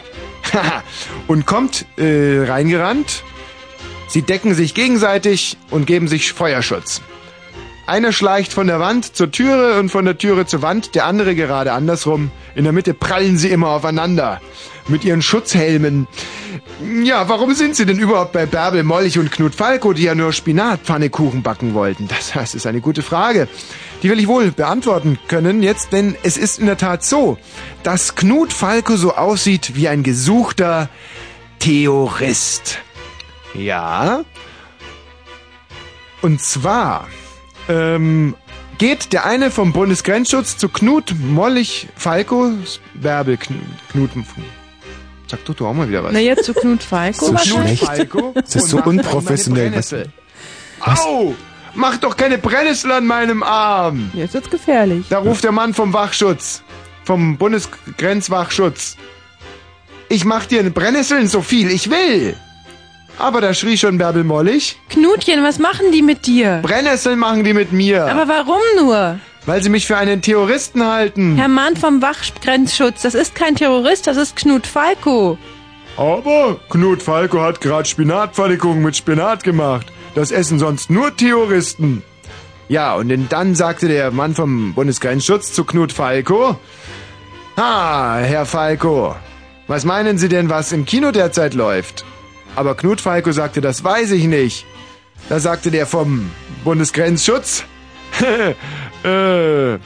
[1.27, 3.23] und kommt äh, reingerannt.
[4.09, 7.01] Sie decken sich gegenseitig und geben sich Feuerschutz.
[7.85, 11.33] Einer schleicht von der Wand zur Türe und von der Türe zur Wand, der andere
[11.35, 12.31] gerade andersrum.
[12.55, 14.41] In der Mitte prallen sie immer aufeinander.
[14.87, 16.07] Mit ihren Schutzhelmen.
[17.03, 20.33] Ja, warum sind sie denn überhaupt bei Bärbel Mollig und Knut Falco, die ja nur
[20.33, 22.07] Spinatpfannekuchen backen wollten?
[22.07, 23.47] Das, das ist eine gute Frage.
[24.01, 27.37] Die will ich wohl beantworten können jetzt, denn es ist in der Tat so,
[27.83, 30.89] dass Knut Falco so aussieht wie ein gesuchter
[31.59, 32.79] Theorist.
[33.53, 34.23] Ja.
[36.21, 37.07] Und zwar
[37.67, 38.35] ähm,
[38.77, 42.51] geht der eine vom Bundesgrenzschutz zu Knut Mollig Falco,
[42.93, 43.59] Bärbel Knut,
[43.91, 44.11] Knut
[45.27, 46.11] Sag doch du auch mal wieder was.
[46.11, 47.83] Na, jetzt zu Knut Falco So schlecht.
[47.83, 49.73] Falco Das ist so unprofessionell.
[49.75, 49.93] Was.
[50.81, 51.35] Au!
[51.75, 54.09] Mach doch keine Brennnessel an meinem Arm!
[54.13, 55.05] Jetzt wird's gefährlich.
[55.09, 56.63] Da ruft der Mann vom Wachschutz.
[57.03, 58.97] Vom Bundesgrenzwachschutz.
[60.09, 62.35] Ich mach dir eine Brennnesseln so viel ich will.
[63.19, 64.79] Aber da schrie schon Bärbel Mollig.
[64.89, 66.59] Knutchen, was machen die mit dir?
[66.63, 68.05] Brennnesseln machen die mit mir.
[68.07, 69.19] Aber warum nur?
[69.45, 71.35] weil sie mich für einen Terroristen halten.
[71.37, 75.39] Herr Mann vom Wachgrenzschutz, das ist kein Terrorist, das ist Knut Falco.
[75.97, 79.87] Aber Knut Falco hat gerade Spinatpfannekuchen mit Spinat gemacht.
[80.13, 82.03] Das essen sonst nur Terroristen.
[82.67, 86.55] Ja, und dann sagte der Mann vom Bundesgrenzschutz zu Knut Falco,
[87.55, 89.15] Ah, Herr Falco,
[89.67, 92.05] was meinen Sie denn, was im Kino derzeit läuft?
[92.55, 94.65] Aber Knut Falco sagte, das weiß ich nicht.
[95.29, 96.29] Da sagte der vom
[96.63, 97.63] Bundesgrenzschutz,
[99.05, 99.77] äh, äh,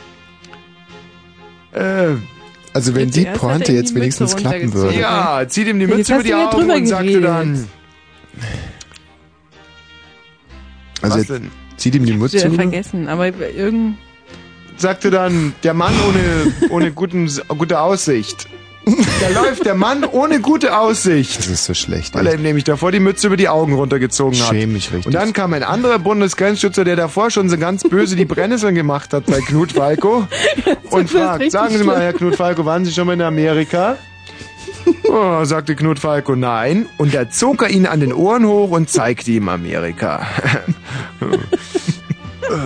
[2.74, 4.98] Also wenn die Pointe jetzt wenigstens klappen würde.
[5.00, 7.26] ja, zieht ihm die Jetzt Mütze über die du ja Augen und sagte geredet.
[7.26, 7.68] dann,
[11.02, 11.52] Also was jetzt denn?
[11.78, 12.56] zieht ihm die Ich Mütze ja rüber.
[12.56, 13.98] vergessen, aber irgend
[14.78, 18.48] sagte dann der Mann ohne, ohne guten, gute Aussicht.
[18.86, 21.40] Da läuft der Mann ohne gute Aussicht.
[21.40, 22.14] Das ist so schlecht.
[22.14, 24.50] Weil er ihm nämlich davor die Mütze über die Augen runtergezogen hat.
[24.50, 25.06] Schäm mich richtig.
[25.06, 29.14] Und dann kam ein anderer Bundesgrenzschützer, der davor schon so ganz böse die Brennnesseln gemacht
[29.14, 30.28] hat bei Knut Falco.
[30.90, 32.02] und fragt, sagen Sie mal.
[32.02, 33.98] Herr Knut Falco, waren Sie schon mal in Amerika?
[35.06, 36.88] Oh, sagte Knut Falco, nein.
[36.98, 40.26] Und da zog er ihn an den Ohren hoch und zeigte ihm Amerika.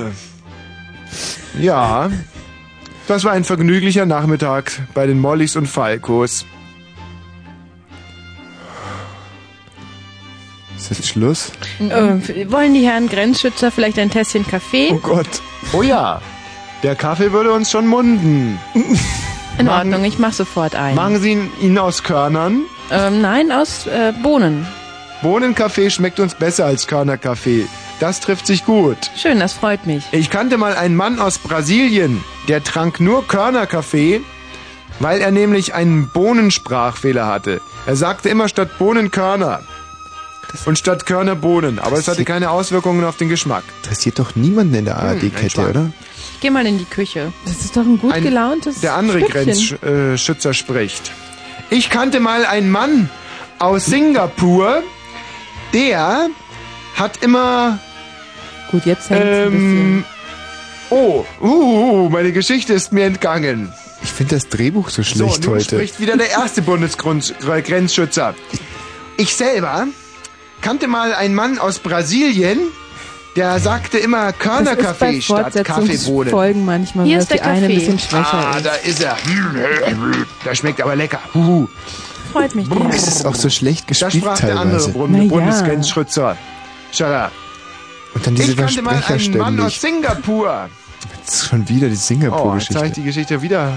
[1.60, 2.10] ja,
[3.07, 6.45] das war ein vergnüglicher Nachmittag bei den Mollys und Falcos.
[10.77, 11.51] Ist das Schluss?
[11.79, 14.89] äh, wollen die Herren Grenzschützer vielleicht ein Tässchen Kaffee?
[14.91, 15.41] Oh Gott.
[15.73, 16.21] Oh ja,
[16.84, 18.59] der Kaffee würde uns schon munden.
[19.57, 20.95] In Ordnung, ich mach sofort ein.
[20.95, 22.61] Machen Sie ihn, ihn aus Körnern?
[22.91, 24.67] Ähm, nein, aus äh, Bohnen.
[25.23, 27.65] Bohnenkaffee schmeckt uns besser als Körnerkaffee.
[27.99, 28.97] Das trifft sich gut.
[29.15, 30.03] Schön, das freut mich.
[30.11, 34.21] Ich kannte mal einen Mann aus Brasilien, der trank nur Körnerkaffee,
[34.99, 37.59] weil er nämlich einen Bohnensprachfehler hatte.
[37.87, 39.61] Er sagte immer statt Bohnen Körner.
[40.65, 41.77] Und statt Körner Bohnen.
[41.79, 43.63] Aber es hatte keine Auswirkungen auf den Geschmack.
[43.83, 45.69] Interessiert doch niemanden in der ARD-Kette, entspannt.
[45.71, 45.91] oder?
[46.35, 47.33] Ich geh mal in die Küche.
[47.45, 49.77] Das ist doch ein gut Ein- gelauntes Der andere Schrittchen.
[49.81, 51.11] Grenzschützer spricht.
[51.69, 53.09] Ich kannte mal einen Mann
[53.59, 54.83] aus Singapur,
[55.73, 56.27] der
[56.95, 57.79] hat immer
[58.72, 60.06] Gut, jetzt hängt's ein ähm,
[60.89, 63.73] Oh, uh, meine Geschichte ist mir entgangen.
[64.03, 65.76] Ich finde das Drehbuch so schlecht so, nun heute.
[65.76, 68.35] spricht wieder der erste Bundesgrenzschützer.
[69.18, 69.88] Ich selber
[70.61, 72.60] kannte mal einen Mann aus Brasilien,
[73.35, 75.98] der sagte immer Körnerkaffee statt Kaffeebohnen.
[76.02, 77.76] Fortsetzungsfolgen manchmal, Hier ist der die eine ein Kaffee.
[77.76, 78.65] bisschen schwächer Ah, ist.
[78.65, 79.18] da ist er.
[80.45, 81.19] Das schmeckt aber lecker.
[81.34, 81.68] Huhu.
[82.31, 82.89] Freut mich, der.
[82.94, 84.91] Es ist auch so schlecht Da gespielt sprach der andere teilweise.
[84.94, 85.30] Bund Na ja.
[85.30, 86.38] Bundesgrenzschützer.
[86.91, 87.10] Schau
[88.18, 89.80] Und dann diese Ich kannte mal einen Mann aus.
[89.80, 90.69] Singapur.
[91.19, 92.76] Jetzt schon wieder die Oh, jetzt Singapur-Geschichte.
[92.76, 93.72] habe ich die Geschichte wieder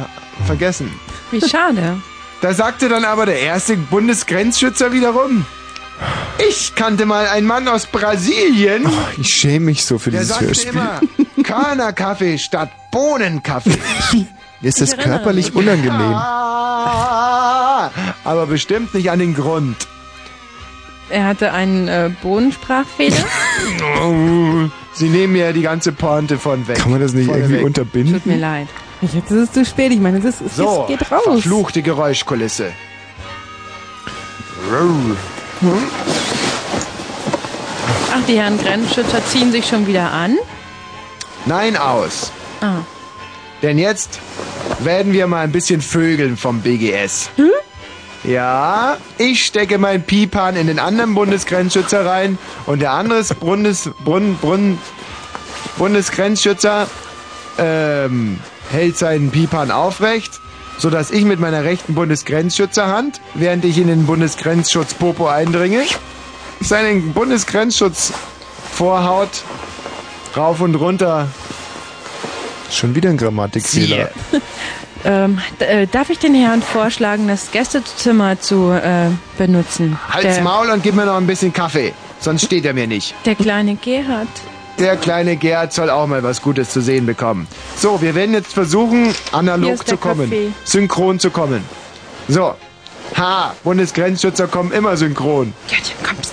[0.47, 0.91] vergessen.
[1.31, 2.01] Wie schade.
[2.41, 5.45] Da sagte dann aber der erste Bundesgrenzschützer wiederum.
[6.49, 8.89] Ich kannte mal einen Mann aus Brasilien,
[9.19, 10.71] ich schäme mich so für der dieses sagte Hörspiel.
[10.73, 11.01] immer
[11.45, 13.77] Körnerkaffee statt Bohnenkaffee.
[14.62, 16.15] Mir ist das körperlich unangenehm.
[16.15, 17.91] Ah,
[18.25, 19.77] aber bestimmt nicht an den Grund.
[21.11, 23.16] Er hatte einen äh, Bohnensprachfehler.
[24.03, 26.78] Oh, Sie nehmen mir die ganze Pointe von weg.
[26.78, 27.65] Kann man das nicht Vorne irgendwie weg.
[27.66, 28.15] unterbinden?
[28.15, 28.69] Tut mir leid.
[29.03, 29.93] Jetzt ist es zu spät.
[29.93, 31.23] Ich meine, das ist, So, es geht raus.
[31.24, 32.73] verfluchte Geräuschkulisse.
[38.12, 40.37] Ach, die Herren Grenzschützer ziehen sich schon wieder an.
[41.47, 42.32] Nein, aus.
[42.61, 42.78] Ah.
[43.62, 44.19] Denn jetzt
[44.81, 47.31] werden wir mal ein bisschen vögeln vom BGS.
[47.37, 47.51] Hm?
[48.24, 54.36] Ja, ich stecke mein Pipan in den anderen Bundesgrenzschützer rein und der andere Bundes, Brunn,
[54.36, 54.78] Brunn,
[55.78, 56.86] Bundesgrenzschützer
[57.59, 58.38] ähm,
[58.70, 60.32] hält seinen Pipan aufrecht,
[60.78, 65.82] sodass ich mit meiner rechten Bundesgrenzschützerhand, während ich in den Bundesgrenzschutz Popo eindringe,
[66.60, 68.12] seinen Bundesgrenzschutz
[68.70, 69.30] vorhaut,
[70.36, 71.28] rauf und runter.
[72.70, 74.10] Schon wieder ein Grammatikfehler.
[75.05, 79.09] Ähm, äh, darf ich den Herren vorschlagen, das Gästezimmer zu äh,
[79.39, 79.98] benutzen?
[80.10, 83.14] Halt's der, Maul und gib mir noch ein bisschen Kaffee, sonst steht er mir nicht.
[83.24, 84.28] der kleine Gerhard.
[84.78, 87.47] Der kleine Gerd soll auch mal was Gutes zu sehen bekommen.
[87.77, 90.31] So, wir werden jetzt versuchen, analog zu kommen.
[90.31, 90.52] Kaffee.
[90.64, 91.62] Synchron zu kommen.
[92.28, 92.55] So.
[93.16, 95.52] Ha, Bundesgrenzschützer kommen immer synchron.
[95.68, 96.32] Gerdchen, kommst.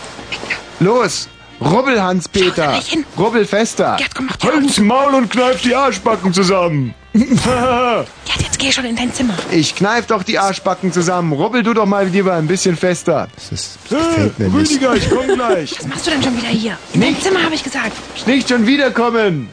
[0.79, 1.27] Los,
[1.61, 2.71] rubbel Hans-Peter.
[2.71, 2.97] nicht.
[3.17, 3.95] Rubbel fester.
[3.97, 6.93] Gerd, komm, mach die Halt's Maul und kneif die Arschbacken zusammen.
[7.13, 8.07] Gerd,
[8.39, 9.33] jetzt geh schon in dein Zimmer.
[9.51, 11.33] ich kneif doch die Arschbacken zusammen.
[11.33, 13.27] Rubbel du doch mal lieber ein bisschen fester.
[13.35, 14.55] Das ist, Hey, gefällt mir nicht.
[14.71, 15.75] Rüdiger, ich komm gleich.
[15.79, 16.77] Was machst du denn schon wieder hier?
[16.93, 17.93] In dein Zimmer, habe ich gesagt.
[18.27, 19.49] Nicht schon wiederkommen.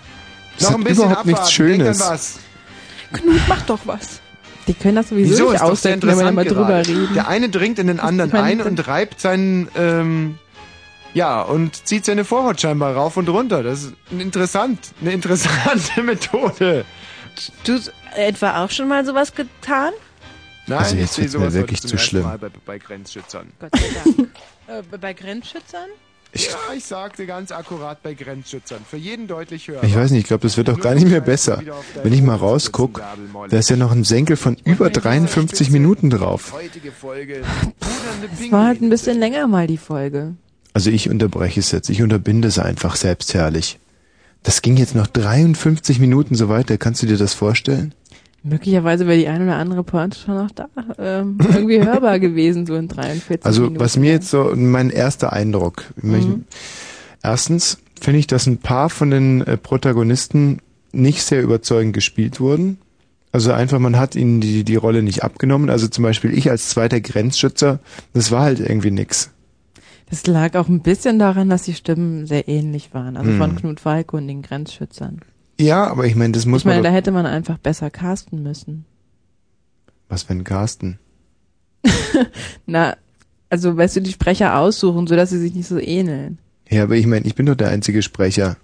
[0.58, 1.62] Das Noch hat ein bisschen überhaupt nichts abwarten.
[1.62, 2.00] An Schönes.
[2.00, 2.34] was.
[3.12, 4.20] Knut, mach doch was.
[4.66, 7.08] Die können das sowieso Wieso nicht ausdenken, wenn wir mal drüber reden.
[7.14, 10.38] Der eine dringt in den anderen meine, ein und reibt seinen, ähm,
[11.14, 13.62] ja, und zieht seine Vorhaut scheinbar rauf und runter.
[13.62, 16.84] Das ist ein interessant, eine interessante Methode.
[17.64, 17.78] Du
[18.16, 19.92] etwa auch schon mal sowas getan?
[20.66, 22.22] Nein, Also ich jetzt wird's mir wirklich zu schlimm.
[22.22, 23.48] Mal bei, bei Grenzschützern.
[23.58, 24.30] Gott sei Dank.
[24.92, 25.88] äh, bei Grenzschützern?
[26.32, 28.80] Ich, Ja, ich sagte ganz akkurat bei Grenzschützern.
[28.88, 29.84] Für jeden deutlich höher.
[29.84, 31.62] ich weiß nicht, ich glaube, das wird doch gar nicht mehr besser.
[32.02, 33.00] Wenn ich mal rausguck,
[33.50, 36.52] da ist ja noch ein Senkel von über 53 Minuten drauf.
[38.40, 40.34] Es war halt ein bisschen länger mal die Folge.
[40.74, 41.88] Also ich unterbreche es jetzt.
[41.88, 43.78] Ich unterbinde es einfach selbstherrlich.
[44.42, 46.76] Das ging jetzt noch 53 Minuten so weiter.
[46.76, 47.94] Kannst du dir das vorstellen?
[48.42, 50.68] Möglicherweise wäre die ein oder andere Pointe schon noch da
[50.98, 53.80] ähm, irgendwie hörbar gewesen, so in 43 Also Minuten.
[53.80, 55.84] was mir jetzt so mein erster Eindruck.
[55.96, 56.40] möchte-
[57.22, 60.58] Erstens finde ich, dass ein paar von den äh, Protagonisten
[60.92, 62.78] nicht sehr überzeugend gespielt wurden.
[63.32, 65.70] Also einfach, man hat ihnen die, die Rolle nicht abgenommen.
[65.70, 67.78] Also zum Beispiel ich als zweiter Grenzschützer,
[68.12, 69.30] das war halt irgendwie nix.
[70.10, 73.16] Das lag auch ein bisschen daran, dass die Stimmen sehr ähnlich waren.
[73.16, 73.38] Also Hm.
[73.38, 75.20] von Knut Falke und den Grenzschützern.
[75.58, 77.90] Ja, aber ich meine, das muss ich meine, man da doch, hätte man einfach besser
[77.90, 78.84] casten müssen.
[80.08, 80.98] Was für ein Carsten?
[82.66, 82.96] Na,
[83.50, 86.38] also weißt du, die Sprecher aussuchen, sodass sie sich nicht so ähneln.
[86.68, 88.56] Ja, aber ich meine, ich bin doch der einzige Sprecher.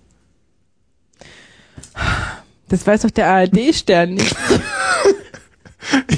[2.69, 4.37] Das weiß doch der ARD-Stern nicht.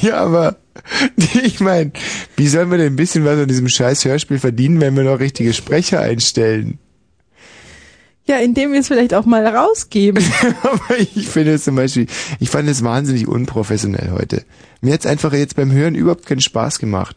[0.03, 0.57] Ja, aber
[1.43, 1.93] ich meine,
[2.37, 5.21] wie sollen wir denn ein bisschen was an diesem scheiß Hörspiel verdienen, wenn wir noch
[5.21, 6.79] richtige Sprecher einstellen?
[8.25, 10.25] Ja, indem wir es vielleicht auch mal rausgeben.
[10.63, 12.07] Aber ich finde es zum Beispiel,
[12.39, 14.45] ich fand es wahnsinnig unprofessionell heute.
[14.81, 17.17] Mir hat's einfach jetzt beim Hören überhaupt keinen Spaß gemacht.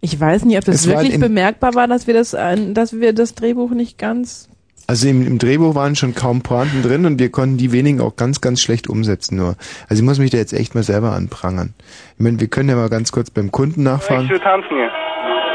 [0.00, 2.92] Ich weiß nicht, ob das Es war wirklich in- bemerkbar war, dass wir das, dass
[2.92, 4.48] wir das Drehbuch nicht ganz.
[4.88, 8.14] Also im, im Drehbuch waren schon kaum Pointen drin und wir konnten die wenigen auch
[8.14, 9.56] ganz, ganz schlecht umsetzen nur.
[9.88, 11.74] Also ich muss mich da jetzt echt mal selber anprangern.
[12.16, 14.24] Ich meine, wir können ja mal ganz kurz beim Kunden nachfahren.
[14.26, 14.90] Ich will tanzen hier.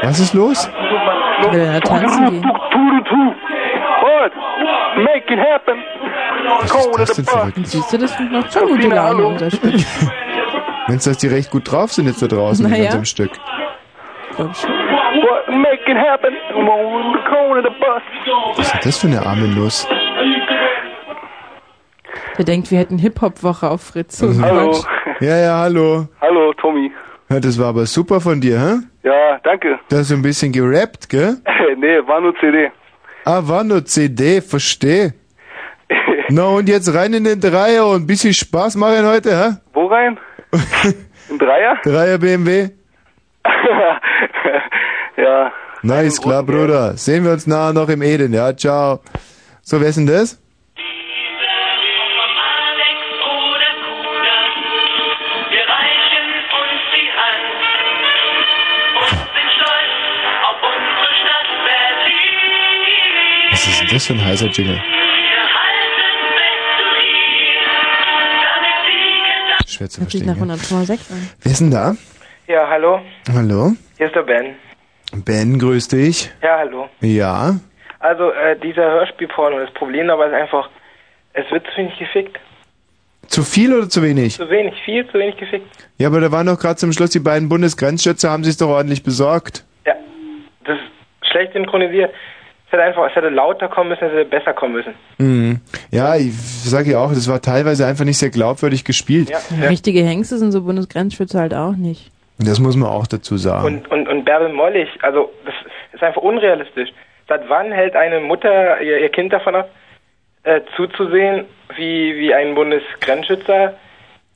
[0.02, 0.68] Was ist los?
[1.50, 2.44] Will er tanzen gehen?
[4.96, 5.78] Make it happen.
[6.68, 7.50] To the bar.
[7.56, 9.72] Und siehst du, das sind noch schon gute Laune, unser Stück.
[10.88, 12.84] Meinst du, dass die recht gut drauf sind jetzt da draußen in Naja.
[12.86, 13.30] unserem Stück?
[14.36, 14.70] Glaub schon.
[14.70, 15.48] What?
[15.48, 16.34] Make it happen.
[17.64, 19.86] Was ist denn das für eine arme Nuss?
[22.38, 24.18] Der denkt, wir hätten Hip-Hop-Woche auf Fritz.
[24.18, 24.76] So ein Hallo.
[25.20, 26.08] Ja, ja, hallo.
[26.20, 26.90] Hallo, Tommy.
[27.28, 28.74] Ja, das war aber super von dir, hä?
[29.04, 29.78] Ja, danke.
[29.88, 31.36] Du hast so ein bisschen gerappt, gell?
[31.76, 32.70] nee, war nur CD.
[33.24, 35.12] Ah, war nur CD, versteh.
[36.28, 39.56] Na und jetzt rein in den Dreier und ein bisschen Spaß machen heute, hä?
[39.72, 40.18] Wo rein?
[41.30, 41.76] Ein Dreier?
[41.84, 42.70] Dreier BMW?
[45.16, 45.52] ja.
[45.82, 46.96] Ist klar, Bruder.
[46.96, 48.56] Sehen wir uns nachher noch im Eden, ja?
[48.56, 49.00] Ciao.
[49.62, 50.38] So, wer ist denn das?
[63.50, 64.80] Was ist denn das für ein heißer Jingle?
[69.66, 70.26] Schwer zu Hört sich verstehen.
[70.26, 70.80] nach gell?
[70.90, 71.30] 100,6 an.
[71.42, 71.96] Wer ist denn da?
[72.46, 73.00] Ja, hallo.
[73.32, 73.72] Hallo?
[73.96, 74.54] Hier ist der Ben.
[75.14, 76.30] Ben, grüß dich.
[76.42, 76.88] Ja, hallo.
[77.00, 77.56] Ja?
[77.98, 80.70] Also, äh, dieser Hörspielporno, das Problem dabei ist einfach,
[81.34, 82.38] es wird zu wenig gefickt.
[83.28, 84.36] Zu viel oder zu wenig?
[84.36, 85.66] Zu wenig, viel zu wenig gefickt.
[85.98, 88.68] Ja, aber da waren doch gerade zum Schluss die beiden Bundesgrenzschützer, haben sie es doch
[88.68, 89.64] ordentlich besorgt.
[89.86, 89.94] Ja,
[90.64, 92.10] das ist schlecht synchronisiert.
[92.66, 94.94] Es hätte einfach, es hätte lauter kommen müssen, es hätte besser kommen müssen.
[95.18, 95.60] Mhm.
[95.90, 99.30] Ja, ich sage ja auch, das war teilweise einfach nicht sehr glaubwürdig gespielt.
[99.30, 102.10] Ja, Richtige Hengste sind so Bundesgrenzschützer halt auch nicht.
[102.44, 103.66] Das muss man auch dazu sagen.
[103.66, 105.54] Und, und, und Bärbel Mollig, also, das
[105.92, 106.90] ist einfach unrealistisch.
[107.28, 109.70] Seit wann hält eine Mutter ihr, ihr Kind davon ab,
[110.44, 111.44] äh, zuzusehen,
[111.76, 113.74] wie, wie ein Bundesgrenzschützer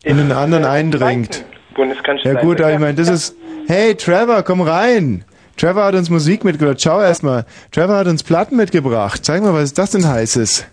[0.04, 1.44] in den anderen eindringt.
[1.74, 3.14] Bundesgrenzschützer Ja gut, aber ich meine, das Ja.
[3.14, 3.36] ist...
[3.68, 5.24] Hey, Trevor, komm rein!
[5.56, 6.80] Trevor hat uns Musik mitgebracht.
[6.80, 7.44] Schau erst mal.
[7.72, 9.24] Trevor hat uns Platten mitgebracht.
[9.24, 10.66] Zeig mal, was ist das denn heißes?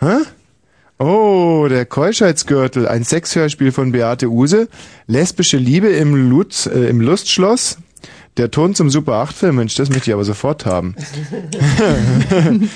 [0.00, 0.06] Hä?
[0.98, 2.88] Oh, der Keuschheitsgürtel.
[2.88, 4.68] Ein Sexhörspiel von Beate Use.
[5.06, 7.78] Lesbische Liebe im, Lutz, äh, im Lustschloss.
[8.38, 9.56] Der Ton zum Super 8-Film.
[9.56, 10.94] Mensch, das möchte ich aber sofort haben.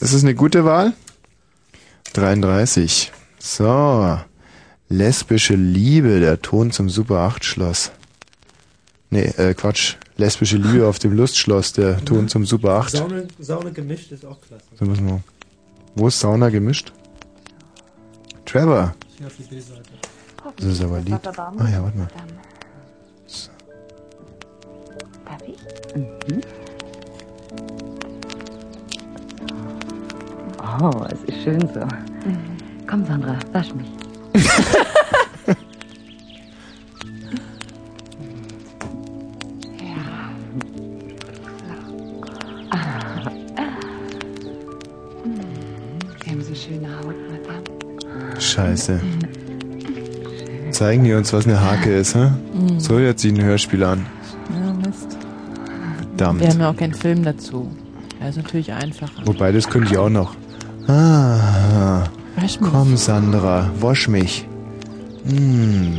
[0.00, 0.92] ist das eine gute Wahl?
[2.12, 3.10] 33.
[3.38, 4.18] So.
[4.88, 7.90] Lesbische Liebe, der Ton zum Super 8 Schloss.
[9.10, 9.96] Nee, äh, Quatsch.
[10.18, 12.90] Lesbische Liebe auf dem Lustschloss, der Ton zum Super 8.
[12.92, 14.64] Sauna, Sauna gemischt ist auch klasse.
[14.78, 15.22] So müssen wir.
[15.94, 16.92] Wo ist Sauna gemischt?
[18.46, 18.94] Trevor.
[19.18, 19.82] Hier auf die B-Seite.
[20.56, 21.18] Das ist aber lieb.
[21.36, 22.08] Ah ja, warte mal.
[25.94, 26.40] Mhm.
[30.80, 31.80] Oh, es ist schön so.
[32.86, 33.88] Komm, Sandra, wasch mich.
[39.80, 39.96] ja.
[42.70, 43.30] Ah.
[46.24, 47.35] Sie haben so schöne Haut, Madame.
[48.46, 49.00] Scheiße.
[50.70, 52.30] Zeigen die uns, was eine Hake ist, hä?
[52.54, 52.78] Mhm.
[52.80, 54.06] So hört sich ein Hörspiel an.
[54.50, 55.16] Ja, Mist.
[55.98, 56.40] Verdammt.
[56.40, 57.68] Wir haben ja auch keinen Film dazu.
[58.20, 59.22] Das ist natürlich einfacher.
[59.24, 60.34] Wobei, das könnte ich auch noch.
[60.88, 62.04] Ah,
[62.36, 62.70] Wasch mich.
[62.70, 64.46] komm Sandra, wasch mich.
[65.28, 65.98] Hm.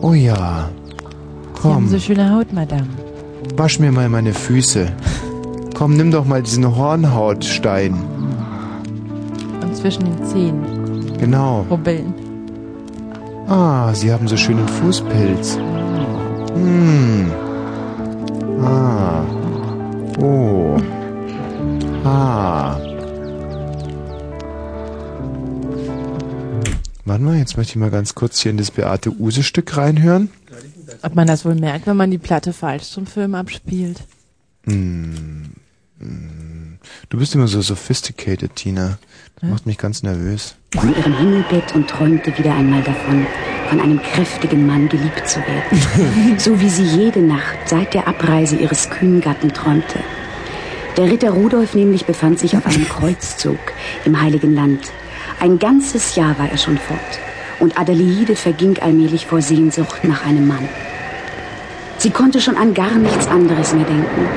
[0.00, 2.86] Oh ja, Sie haben komm, so schöne Haut, Madame.
[3.56, 4.92] wasch mir mal meine Füße.
[5.74, 7.94] Komm, nimm doch mal diesen Hornhautstein.
[9.62, 10.73] Und zwischen den Zehen.
[11.18, 11.66] Genau.
[11.70, 12.14] Rubbeln.
[13.46, 15.56] Ah, Sie haben so schönen Fußpilz.
[16.54, 17.30] Hm.
[18.62, 19.24] Ah.
[20.20, 20.76] Oh.
[22.04, 22.78] Ah.
[27.04, 30.30] Warte mal, jetzt möchte ich mal ganz kurz hier in das Beate Use-Stück reinhören.
[31.02, 34.04] Ob man das wohl merkt, wenn man die Platte falsch zum Film abspielt?
[34.64, 35.50] Hm.
[35.98, 36.63] Hm.
[37.08, 38.98] Du bist immer so sophisticated, Tina.
[39.40, 40.54] Das macht mich ganz nervös.
[40.74, 43.26] in ihrem Himmelbett und träumte wieder einmal davon,
[43.68, 46.38] von einem kräftigen Mann geliebt zu werden.
[46.38, 49.98] so wie sie jede Nacht seit der Abreise ihres kühnen Gatten träumte.
[50.96, 53.58] Der Ritter Rudolf nämlich befand sich auf einem Kreuzzug
[54.04, 54.92] im Heiligen Land.
[55.40, 57.00] Ein ganzes Jahr war er schon fort.
[57.58, 60.68] Und Adeliide verging allmählich vor Sehnsucht nach einem Mann.
[61.98, 64.28] Sie konnte schon an gar nichts anderes mehr denken.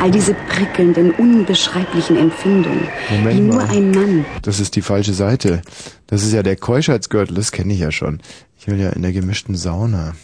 [0.00, 3.68] All diese prickelnden, unbeschreiblichen Empfindungen, Moment die nur mal.
[3.68, 5.62] ein Mann Das ist die falsche Seite.
[6.06, 8.20] Das ist ja der Keuschheitsgürtel, das kenne ich ja schon.
[8.60, 10.14] Ich will ja in der gemischten Sauna.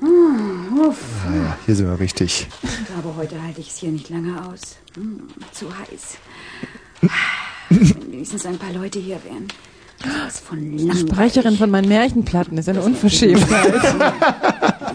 [0.00, 0.98] Hm, uff.
[1.26, 2.46] Ah ja, hier sind wir richtig.
[2.98, 4.76] Aber heute halte ich es hier nicht lange aus.
[4.94, 5.22] Hm,
[5.52, 6.18] zu heiß.
[7.70, 9.48] Wenn wenigstens ein paar Leute hier wären.
[10.04, 11.00] Was von Die langweilig.
[11.10, 13.74] Sprecherin von meinen Märchenplatten ist eine Unverschämtheit.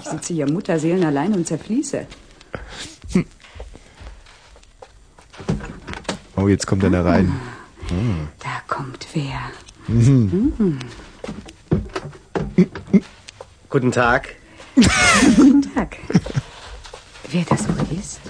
[0.02, 2.06] Ich sitze hier Mutterseelen allein und zerfließe.
[6.38, 7.32] Oh, jetzt kommt einer rein.
[7.90, 8.28] Hm.
[8.40, 9.40] Da kommt wer.
[9.88, 10.54] Mhm.
[10.58, 10.80] Hm.
[13.70, 14.36] Guten Tag.
[15.36, 15.98] Guten Tag.
[17.30, 18.22] Wer das wohl ist,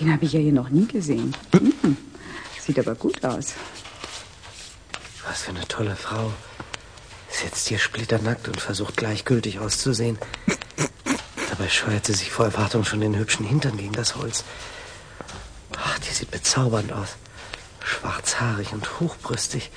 [0.00, 1.34] den habe ich ja hier noch nie gesehen.
[1.52, 1.96] Hm.
[2.60, 3.54] Sieht aber gut aus.
[5.28, 6.32] Was für eine tolle Frau.
[7.28, 10.18] Sitzt hier splitternackt und versucht gleichgültig auszusehen.
[11.50, 14.44] Dabei scheuert sie sich vor Erwartung schon den hübschen Hintern gegen das Holz.
[15.76, 17.16] Ach, die sieht bezaubernd aus.
[17.84, 19.70] Schwarzhaarig und hochbrüstig.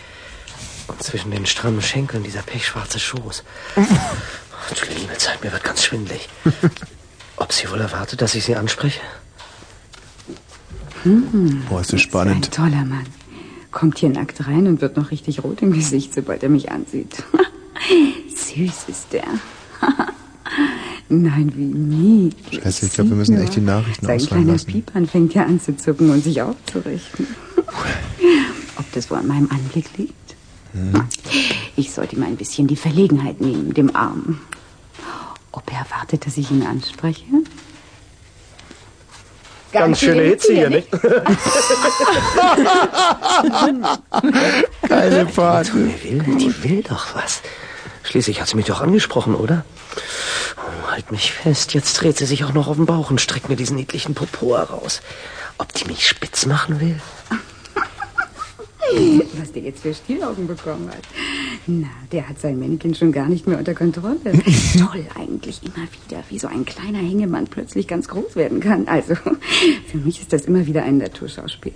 [0.88, 3.44] Und zwischen den strammen Schenkeln dieser pechschwarze Schoß.
[4.70, 6.30] Entschuldigung, Zeit, mir wird ganz schwindlig.
[7.38, 9.02] Ob sie wohl erwartet, dass ich sie anspreche?
[11.04, 11.66] Hm.
[11.70, 12.48] Boah, ist das spannend.
[12.48, 13.06] Ein toller Mann.
[13.72, 17.24] Kommt hier nackt rein und wird noch richtig rot im Gesicht, sobald er mich ansieht.
[18.36, 19.26] Süß ist der.
[21.10, 22.62] Nein, wie niedlich.
[22.64, 24.72] Scheiße, ich glaube, wir müssen echt die Nachrichten Sein ausfallen kleiner lassen.
[24.72, 27.28] Piepern fängt ja an zu zucken und sich aufzurichten.
[28.78, 30.36] Ob das wohl an meinem Anblick liegt?
[30.74, 31.04] Hm.
[31.76, 34.41] Ich sollte ihm ein bisschen die Verlegenheit nehmen, dem Arm.
[35.52, 37.26] Ob er erwartet, dass ich ihn anspreche?
[39.72, 40.91] Ganz schöne Hitze hier, nicht?
[44.88, 45.72] Geile Party.
[45.72, 47.41] Die will, die will doch was.
[48.04, 49.64] Schließlich hat sie mich doch angesprochen, oder?
[50.58, 51.74] Oh, halt mich fest.
[51.74, 54.58] Jetzt dreht sie sich auch noch auf den Bauch und streckt mir diesen niedlichen Popo
[54.58, 55.02] heraus.
[55.58, 57.00] Ob die mich spitz machen will?
[59.40, 61.03] Was der jetzt für Stielaugen bekommen hat.
[61.68, 64.20] Na, der hat sein Männchen schon gar nicht mehr unter Kontrolle.
[64.24, 68.88] Toll eigentlich immer wieder, wie so ein kleiner Hängemann plötzlich ganz groß werden kann.
[68.88, 69.16] Also,
[69.88, 71.74] für mich ist das immer wieder ein Naturschauspiel.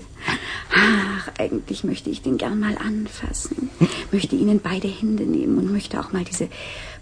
[0.73, 3.69] Ach, eigentlich möchte ich den gern mal anfassen.
[4.11, 6.47] Möchte ihn in beide Hände nehmen und möchte auch mal diese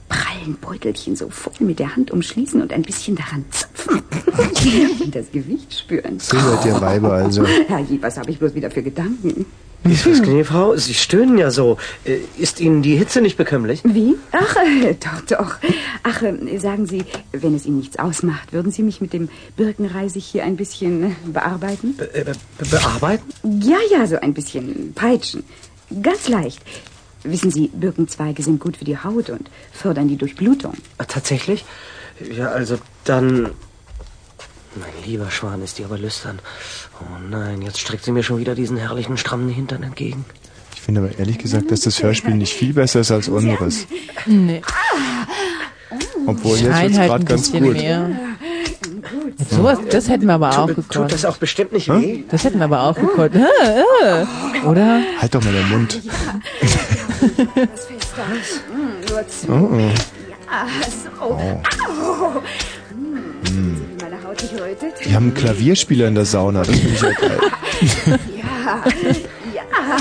[0.10, 4.02] prallen Beutelchen so voll mit der Hand umschließen und ein bisschen daran zapfen.
[5.02, 6.20] und das Gewicht spüren.
[6.20, 7.46] So seid ihr Weiber also.
[7.46, 9.46] Herrje, was habe ich bloß wieder für Gedanken?
[9.84, 10.76] Ist was, gnädige Frau?
[10.76, 11.78] Sie stöhnen ja so.
[12.06, 13.82] Äh, Ist Ihnen die Hitze nicht bekömmlich?
[13.84, 14.16] Wie?
[14.32, 15.56] Ach, äh, doch, doch.
[16.04, 20.24] Ach, äh, sagen Sie, wenn es Ihnen nichts ausmacht, würden Sie mich mit dem Birkenreisig
[20.24, 21.98] hier ein bisschen bearbeiten?
[21.98, 23.26] Be äh, be bearbeiten?
[23.44, 25.44] Ja, ja, so ein bisschen peitschen.
[26.02, 26.60] Ganz leicht.
[27.24, 30.74] Wissen Sie, Birkenzweige sind gut für die Haut und fördern die Durchblutung.
[31.00, 31.66] Ah, Tatsächlich?
[32.36, 33.50] Ja, also dann...
[34.76, 36.40] Mein lieber Schwan ist die aber lüstern.
[37.02, 40.26] Oh nein, jetzt streckt sie mir schon wieder diesen herrlichen, strammen Hintern entgegen.
[40.74, 43.86] Ich finde aber ehrlich gesagt, dass das Hörspiel nicht viel besser ist als unseres.
[44.26, 44.62] Nee.
[46.26, 47.74] Obwohl jetzt wird's halt gerade ein ganz bisschen gut.
[47.74, 48.10] mehr.
[49.38, 50.94] Jetzt sowas, das hätten wir aber auch Tut, gekonnt.
[50.94, 52.24] tut das auch bestimmt nicht weh?
[52.30, 53.36] Das hätten wir aber auch gekonnt.
[54.66, 55.02] Oder?
[55.20, 56.02] Halt doch mal den Mund.
[57.22, 59.52] Hm, nur zu.
[59.52, 59.80] Oh, oh.
[60.52, 61.24] Ja, so.
[61.24, 62.42] Au.
[63.48, 63.71] Hm,
[65.06, 67.40] Die haben einen Klavierspieler in der Sauna, das finde ich ja geil.
[68.38, 68.84] Ja,
[69.56, 69.98] ja.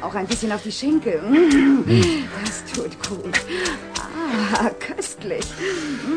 [0.00, 1.20] Auch ein bisschen auf die Schenkel.
[1.22, 1.84] Mm,
[2.44, 3.34] Das tut gut.
[4.52, 5.44] Ah, köstlich.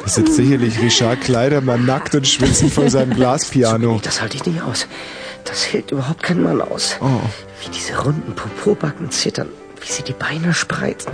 [0.03, 3.99] Da sitzt sicherlich Richard Kleidermann nackt und schwitzend vor seinem Glaspiano.
[4.03, 4.87] Das halte ich nicht aus.
[5.45, 6.97] Das hält überhaupt kein Mann aus.
[7.01, 7.05] Oh.
[7.65, 9.49] Wie diese runden Popobacken zittern,
[9.87, 11.13] wie sie die Beine spreizen,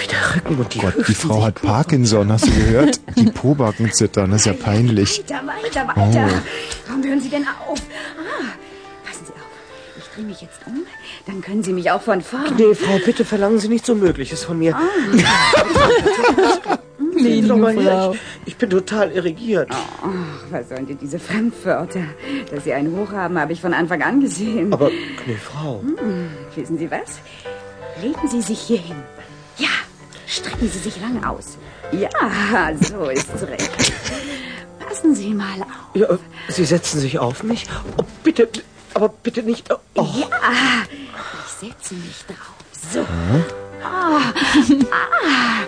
[0.00, 3.00] wie der Rücken und die Gott, Hüften die Frau hat Parkinson, hast du gehört?
[3.16, 5.20] Die Pobacken zittern, das ist ja peinlich.
[5.20, 6.28] Weiter, weiter, weiter.
[6.28, 6.88] Oh.
[6.88, 7.78] Warum hören Sie denn auf?
[7.78, 8.52] Ah,
[9.04, 9.38] passen Sie auf.
[9.98, 10.82] Ich drehe mich jetzt um.
[11.26, 12.54] Dann können Sie mich auch von vorn.
[12.56, 14.76] Nee, Frau, bitte verlangen Sie nichts Unmögliches von mir.
[17.16, 19.68] Sehen Sie doch mal her, ich, ich bin total irrigiert.
[19.70, 20.08] Ach,
[20.50, 22.02] was sollen denn diese Fremdwörter?
[22.50, 24.72] Dass Sie einen Hoch haben, habe ich von Anfang an gesehen.
[24.72, 24.90] Aber,
[25.26, 25.80] nee, Frau.
[25.82, 27.20] Hm, wissen Sie was?
[28.02, 28.96] Legen Sie sich hier hin.
[29.58, 29.68] Ja,
[30.26, 31.58] strecken Sie sich lang aus.
[31.92, 32.08] Ja,
[32.80, 33.92] so ist's recht.
[34.80, 35.94] Passen Sie mal auf.
[35.94, 36.18] Ja, äh,
[36.48, 37.66] Sie setzen sich auf mich?
[37.96, 38.48] Oh, bitte,
[38.94, 39.70] aber bitte nicht.
[39.94, 40.06] Oh.
[40.14, 40.28] Ja,
[41.46, 42.54] ich setze mich drauf.
[42.92, 43.00] So.
[43.82, 44.32] Ah,
[44.90, 45.62] ah.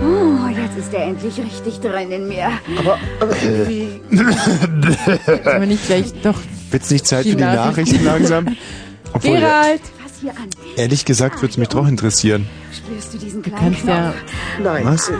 [0.00, 2.52] Oh, jetzt ist er endlich richtig drin in mir.
[2.78, 3.34] Aber, aber
[3.68, 4.00] wie...
[4.10, 4.30] Sollen
[5.60, 6.36] wir nicht gleich doch
[6.70, 8.04] Wird's nicht Zeit Die für die Nachrichten.
[8.04, 8.56] Nachrichten langsam?
[9.12, 9.80] Obwohl, Gerald!
[10.20, 10.48] Hier an.
[10.76, 12.46] ehrlich gesagt würde es mich doch interessieren.
[12.72, 14.14] Spürst du diesen Du kleinen kannst ja...
[14.62, 14.84] Nein.
[14.84, 15.08] Was?
[15.10, 15.12] äh,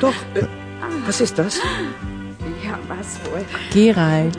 [0.00, 0.12] Doch.
[0.34, 0.42] Äh,
[1.06, 1.56] was ist das?
[2.64, 3.44] Ja, was wohl?
[3.72, 4.36] Gerald.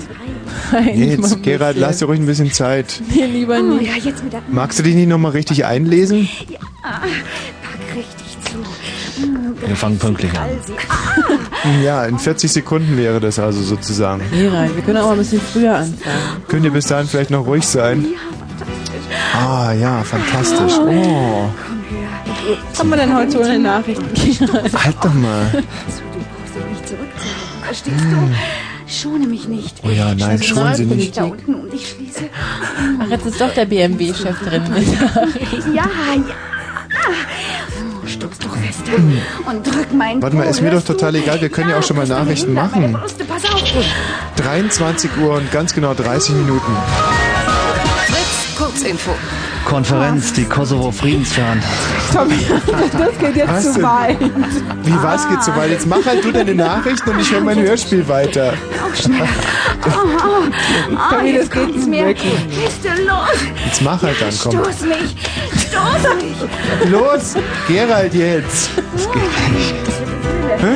[0.95, 3.01] Jetzt, Gerald, lass dir ruhig ein bisschen Zeit.
[3.13, 3.87] Nee, lieber Oh, nicht.
[3.87, 4.41] ja, jetzt mit der...
[4.49, 6.27] Magst du dich nicht nochmal richtig einlesen?
[6.49, 9.65] Ja, pack richtig zu.
[9.67, 10.49] Wir fangen pünktlich an.
[10.65, 14.21] Sie- Ja, in 40 Sekunden wäre das also sozusagen.
[14.31, 16.43] Gerald, wir können auch mal ein bisschen früher anfangen.
[16.47, 18.05] Könnt ihr bis dahin vielleicht noch ruhig sein?
[19.33, 20.73] Ah ja, fantastisch.
[20.79, 21.49] Oh,
[22.71, 24.05] Was haben wir denn heute den Nachrichten,
[24.51, 25.49] halt doch mal.
[25.51, 27.63] Du brauchst dich nicht zurückzuhalten.
[27.63, 28.35] Verstehst du?
[28.87, 29.77] Schone mich nicht.
[29.83, 31.17] Oh ja, nein, schon sie nicht.
[31.17, 32.29] Da unten und ich schließe.
[32.99, 34.63] Ach, jetzt ist doch der BMW-Chef drin.
[35.73, 35.87] Ja, ja.
[38.07, 38.93] Stoß doch fester
[39.49, 41.97] und drück meinen Warte mal, ist mir doch total egal, wir können ja auch schon
[41.97, 42.93] mal Nachrichten machen.
[42.93, 43.63] Brüste, pass auf.
[44.37, 46.71] 23 Uhr und ganz genau 30 Minuten.
[48.55, 49.11] Kurzinfo.
[49.65, 51.65] Konferenz, die Kosovo-Friedensverhandlungen.
[52.13, 52.45] Tommy,
[52.97, 53.83] das geht jetzt Was zu denn?
[53.83, 54.17] weit.
[54.83, 55.71] Wie, was geht so weit?
[55.71, 58.53] Jetzt mach halt du deine Nachrichten und ich höre mein Hörspiel weiter.
[58.83, 59.27] Auch schnell.
[59.87, 62.07] Oh, oh, oh, Tommy, jetzt das geht zu mir.
[62.07, 62.33] wirklich.
[62.47, 63.37] Bist du los?
[63.67, 64.51] Jetzt mach halt dann, komm.
[64.53, 65.15] Stoß mich.
[65.69, 66.89] Stoß mich.
[66.91, 67.35] Los,
[67.67, 68.71] Gerald jetzt.
[70.57, 70.67] Hä?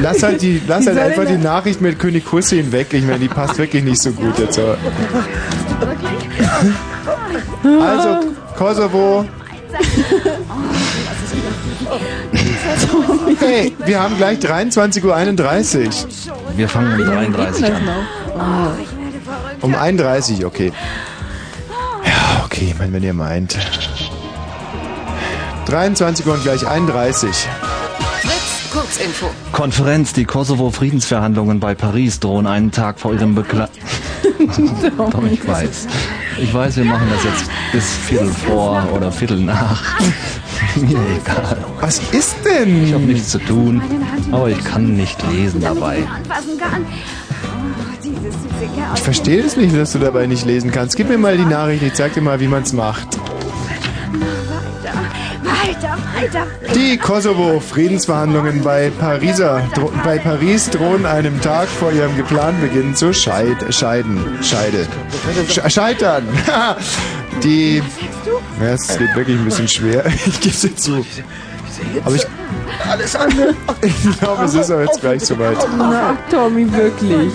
[0.00, 2.88] Lass halt, die, lass halt einfach die Nachricht mit König Hussein weg.
[2.92, 4.58] Ich meine, die passt wirklich nicht so gut jetzt.
[4.58, 4.76] aber-
[7.64, 8.20] Also,
[8.56, 9.24] Kosovo.
[13.38, 15.92] Hey, wir haben gleich 23.31 Uhr.
[16.56, 17.82] Wir fangen um 33 an.
[19.60, 20.72] Um 31, okay.
[22.04, 23.56] Ja, okay, ich meine, wenn ihr meint.
[25.66, 27.28] 23 Uhr und gleich 31.
[28.72, 29.30] Kurzinfo.
[29.52, 33.68] Konferenz, die Kosovo-Friedensverhandlungen bei Paris drohen einen Tag vor ihrem Bekla...
[35.10, 35.86] Tom, ich weiß.
[36.40, 40.00] Ich weiß, wir machen das jetzt bis Viertel vor oder Viertel nach.
[40.76, 41.58] Mir egal.
[41.80, 42.86] Was ist denn?
[42.86, 43.82] Ich habe nichts zu tun,
[44.30, 46.04] aber ich kann nicht lesen dabei.
[46.08, 46.38] Oh.
[48.94, 50.96] Ich verstehe es nicht, dass du dabei nicht lesen kannst.
[50.96, 53.18] Gib mir mal die Nachricht, ich zeig dir mal, wie man es macht.
[55.72, 56.46] Weiter, weiter.
[56.74, 63.14] Die Kosovo-Friedensverhandlungen bei, Pariser, dro bei Paris drohen einem Tag vor ihrem geplanten Beginn zu
[63.14, 64.22] scheid scheiden.
[64.42, 64.86] Scheide.
[65.48, 66.28] Sch scheitern.
[67.42, 67.82] Die.
[68.60, 70.04] Ja, es wird wirklich ein bisschen schwer.
[70.26, 71.06] Ich gebe es dir zu.
[72.04, 72.26] Aber ich,
[72.90, 73.54] Alles andere.
[73.80, 75.56] ich glaube, es ist aber jetzt gleich soweit.
[75.78, 77.32] Na, Tommy, wirklich.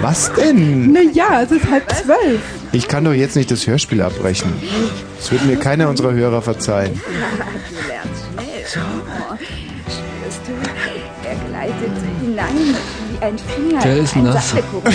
[0.00, 0.92] Was denn?
[0.92, 2.40] Na ja, es ist halb zwölf.
[2.72, 4.52] Ich kann doch jetzt nicht das Hörspiel abbrechen.
[5.16, 7.00] Das wird mir keiner unserer Hörer verzeihen.
[7.04, 8.24] Du lernst
[8.72, 8.84] schnell.
[9.28, 11.28] Oh, spürst du?
[11.28, 12.76] Er gleitet hinein
[13.10, 13.80] wie ein Finger.
[13.82, 14.14] Wer ist?
[14.14, 14.92] Saftekuchen.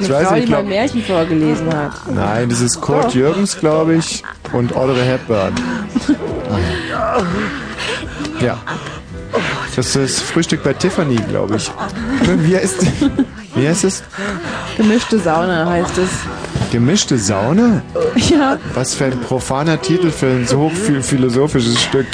[0.00, 1.92] Ich weiß nicht, glaub, Märchen vorgelesen hat.
[2.12, 4.22] nein, das ist Kurt Jürgens, glaube ich,
[4.52, 5.54] und Audrey Hepburn.
[8.40, 8.58] Ja.
[9.76, 11.70] Das ist Frühstück bei Tiffany, glaube ich.
[12.42, 12.86] Wie heißt,
[13.56, 14.02] wie heißt es?
[14.76, 16.08] Gemischte Sauna heißt es.
[16.70, 17.82] Gemischte Sauna?
[18.30, 18.58] Ja.
[18.74, 22.06] Was für ein profaner Titel für ein so viel philosophisches Stück.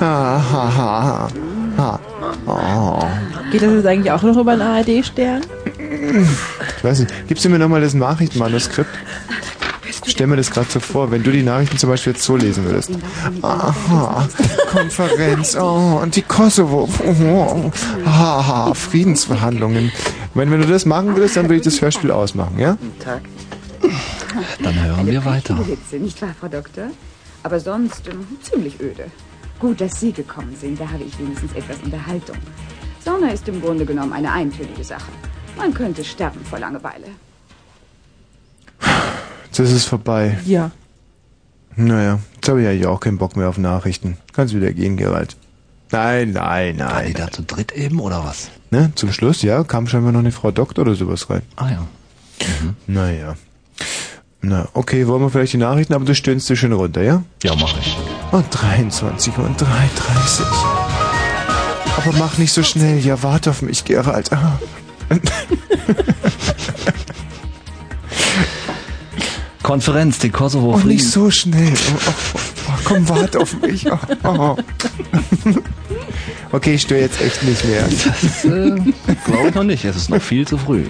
[0.00, 1.28] Ha, ha,
[1.76, 2.00] ha.
[2.46, 3.04] Oh.
[3.50, 5.40] Geht das jetzt eigentlich auch noch über einen ARD-Stern?
[6.76, 8.90] Ich weiß nicht, gibst du mir nochmal das Nachrichtenmanuskript?
[10.04, 12.36] Ich stell mir das gerade so vor, wenn du die Nachrichten zum Beispiel jetzt so
[12.36, 12.90] lesen würdest.
[13.42, 14.28] Aha,
[14.70, 17.70] Konferenz, oh, und die Kosovo, oh,
[18.06, 19.90] haha, Friedensverhandlungen.
[20.34, 22.78] Wenn, wenn du das machen würdest, dann würde ich das Hörspiel ausmachen, ja?
[23.02, 23.22] Tag.
[24.62, 25.58] Dann hören wir weiter.
[25.66, 26.84] Witze, nicht wahr, Frau Doktor?
[27.42, 29.06] Aber sonst ähm, ziemlich öde.
[29.58, 32.36] Gut, dass Sie gekommen sind, da habe ich wenigstens etwas Unterhaltung.
[33.04, 35.10] Sauna ist im Grunde genommen eine eintönige Sache.
[35.56, 37.06] Man könnte sterben vor Langeweile.
[39.46, 40.38] Jetzt ist es vorbei.
[40.44, 40.70] Ja.
[41.80, 44.18] Naja, jetzt habe ich eigentlich auch keinen Bock mehr auf Nachrichten.
[44.34, 45.36] Kannst wieder gehen, Gerald.
[45.90, 46.90] Nein, nein, nein.
[46.90, 48.50] War die da zu dritt eben, oder was?
[48.70, 51.42] Ne, zum Schluss, ja, kam scheinbar noch eine Frau Doktor oder sowas rein.
[51.56, 51.86] Ah ja.
[52.86, 53.34] Naja.
[54.42, 57.22] Na, okay, wollen wir vielleicht die Nachrichten, aber du stöhnst dir schön runter, ja?
[57.42, 57.96] Ja, mach ich.
[58.30, 60.46] Und 23 und 33.
[61.96, 64.32] Aber mach nicht so schnell, ja, warte auf mich, Gerald.
[64.32, 64.58] Ah.
[69.70, 71.10] Konferenz, die Kosovo Oh, nicht Frieden.
[71.12, 71.72] so schnell.
[71.72, 73.86] Oh, oh, oh, oh, komm, warte auf mich.
[74.24, 74.56] Oh.
[76.50, 77.84] Okay, ich störe jetzt echt nicht mehr.
[77.88, 78.72] Das äh,
[79.24, 79.84] glaube ich noch nicht.
[79.84, 80.86] Es ist noch viel zu früh.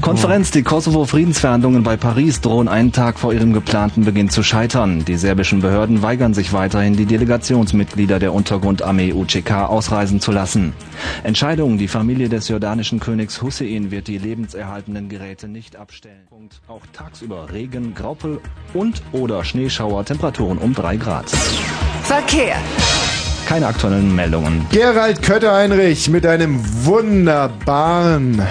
[0.00, 5.04] Konferenz, die Kosovo-Friedensverhandlungen bei Paris drohen einen Tag vor ihrem geplanten Beginn zu scheitern.
[5.04, 10.72] Die serbischen Behörden weigern sich weiterhin, die Delegationsmitglieder der Untergrundarmee UCK ausreisen zu lassen.
[11.24, 16.26] Entscheidung, die Familie des jordanischen Königs Hussein wird die lebenserhaltenden Geräte nicht abstellen.
[16.28, 16.60] Punkt.
[16.68, 18.40] Auch tagsüber Regen, Graupel
[18.74, 21.28] und oder Schneeschauer, Temperaturen um drei Grad.
[22.04, 22.56] Verkehr.
[23.46, 24.64] Keine aktuellen Meldungen.
[24.70, 28.42] Gerald Kötter-Heinrich mit einem wunderbaren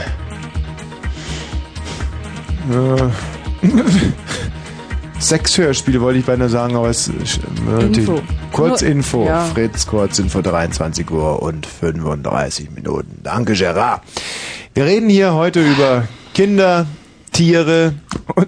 [2.71, 3.67] äh,
[5.19, 8.21] Sexhörspiel wollte ich beinahe sagen, aber es ist äh, Info.
[8.51, 9.25] Kurzinfo.
[9.25, 9.45] Ja.
[9.45, 13.19] Fritz Kurzinfo 23 Uhr und 35 Minuten.
[13.23, 14.01] Danke, Gerard.
[14.73, 16.85] Wir reden hier heute über Kinder,
[17.31, 17.95] Tiere
[18.35, 18.47] und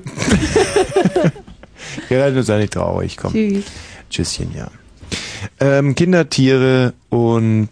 [2.08, 3.34] Gerald, du sei nicht traurig, komm.
[3.34, 3.66] Tschüss.
[4.10, 4.70] Tschüsschen, ja.
[5.60, 7.70] Ähm, Kinder, Tiere und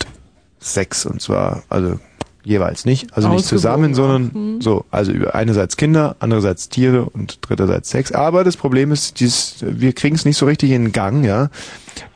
[0.59, 1.99] Sex und zwar, also
[2.47, 4.61] jeweils nicht, also nicht zusammen, sondern Hm.
[4.61, 8.11] so, also über einerseits Kinder, andererseits Tiere und dritterseits Sex.
[8.11, 11.49] Aber das Problem ist, dieses, wir kriegen es nicht so richtig in Gang, ja.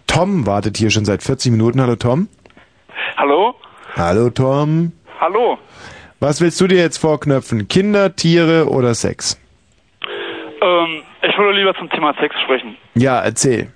[0.08, 1.82] Tom wartet hier schon seit 40 Minuten.
[1.82, 2.28] Hallo Tom.
[3.18, 3.56] Hallo?
[3.96, 4.92] Hallo Tom.
[5.20, 5.58] Hallo?
[6.20, 7.68] Was willst du dir jetzt vorknöpfen?
[7.68, 9.40] Kinder, Tiere oder Sex?
[10.62, 12.78] Ähm, ich würde lieber zum Thema Sex sprechen.
[12.96, 13.72] Ja, erzähl.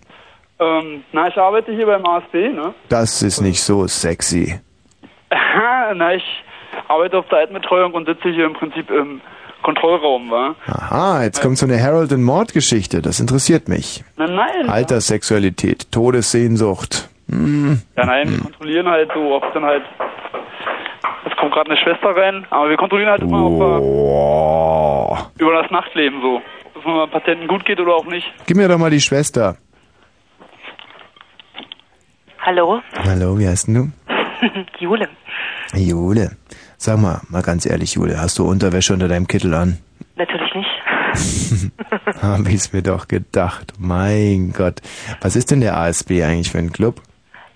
[0.60, 2.74] Ähm, na, ich arbeite hier beim ASB, ne?
[2.90, 4.60] Das ist nicht so sexy.
[5.96, 6.24] na, ich
[6.88, 9.22] arbeite auf der Altenbetreuung und sitze hier im Prinzip im
[9.64, 10.56] Kontrollraum, wa?
[10.68, 13.02] Aha, jetzt kommt so eine Harold and Mord Geschichte.
[13.02, 14.04] Das interessiert mich.
[14.16, 14.70] Na, nein.
[14.70, 17.10] Alterssexualität, Todessehnsucht.
[17.30, 17.82] Hm.
[17.98, 19.84] Ja, nein, wir kontrollieren halt so, ob dann halt.
[21.26, 25.32] Es kommt gerade eine Schwester rein, aber wir kontrollieren halt immer, ob Boah.
[25.36, 26.42] wir über das Nachtleben so.
[26.76, 28.32] Ob es Patienten gut geht oder auch nicht.
[28.46, 29.58] Gib mir doch mal die Schwester.
[32.46, 33.92] Hallo, Hallo, wie heißt denn du?
[34.80, 35.10] Jule.
[35.74, 36.32] Jule.
[36.78, 39.78] Sag mal, mal ganz ehrlich, Jule, hast du Unterwäsche unter deinem Kittel an?
[40.16, 41.72] Natürlich nicht.
[42.22, 43.74] Hab ich's mir doch gedacht.
[43.80, 44.82] Mein Gott.
[45.22, 47.02] Was ist denn der ASB eigentlich für ein Club?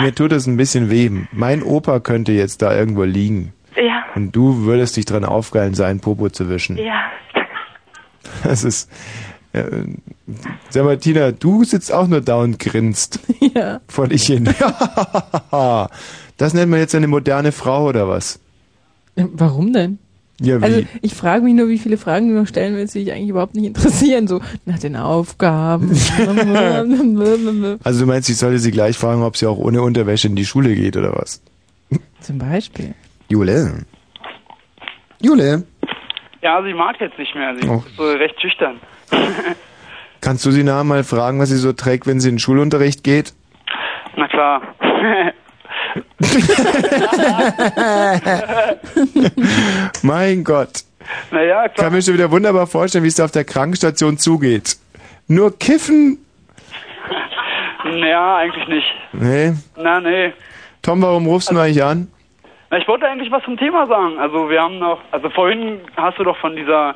[0.00, 1.10] mir tut es ein bisschen weh.
[1.30, 3.52] Mein Opa könnte jetzt da irgendwo liegen.
[3.76, 6.76] Ja, Und du würdest dich dran aufgeilen, seinen Popo zu wischen.
[6.76, 7.04] ja.
[8.42, 8.90] Das ist.
[9.52, 9.84] Äh,
[10.70, 13.20] sag mal, Tina, du sitzt auch nur da und grinst.
[13.54, 13.80] Ja.
[13.86, 14.48] Vor dich hin.
[16.36, 18.40] das nennt man jetzt eine moderne Frau oder was?
[19.16, 19.98] Warum denn?
[20.40, 20.64] Ja, wie?
[20.64, 23.28] Also ich frage mich nur, wie viele Fragen du noch stellen willst, die dich eigentlich
[23.28, 24.26] überhaupt nicht interessieren.
[24.26, 25.90] So nach den Aufgaben.
[27.84, 30.44] Also du meinst, ich sollte sie gleich fragen, ob sie auch ohne Unterwäsche in die
[30.46, 31.42] Schule geht oder was?
[32.20, 32.94] Zum Beispiel.
[33.28, 33.84] Jule.
[35.20, 35.64] Jule,
[36.42, 37.54] Ja, sie mag jetzt nicht mehr.
[37.60, 37.82] Sie Oh.
[37.86, 38.80] ist so recht schüchtern.
[40.20, 43.04] kannst du sie nachher mal fragen, was sie so trägt, wenn sie in den Schulunterricht
[43.04, 43.34] geht?
[44.16, 44.62] Na klar.
[50.02, 50.70] mein Gott.
[51.30, 51.86] naja, klar.
[51.86, 54.76] Kann mir schon wieder wunderbar vorstellen, wie es da auf der Krankenstation zugeht.
[55.28, 56.18] Nur kiffen?
[57.84, 58.86] Naja, eigentlich nicht.
[59.12, 59.52] Nee.
[59.76, 60.32] Na, nee.
[60.82, 62.08] Tom, warum rufst du eigentlich an?
[62.70, 64.18] Na, ich wollte eigentlich was zum Thema sagen.
[64.18, 66.94] Also wir haben noch, also vorhin hast du doch von dieser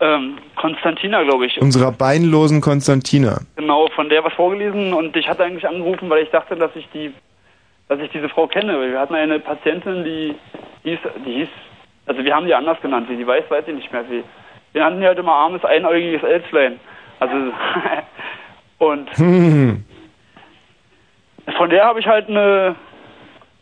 [0.00, 3.40] ähm, Konstantina, glaube ich, Unserer beinlosen Konstantina.
[3.56, 6.88] genau, von der was vorgelesen und ich hatte eigentlich angerufen, weil ich dachte, dass ich
[6.92, 7.12] die,
[7.88, 8.78] dass ich diese Frau kenne.
[8.78, 10.34] Weil Wir hatten eine Patientin, die
[10.84, 11.48] hieß, die hieß,
[12.06, 14.04] also wir haben die anders genannt, wie sie weiß, weiß ich nicht mehr.
[14.10, 14.24] Wie.
[14.72, 16.80] Wir nannten die halt immer armes, einäugiges Elflein.
[17.20, 17.34] Also
[18.78, 19.84] und Hm.
[21.56, 22.74] von der habe ich halt eine,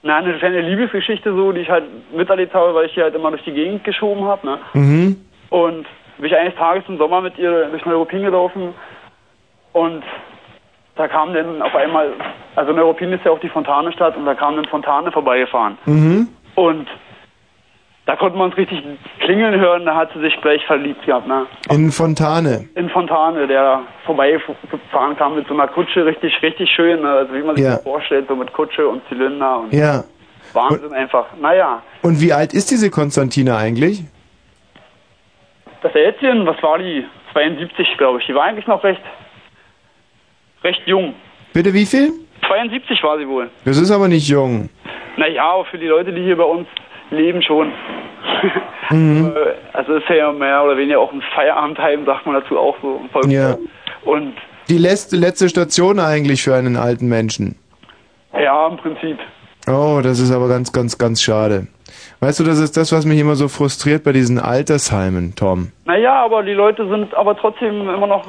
[0.02, 3.30] na, eine kleine Liebesgeschichte so, die ich halt miterlebt habe, weil ich die halt immer
[3.30, 4.46] durch die Gegend geschoben habe.
[4.46, 4.58] Ne?
[4.74, 5.16] Mhm.
[5.50, 5.86] Und
[6.16, 8.74] bin ich eines Tages im Sommer mit ihr durch Neuruppin gelaufen
[9.72, 10.02] und
[11.00, 12.10] da kam dann auf einmal,
[12.56, 15.78] also Neuruppin ist ja auch die Fontane-Stadt und da kam dann Fontane vorbeigefahren.
[15.86, 16.28] Mhm.
[16.56, 16.86] Und
[18.04, 18.82] da konnten wir uns richtig
[19.20, 21.46] klingeln hören, da hat sie sich gleich verliebt gehabt, ne?
[21.70, 22.68] In Fontane.
[22.74, 27.08] In Fontane, der vorbeigefahren kam mit so einer Kutsche, richtig, richtig schön, ne?
[27.08, 27.76] also wie man sich Ja.
[27.76, 30.04] das vorstellt, so mit Kutsche und Zylinder und Ja.
[30.52, 31.26] Wahnsinn einfach.
[31.40, 34.04] Naja, Und wie alt ist diese Konstantina eigentlich?
[35.82, 37.06] das Ätzchen, was war die?
[37.32, 38.26] 72, glaube ich.
[38.26, 39.00] Die war eigentlich noch recht,
[40.70, 41.14] recht jung.
[41.52, 42.12] Bitte wie viel?
[42.46, 43.50] 72 war sie wohl.
[43.64, 44.68] Das ist aber nicht jung.
[45.16, 46.66] Naja, aber für die Leute, die hier bei uns
[47.10, 47.72] leben, schon.
[48.92, 49.32] Mhm.
[49.72, 53.00] Also ist ja mehr oder weniger auch ein Feierabendheim, sagt man dazu auch so.
[53.28, 53.56] Ja.
[54.04, 54.32] Und
[54.68, 57.54] Die letzte, letzte Station eigentlich für einen alten Menschen.
[58.32, 59.16] ja, im Prinzip.
[59.68, 61.68] Oh, das ist aber ganz, ganz, ganz schade.
[62.18, 65.70] Weißt du, das ist das, was mich immer so frustriert bei diesen Altersheimen, Tom.
[65.84, 68.26] Naja, aber die Leute sind aber trotzdem immer noch.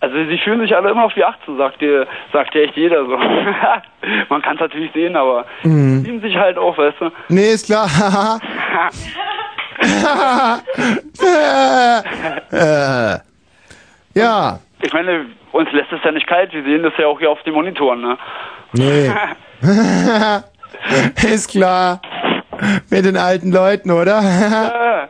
[0.00, 3.04] Also sie fühlen sich alle immer auf die 18, sagt dir, sagt dir echt jeder
[3.04, 3.18] so.
[4.28, 6.04] Man kann es natürlich sehen, aber Mhm.
[6.04, 7.10] fühlen sich halt auch, weißt du.
[7.28, 7.88] Nee, ist klar.
[14.14, 17.30] ja, Ich meine, uns lässt es ja nicht kalt, wir sehen das ja auch hier
[17.30, 18.18] auf den Monitoren, ne?
[18.72, 19.10] nee.
[21.32, 22.00] ist klar.
[22.90, 25.08] Mit den alten Leuten, oder?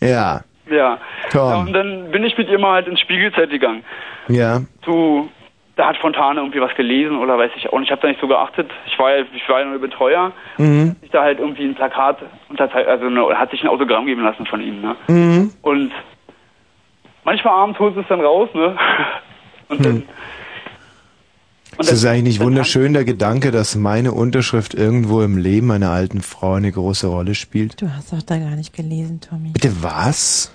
[0.00, 0.98] ja, ja.
[1.32, 1.56] Ja.
[1.56, 3.82] Und dann bin ich mit ihr mal halt ins Spiegelzeit gegangen.
[4.28, 4.60] ja.
[4.84, 5.28] zu,
[5.76, 7.86] da hat Fontane irgendwie was gelesen oder weiß ich auch nicht.
[7.86, 8.68] Ich habe da nicht so geachtet.
[8.86, 10.32] Ich war ja, ich war ja nur Betreuer.
[10.56, 10.96] Mhm.
[11.02, 12.18] Ich da halt irgendwie ein Plakat
[12.48, 14.96] unterzeichnet, also eine, hat sich ein Autogramm geben lassen von ihm, ne?
[15.06, 15.52] Mhm.
[15.62, 15.92] Und
[17.22, 18.76] manchmal abends holt sie es dann raus, ne?
[19.68, 20.02] Und dann, Hm.
[21.78, 26.22] Ist das eigentlich nicht wunderschön, der Gedanke, dass meine Unterschrift irgendwo im Leben einer alten
[26.22, 27.80] Frau eine große Rolle spielt?
[27.80, 29.50] Du hast doch da gar nicht gelesen, Tommy.
[29.52, 30.52] Bitte was?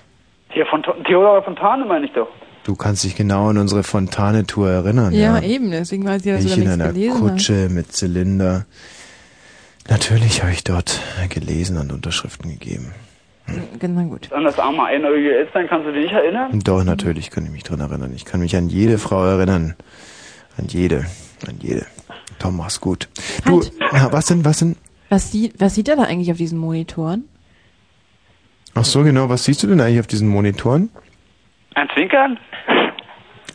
[0.54, 2.28] Hier von Theodor Fontane meine ich doch.
[2.64, 5.42] Du kannst dich genau an unsere Fontane-Tour erinnern, Ja, ja?
[5.42, 8.64] eben, deswegen weiß ich, dass du Ich da in einer Kutsche mit Zylinder.
[9.88, 10.98] Natürlich habe ich dort
[11.28, 12.92] gelesen und Unterschriften gegeben.
[13.46, 13.80] hast.
[13.80, 14.32] Genau, gut.
[14.32, 16.58] An das arme einäugige Elstern kannst du dich nicht erinnern?
[16.64, 18.12] Doch, natürlich kann ich mich dran erinnern.
[18.16, 19.74] Ich kann mich an jede Frau erinnern.
[20.56, 21.04] An jede.
[21.46, 21.84] An jede.
[22.38, 23.08] Tom, mach's gut.
[23.44, 23.60] Du,
[23.92, 24.76] ja, was denn, was denn?
[25.10, 27.24] Was, sieht, was sieht er da eigentlich auf diesen Monitoren?
[28.74, 29.28] Ach so, genau.
[29.28, 30.90] Was siehst du denn eigentlich auf diesen Monitoren?
[31.74, 32.38] Ein Zwinkern?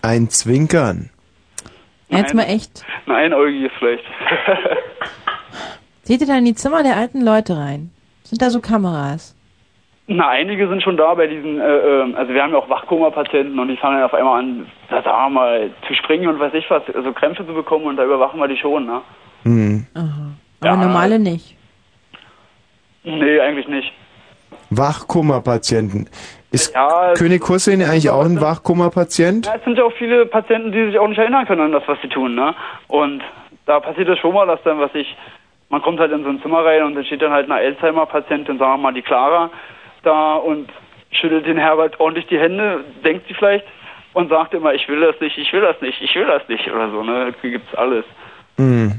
[0.02, 1.10] Ein Zwinkern.
[2.10, 2.84] Jetzt mal echt.
[3.06, 4.04] Ein einäugiges vielleicht.
[6.04, 7.92] Seht ihr da in die Zimmer der alten Leute rein?
[8.24, 9.36] Sind da so Kameras?
[10.08, 13.60] Na, einige sind schon da bei diesen, äh, ähm, also wir haben ja auch Wachkoma-Patienten
[13.60, 16.54] und die fangen dann auf einmal an, da sagen wir mal, zu springen und weiß
[16.56, 19.02] ich was, also Krämpfe zu bekommen und da überwachen wir die schon, ne?
[19.44, 19.86] Hm.
[19.94, 20.32] Aha.
[20.62, 21.56] Aber normale nicht.
[23.04, 23.94] Nee, eigentlich nicht.
[24.70, 26.08] Wachkoma-Patienten.
[26.52, 29.46] Ist Ja, es- König Hussein eigentlich auch ein Wachkoma-Patient?
[29.46, 31.84] Ja, es sind ja auch viele Patienten, die sich auch nicht erinnern können an das,
[31.88, 32.56] was sie tun, ne?
[32.88, 33.22] Und
[33.66, 35.16] da passiert es schon mal, dass dann, was ich,
[35.70, 38.58] man kommt halt in so ein Zimmer rein und dann steht dann halt eine Alzheimer-Patientin,
[38.58, 39.52] sagen wir mal die Clara,
[40.04, 40.70] da und
[41.12, 43.66] schüttelt den Herbert ordentlich die Hände, denkt sie vielleicht
[44.14, 46.68] und sagt immer, ich will das nicht, ich will das nicht, ich will das nicht
[46.72, 47.34] oder so, ne?
[47.42, 48.06] Hier gibt's alles.
[48.58, 48.94] Hm.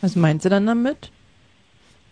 [0.00, 1.10] Was meint sie dann damit?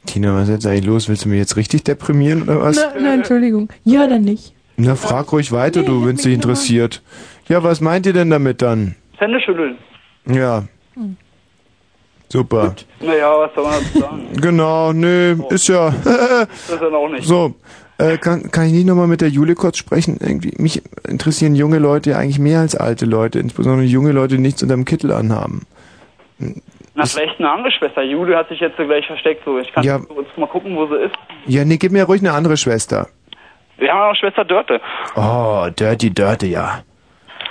[0.08, 1.08] Tina, was ist jetzt eigentlich los?
[1.10, 2.76] Willst du mich jetzt richtig deprimieren oder was?
[2.76, 3.68] Na, na, Entschuldigung.
[3.84, 4.54] Ja, dann nicht.
[4.78, 7.02] Na, frag ruhig weiter, du, wenn es dich interessiert.
[7.48, 8.94] Ja, was meint ihr denn damit dann?
[9.18, 9.76] Hände schütteln.
[10.26, 10.64] Ja.
[10.94, 11.16] Hm.
[12.30, 12.74] Super.
[13.00, 14.22] Naja, was soll man dazu sagen?
[14.40, 15.92] Genau, nö, ist ja.
[16.04, 17.26] Das ist dann auch nicht.
[17.26, 17.54] so,
[17.98, 20.18] äh, kann, kann ich nicht nochmal mit der Jule kurz sprechen?
[20.20, 24.42] Irgendwie, mich interessieren junge Leute ja eigentlich mehr als alte Leute, insbesondere junge Leute, die
[24.42, 25.66] nichts unterm Kittel anhaben.
[26.98, 28.02] Na, vielleicht eine andere Schwester.
[28.02, 29.42] Jule hat sich jetzt so gleich versteckt.
[29.44, 29.98] So, ich kann Ja.
[29.98, 31.14] kurz mal gucken, wo sie ist.
[31.46, 33.08] Ja, nee, gib mir ruhig eine andere Schwester.
[33.76, 34.80] Wir haben auch Schwester Dörte.
[35.14, 36.82] Oh, Dirty Dirty, ja.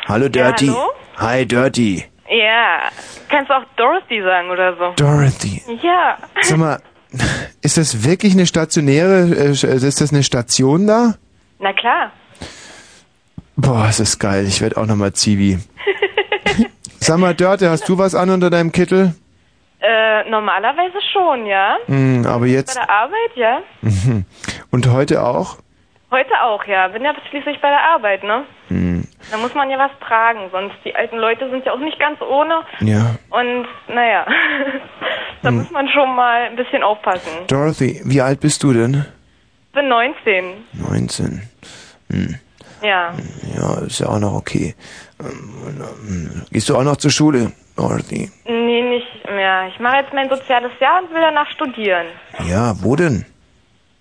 [0.07, 0.67] Hallo Dirty.
[0.67, 0.91] hallo?
[1.17, 2.03] Hi Dirty.
[2.29, 2.89] Ja.
[3.29, 4.91] Kannst du auch Dorothy sagen oder so?
[4.97, 5.61] Dorothy.
[5.81, 6.17] Ja.
[6.41, 6.79] Sag mal,
[7.61, 9.63] ist das wirklich eine stationäre, äh, ist
[10.01, 11.13] das eine Station da?
[11.59, 12.11] Na klar.
[13.55, 14.45] Boah, es ist geil.
[14.45, 15.57] Ich werde auch nochmal Zivi.
[16.99, 19.15] Sag mal, Dörte, hast du was an unter deinem Kittel?
[19.79, 21.77] Äh, normalerweise schon, ja.
[21.85, 22.75] Hm, aber Bei jetzt.
[22.75, 23.59] der Arbeit, ja.
[23.81, 24.25] Mhm.
[24.71, 25.57] Und heute auch?
[26.09, 26.87] Heute auch, ja.
[26.87, 28.43] Bin ja schließlich bei der Arbeit, ne?
[28.69, 29.03] Hm.
[29.29, 32.19] Da muss man ja was tragen, sonst die alten Leute sind ja auch nicht ganz
[32.21, 32.61] ohne.
[32.79, 33.15] Ja.
[33.29, 34.25] Und naja,
[35.43, 35.57] da Hm.
[35.57, 37.29] muss man schon mal ein bisschen aufpassen.
[37.47, 39.05] Dorothy, wie alt bist du denn?
[39.73, 40.53] Bin 19.
[40.73, 41.41] 19.
[42.09, 42.35] Hm.
[42.81, 43.13] Ja.
[43.55, 44.75] Ja, ist ja auch noch okay.
[45.19, 45.77] Ähm,
[46.07, 48.31] ähm, Gehst du auch noch zur Schule, Dorothy?
[48.45, 48.96] Nee, nicht
[49.29, 49.67] mehr.
[49.69, 52.07] Ich mache jetzt mein soziales Jahr und will danach studieren.
[52.47, 53.25] Ja, wo denn?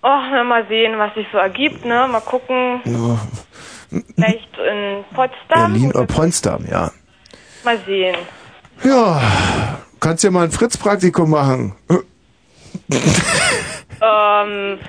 [0.03, 2.07] Och, na, mal sehen, was sich so ergibt, ne?
[2.07, 2.81] Mal gucken.
[2.85, 3.19] Ja,
[4.15, 5.71] Vielleicht in Potsdam.
[5.73, 6.91] Berlin oder Potsdam, ja.
[7.63, 8.15] Mal sehen.
[8.83, 9.21] Ja,
[9.99, 11.75] kannst ja mal ein Fritz-Praktikum machen.
[14.01, 14.79] Ähm,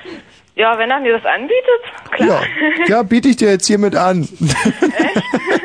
[0.55, 2.43] ja, wenn er mir das anbietet, klar.
[2.86, 4.28] Ja, ja, biete ich dir jetzt hiermit an.
[4.40, 4.55] Ja,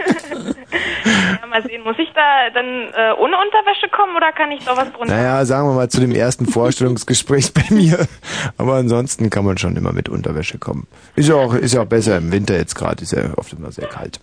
[1.54, 4.92] mal sehen, muss ich da dann äh, ohne Unterwäsche kommen oder kann ich doch was
[4.92, 5.14] drunter?
[5.16, 8.08] Naja, sagen wir mal zu dem ersten Vorstellungsgespräch bei mir.
[8.58, 10.88] Aber ansonsten kann man schon immer mit Unterwäsche kommen.
[11.16, 13.72] Ist ja auch, ist ja auch besser im Winter jetzt gerade, ist ja oft immer
[13.72, 14.20] sehr kalt.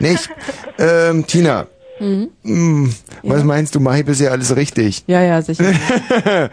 [0.00, 0.28] Nicht?
[0.80, 1.66] Ähm, Tina,
[2.00, 2.28] Mhm.
[2.44, 2.94] hm,
[3.24, 5.02] was meinst du, mache ich bisher alles richtig?
[5.08, 5.64] Ja, ja, sicher.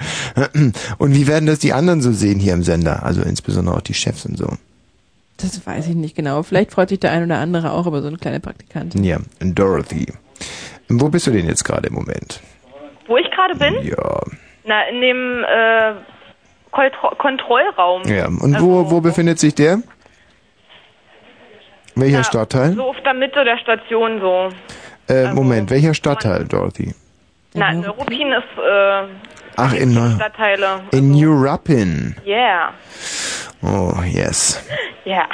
[0.98, 3.03] und wie werden das die anderen so sehen hier im Sender?
[3.03, 4.49] Also insbesondere auch die Chefs und so.
[5.38, 6.44] Das weiß ich nicht genau.
[6.44, 9.03] Vielleicht freut sich der ein oder andere auch über so eine kleine Praktikantin.
[9.03, 10.07] Ja, Dorothy.
[10.88, 12.41] Wo bist du denn jetzt gerade im Moment?
[13.07, 13.76] Wo ich gerade bin?
[13.84, 14.22] Ja.
[14.64, 15.94] Na, in dem äh,
[16.72, 18.03] Kontro Kontrollraum.
[18.06, 19.80] Ja, und Also, wo, wo befindet sich der?
[21.95, 22.74] Welcher ja, Stadtteil?
[22.74, 24.49] So auf der Mitte der Station so.
[25.07, 26.94] Äh, Moment, welcher Stadtteil, Dorothy?
[27.53, 29.03] Na, Neuruppin ist äh,
[29.56, 30.82] Ach, in, Stadtteile.
[30.91, 32.16] in New Ruppin.
[32.26, 32.74] Yeah.
[33.66, 34.62] Oh, yes.
[35.06, 35.28] Ja.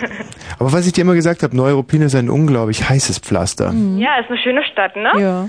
[0.58, 3.72] Aber was ich dir immer gesagt habe, Neuruppin ist ein unglaublich heißes Pflaster.
[3.96, 5.10] Ja, ist eine schöne Stadt, ne?
[5.18, 5.40] Ja.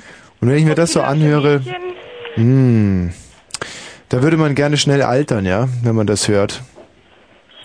[0.41, 1.61] Und wenn ich mir das so anhöre,
[2.35, 3.11] hm,
[4.09, 6.61] da würde man gerne schnell altern, ja, wenn man das hört.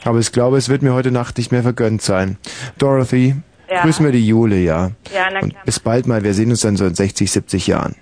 [0.05, 2.39] Aber ich glaube, es wird mir heute Nacht nicht mehr vergönnt sein.
[2.79, 3.35] Dorothy,
[3.71, 3.83] Ja.
[3.83, 4.91] grüß mir die Jule, ja.
[5.15, 5.63] Ja, na Und klar.
[5.65, 7.97] bis bald mal, wir sehen uns dann so in 60, 70 Jahren.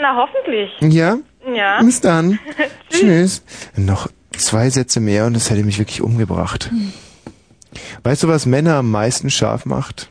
[0.00, 0.70] Na, hoffentlich.
[0.80, 1.16] Ja?
[1.52, 1.80] Ja.
[1.82, 2.38] Bis dann.
[2.90, 3.42] Tschüss.
[3.76, 4.08] Noch
[4.38, 6.70] zwei Sätze mehr und das hätte mich wirklich umgebracht.
[8.02, 10.10] Weißt du, was Männer am meisten scharf macht?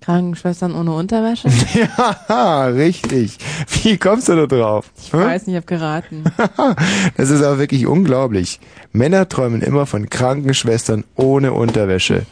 [0.00, 1.48] Krankenschwestern ohne Unterwäsche?
[2.28, 3.36] ja, richtig.
[3.82, 4.90] Wie kommst du da drauf?
[4.96, 6.24] Ich weiß nicht, ich habe geraten.
[7.16, 8.60] Das ist aber wirklich unglaublich.
[8.92, 12.24] Männer träumen immer von Krankenschwestern ohne Unterwäsche.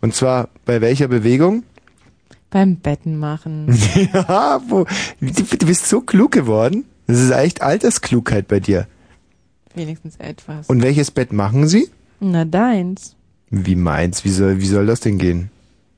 [0.00, 1.64] Und zwar bei welcher Bewegung?
[2.48, 3.68] Beim Betten machen.
[4.12, 4.86] ja, wo,
[5.20, 6.84] du, du bist so klug geworden.
[7.06, 8.86] Das ist echt Altersklugheit bei dir.
[9.74, 10.68] Wenigstens etwas.
[10.68, 11.88] Und welches Bett machen sie?
[12.20, 13.14] Na, deins.
[13.50, 14.24] Wie meins?
[14.24, 15.50] Wie soll, wie soll das denn gehen?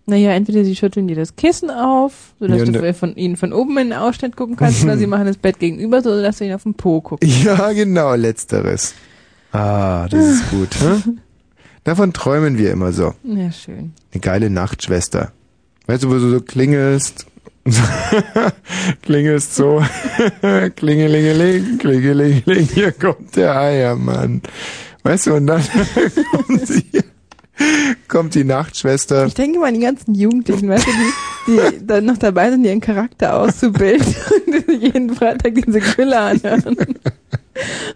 [0.06, 3.78] Naja, entweder sie schütteln dir das Kissen auf, sodass Ja, du von ihnen von oben
[3.78, 6.52] in den Ausschnitt gucken kannst, oder sie machen das Bett gegenüber, so dass du ihn
[6.52, 7.28] auf den Po guckst.
[7.44, 8.94] Ja, genau, letzteres.
[9.52, 10.74] Ah, das ist gut.
[10.80, 11.18] Hm?
[11.84, 13.14] Davon träumen wir immer so.
[13.22, 13.92] Ja, schön.
[14.12, 15.32] Eine geile Nachtschwester.
[15.86, 17.26] Weißt du, wo du so klingelst?
[19.02, 19.82] klingelst so.
[20.76, 24.42] Klingelingeling, klingelingeling, hier kommt der Eiermann.
[25.02, 25.62] Weißt du, und dann
[26.32, 27.00] kommt die,
[28.08, 29.26] kommt die Nachtschwester.
[29.26, 32.64] Ich denke mal an die ganzen Jugendlichen, weißt du, die, die dann noch dabei sind,
[32.64, 34.14] ihren Charakter auszubilden
[34.46, 36.76] und die jeden Freitag diese Gülle anhören.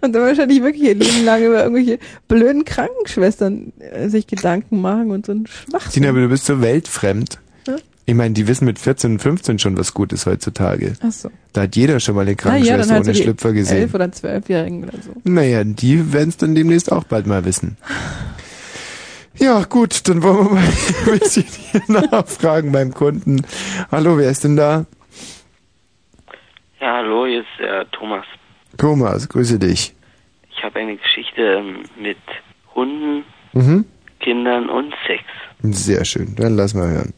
[0.01, 1.99] Und dann wahrscheinlich wirklich ihr Leben lang über irgendwelche
[2.29, 5.93] blöden Krankenschwestern äh, sich Gedanken machen und so ein Schwachsinn.
[5.93, 7.39] Tina, aber du bist so weltfremd.
[8.09, 10.95] Ich meine, die wissen mit 14 und 15 schon, was gut ist heutzutage.
[11.03, 11.29] Ach so.
[11.53, 13.77] Da hat jeder schon mal eine ja, Krankenschwester dann so ohne die Schlüpfer gesehen.
[13.79, 15.11] elf oder zwölfjährigen oder so.
[15.25, 17.77] Naja, die werden es dann demnächst auch bald mal wissen.
[19.39, 20.63] Ja, gut, dann wollen wir mal
[21.13, 23.43] ein bisschen hier nachfragen beim Kunden.
[23.93, 24.87] Hallo, wer ist denn da?
[26.81, 28.25] Ja, hallo, hier ist der Thomas.
[28.79, 29.95] Thomas, grüße dich.
[30.57, 32.17] Ich habe eine Geschichte ähm, mit
[32.75, 33.85] Hunden, Mhm.
[34.21, 35.23] Kindern und Sex.
[35.63, 37.13] Sehr schön, dann lass mal hören.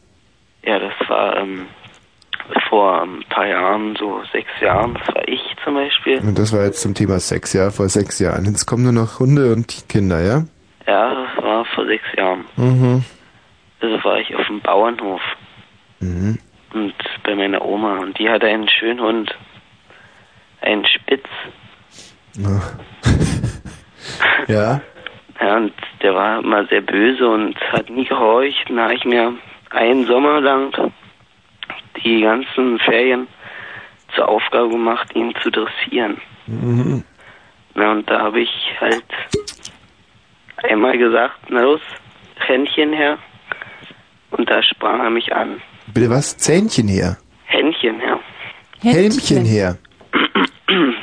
[0.63, 1.67] Ja, das war ähm,
[2.69, 6.19] vor ein paar Jahren, so sechs Jahren, das war ich zum Beispiel.
[6.19, 8.45] Und das war jetzt zum Thema Sex, ja, vor sechs Jahren.
[8.45, 10.43] Jetzt kommen nur noch Hunde und Kinder, ja?
[10.87, 12.45] Ja, das war vor sechs Jahren.
[12.57, 13.03] Mhm.
[13.81, 15.21] Also war ich auf dem Bauernhof
[16.01, 16.37] Mhm.
[16.73, 19.35] und bei meiner Oma und die hatte einen schönen Hund.
[20.61, 21.25] Einen Spitz.
[22.35, 22.61] Ja.
[25.41, 28.69] Ja, und der war immer sehr böse und hat nie gehorcht.
[28.69, 29.33] Und da habe ich mir
[29.69, 30.73] einen Sommer lang
[32.03, 33.27] die ganzen Ferien
[34.15, 36.17] zur Aufgabe gemacht, ihn zu dressieren.
[36.47, 37.03] Mhm.
[37.75, 39.05] Na, und da habe ich halt
[40.63, 41.81] einmal gesagt, na los,
[42.39, 43.17] Händchen her.
[44.31, 45.61] Und da sprang er mich an.
[45.93, 46.37] Bitte was?
[46.37, 47.17] Zähnchen her.
[47.45, 48.19] Händchen her.
[48.81, 49.77] Helmchen her.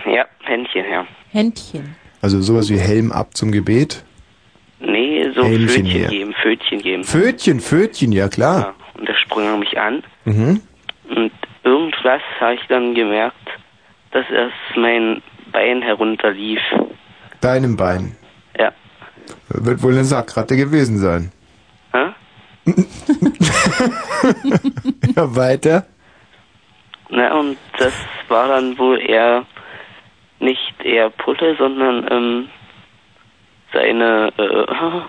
[0.06, 1.06] ja, Händchen her.
[1.32, 1.96] Händchen.
[2.22, 4.04] Also sowas wie Helm ab zum Gebet.
[4.78, 6.08] Nee, so Helmchen Fötchen her.
[6.08, 7.04] geben, Fötchen geben.
[7.04, 8.74] Fötchen, Fötchen, ja klar.
[8.94, 10.02] Und da sprang er mich an.
[10.24, 10.60] Mhm.
[11.08, 11.32] Und
[11.64, 13.36] irgendwas habe ich dann gemerkt,
[14.12, 15.22] dass erst mein
[15.52, 16.60] Bein herunterlief.
[17.40, 18.16] Deinem Bein.
[18.58, 18.72] Ja.
[19.48, 21.32] Wird wohl eine Sackratte gewesen sein.
[21.92, 22.12] Hä?
[25.16, 25.86] ja, weiter.
[27.08, 27.92] Na, und das
[28.28, 29.46] war dann wohl eher
[30.40, 32.48] nicht eher Pulle, sondern ähm,
[33.72, 35.02] seine äh,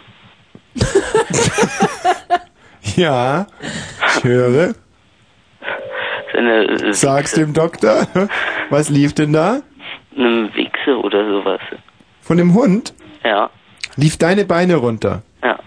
[2.96, 3.48] Ja,
[4.18, 4.74] ich höre.
[6.34, 8.08] seine äh, Sag's dem Doktor.
[8.70, 9.62] Was lief denn da?
[10.16, 11.60] eine Wichse oder sowas.
[12.22, 12.94] Von dem Hund?
[13.24, 13.50] Ja,
[13.98, 15.22] Lief deine Beine runter.
[15.44, 15.60] ja.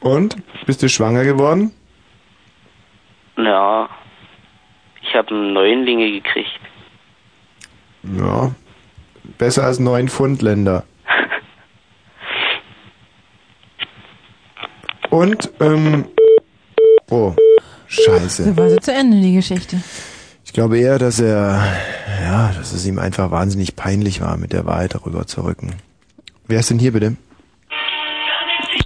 [0.00, 0.36] Und?
[0.66, 1.72] Bist du schwanger geworden?
[3.36, 3.88] Ja.
[5.02, 6.60] Ich habe Neunlinge gekriegt.
[8.02, 8.52] Ja.
[9.38, 10.84] Besser als neun Pfundländer.
[15.10, 16.04] Und, ähm.
[17.10, 17.34] Oh,
[17.88, 18.44] scheiße.
[18.44, 19.82] So war sie zu Ende, die Geschichte.
[20.44, 21.62] Ich glaube eher, dass er,
[22.22, 25.74] ja, dass es ihm einfach wahnsinnig peinlich war, mit der Wahrheit darüber zu rücken.
[26.46, 27.16] Wer ist denn hier bitte?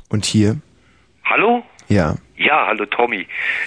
[0.09, 0.57] Und hier?
[1.25, 1.63] Hallo?
[1.89, 2.17] Ja.
[2.37, 3.27] Ja, hallo Tommy.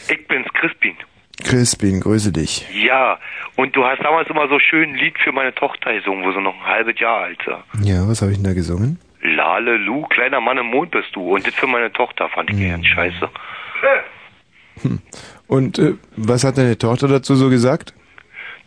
[0.09, 0.95] Ich bin's, Crispin.
[1.43, 2.65] Crispin, grüße dich.
[2.73, 3.19] Ja,
[3.55, 6.41] und du hast damals immer so schön ein Lied für meine Tochter gesungen, wo sie
[6.41, 7.63] noch ein halbes Jahr alt war.
[7.81, 8.99] Ja, was habe ich denn da gesungen?
[9.21, 11.35] Lale Lu, kleiner Mann im Mond bist du.
[11.35, 13.29] Und das für meine Tochter fand ich ganz scheiße.
[15.47, 17.93] Und äh, was hat deine Tochter dazu so gesagt?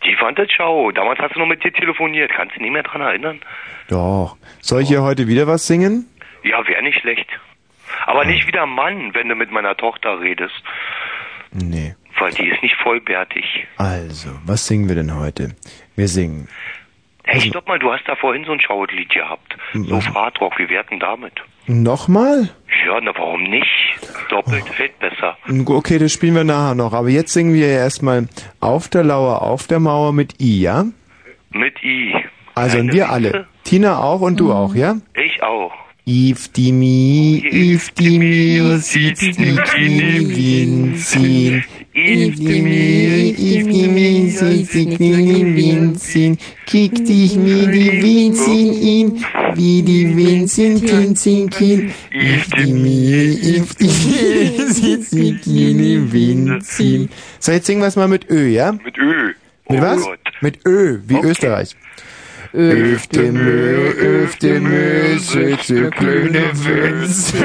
[0.05, 0.91] Die fand das schau.
[0.91, 2.31] Damals hast du noch mit dir telefoniert.
[2.35, 3.39] Kannst du dich nicht mehr dran erinnern?
[3.87, 4.35] Doch.
[4.59, 6.07] Soll ich hier heute wieder was singen?
[6.43, 7.27] Ja, wäre nicht schlecht.
[8.07, 10.63] Aber nicht wieder Mann, wenn du mit meiner Tochter redest.
[11.51, 11.95] Nee.
[12.17, 13.67] Weil die ist nicht vollbärtig.
[13.77, 15.55] Also, was singen wir denn heute?
[15.95, 16.47] Wir singen.
[17.31, 19.55] Hey, stopp mal, du hast da vorhin so ein Schaulied gehabt.
[19.73, 20.05] So Was?
[20.07, 21.31] Fahrtrock, wie werten damit?
[21.65, 22.49] Nochmal?
[22.85, 23.65] Ja, na warum nicht?
[24.29, 25.37] Doppelt hält besser.
[25.65, 26.91] Okay, das spielen wir nachher noch.
[26.91, 28.27] Aber jetzt singen wir erstmal
[28.59, 30.85] Auf der Lauer, auf der Mauer mit I, ja?
[31.51, 32.15] Mit I.
[32.53, 33.47] Also und wir alle.
[33.63, 34.97] Tina auch und du auch, ja?
[35.15, 35.71] Ich auch.
[36.03, 41.63] If die mi, if die mi, sitzt die Knie winzin.
[41.93, 46.39] If die mi, if die mi, sitzt die Knie winzin.
[46.65, 51.91] Kick dich mir die Winzin in, wie die Winzin Kinzin kin.
[52.11, 57.09] If die mi, if die mi, sitzt die Knie winzin.
[57.39, 58.71] So, jetzt singen wir es mal mit Ö, ja?
[58.71, 59.33] Mit Ö.
[59.69, 60.01] Mit Oh was?
[60.41, 61.75] Mit Ö, wie Österreich.
[62.53, 63.91] Öfte Mö,
[64.23, 67.37] öfte Mö, sitze kleine Wünze.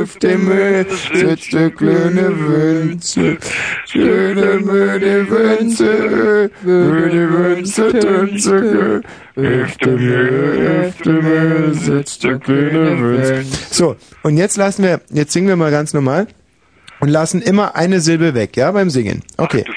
[0.00, 3.36] Öfte Mö, sitze kleine Wünze.
[3.84, 9.02] Schöne Möde Wünze, Möde Wünze, Tünze.
[9.36, 13.44] Öfte Mö, öfte Mö, sitze kleine Wünze.
[13.70, 16.26] So, und jetzt lassen wir, jetzt singen wir mal ganz normal.
[17.00, 19.22] Und lassen immer eine Silbe weg, ja, beim Singen.
[19.36, 19.62] Okay.
[19.64, 19.72] Du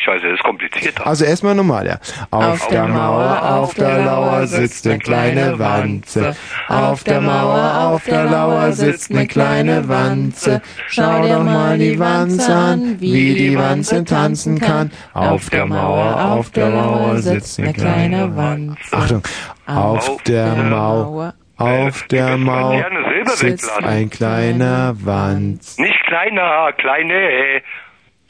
[0.82, 1.08] Komplizierter.
[1.08, 1.98] Also erstmal normal, ja.
[2.32, 6.36] Auf, der Mauer, auf der Lauer sitzt eine kleine Wanze.
[6.68, 10.62] Auf der Mauer, auf der Lauer sitzt eine kleine Wanze.
[10.88, 14.92] Schau dir mal die Wanze an, wie die Wanze tanzen kann.
[15.14, 18.78] Auf der Mauer, auf der Mauer sitzt eine kleine Wanze.
[18.92, 19.24] Achtung.
[19.66, 22.84] Auf der Mauer, auf der Mauer
[23.36, 25.78] sitzt ein kleiner Wanz.
[25.78, 27.62] Nicht kleiner, kleine.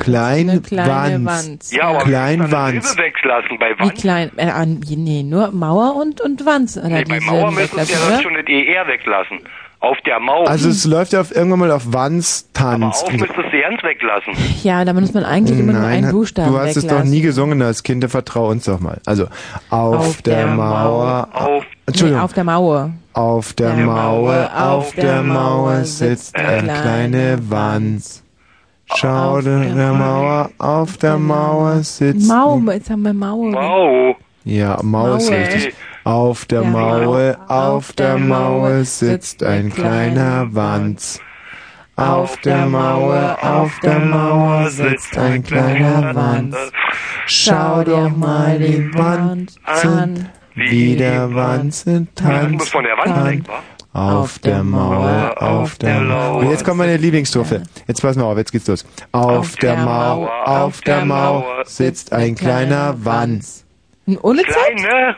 [0.04, 1.48] Klein kleine Wanz.
[1.48, 1.72] Wanz.
[1.74, 2.98] Ja, aber Klein Wanz.
[2.98, 4.02] Weglassen bei Wie Wanz.
[4.02, 4.32] klein?
[4.38, 6.78] Äh, nee, nur Mauer und, und Wanz.
[6.78, 9.40] Oder Nee, bei Mauer müssen weglassen, ja schon das ER weglassen.
[9.80, 10.48] Auf der Mauer.
[10.48, 13.02] Also es läuft ja auf, irgendwann mal auf Wanz Tanz.
[13.04, 14.34] Auf müsstest du ganz weglassen.
[14.62, 17.10] Ja, da muss man eigentlich immer nur einen Nein, Buchstaben du hast es doch weglassen.
[17.10, 19.00] nie gesungen als Kind, vertrau uns doch mal.
[19.08, 19.26] Also
[19.72, 22.92] auf, Auf der, der Mauer, Auf, Nee, Entschuldigung, auf der Mauer.
[23.14, 28.24] auf der der Mauer, Mauer, auf der Mauer sitzt eine kleine Wanz.
[28.96, 32.28] Schau der Mauer, auf der Mauer sitzt.
[32.28, 33.52] Mau, jetzt haben wir Mauer.
[33.52, 34.16] Mau.
[34.44, 35.74] Ja, Mau ist richtig.
[36.04, 36.70] Auf der Ja.
[36.70, 41.20] Mauer, auf der Mauer sitzt ein kleiner Wanz.
[41.96, 46.56] Auf der Mauer, auf der Mauer sitzt ein kleiner Wanz.
[47.28, 52.58] Schau doch mal den Wanz an, wie der Wanze Du tanzt.
[52.58, 52.74] bist
[53.94, 56.38] Auf der Mauer, auf der Mauer.
[56.38, 57.64] Und jetzt kommt meine Lieblingsstrophe.
[57.88, 58.86] Jetzt pass mal auf, jetzt geht's los.
[59.12, 63.66] Auf der Mauer, auf der Mauer sitzt ein kleiner Wanz.
[64.22, 64.78] Ohne Zeit?
[64.78, 65.16] Kleine.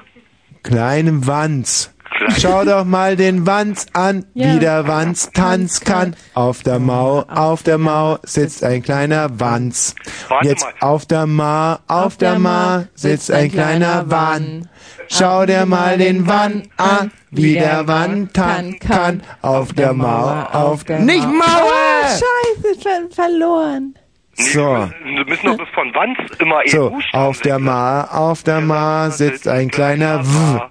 [0.64, 1.92] Kleinem Wanz.
[2.38, 6.16] Schau doch mal den Wanz an, wie der Wanz tanz kann.
[6.34, 9.96] Auf der Mauer, auf der Mauer sitzt ein kleiner Wanz.
[10.42, 14.70] Jetzt auf der Ma, auf der Ma sitzt ein kleiner Wann.
[15.16, 19.22] Schau dir mal den Wann an, wie der Wann tan kann.
[19.44, 21.34] Auf der Mauer, auf der Nicht Mauer.
[21.34, 22.08] Mauer!
[22.08, 23.94] Scheiße, ver verloren.
[24.34, 24.90] So.
[25.04, 29.48] Wir müssen doch bis von Wanz immer So, auf der Ma, auf der Ma sitzt
[29.48, 30.62] ein kleiner W.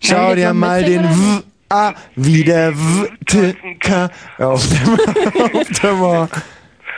[0.00, 5.58] Schau dir mal noch den W A, wie der W T K auf der Ma,
[5.60, 6.28] auf der Ma.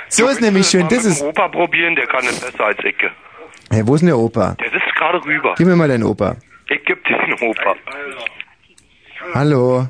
[0.08, 1.22] So ist nämlich schön, das ist...
[1.22, 2.96] Opa probieren, der kann es besser als ich.
[3.70, 4.54] Hey, wo ist denn der Opa?
[4.60, 5.54] Der sitzt gerade rüber.
[5.56, 6.36] Gib mir mal deinen Opa.
[6.68, 7.74] Ich geb dir den Opa.
[9.34, 9.86] Hallo.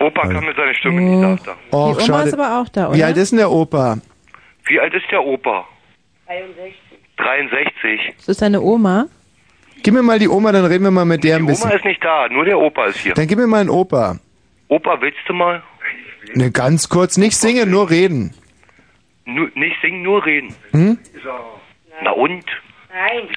[0.00, 1.56] Opa kann mit seiner Stimme nicht lauter.
[1.72, 2.28] Och, Die Oma schade.
[2.28, 2.96] ist aber auch da, oder?
[2.96, 3.98] Wie alt ist denn der Opa?
[4.66, 5.66] Wie alt ist der Opa?
[7.16, 8.14] 63.
[8.18, 9.06] Ist das deine Oma?
[9.82, 11.70] Gib mir mal die Oma, dann reden wir mal mit der ein Die Oma bisschen.
[11.72, 13.14] ist nicht da, nur der Opa ist hier.
[13.14, 14.18] Dann gib mir mal einen Opa.
[14.68, 15.62] Opa, willst du mal?
[16.34, 18.34] Ne, ganz kurz, nicht singen, nur reden.
[19.24, 20.54] Nur, nicht singen, nur reden.
[20.72, 20.98] Hm?
[22.02, 22.44] Na und?
[22.92, 23.28] Nein.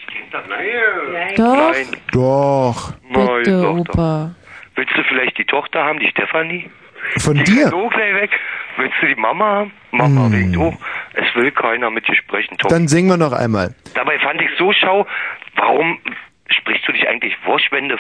[0.48, 1.36] Nein.
[1.36, 1.56] Doch.
[1.72, 1.88] Nein.
[2.11, 2.94] Doch.
[3.10, 3.76] Nein, Bitte, doch.
[3.78, 4.32] Opa.
[4.76, 6.69] Willst du vielleicht die Tochter haben, die Stefanie?
[7.18, 7.68] Von die dir?
[7.68, 8.32] So gleich weg.
[8.78, 9.72] Willst du die Mama haben?
[9.91, 10.32] Mama, Hm.
[10.32, 10.78] wegen du.
[11.14, 12.69] Es will keiner mit dir sprechen, Tom.
[12.69, 13.76] Dann singen wir noch einmal.
[13.94, 15.06] Dabei fand ich so schau,
[15.56, 15.99] warum
[16.48, 17.98] sprichst du dich eigentlich wurscht, wenn du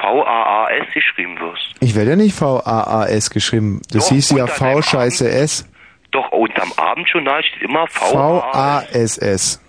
[0.00, 1.74] V-A-A-S geschrieben wirst?
[1.80, 3.82] Ich werde ja nicht V-A-A-S geschrieben.
[3.92, 5.68] Das Doch, hieß ja unter deinem V-Scheiße S.
[6.12, 7.86] Doch, unterm Abendjournal steht immer.
[7.88, 9.60] V-A-S-S.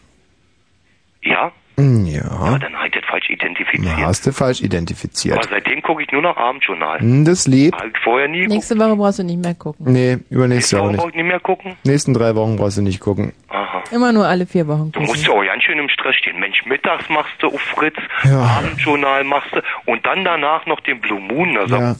[1.25, 1.51] Ja?
[1.77, 2.57] Hm, Ja, Ja.
[2.57, 3.95] dann habe ich das falsch identifiziert.
[3.99, 5.45] Na, hast du falsch Aber identifiziert.
[5.49, 6.99] seitdem gucke ich nur noch Abendjournal.
[6.99, 7.75] Hm, Das lebt.
[7.77, 8.47] Hab ich vorher nie.
[8.47, 9.91] Nächste Woche brauchst du nicht mehr gucken.
[9.91, 10.97] Nee, übernächste Woche nicht.
[10.99, 11.75] brauche ich nicht mehr gucken?
[11.83, 13.33] Nächsten drei Wochen brauchst du nicht gucken.
[13.49, 13.83] Aha.
[13.91, 15.07] Immer nur alle vier Wochen Du gucken.
[15.07, 16.39] musst ja auch ganz schön im Stress stehen.
[16.39, 18.39] Mensch, mittags machst du auf Fritz, Ja.
[18.59, 21.57] Abendjournal machst du und dann danach noch den Blue Moon.
[21.57, 21.95] Also, Ja.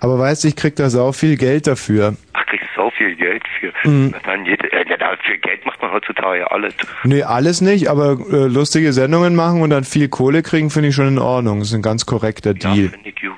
[0.00, 2.14] Aber weißt du, ich krieg da sau viel Geld dafür.
[2.32, 3.88] Ach, kriegst du so viel Geld für.
[3.88, 4.10] Mhm.
[4.12, 6.74] Na, Dann jede, äh, na, für Geld macht man heutzutage ja alles.
[7.04, 10.94] Nee, alles nicht, aber äh, lustige Sendungen machen und dann viel Kohle kriegen, finde ich
[10.94, 11.60] schon in Ordnung.
[11.60, 12.88] Das ist ein ganz korrekter Deal.
[12.88, 13.32] Finde ich gut.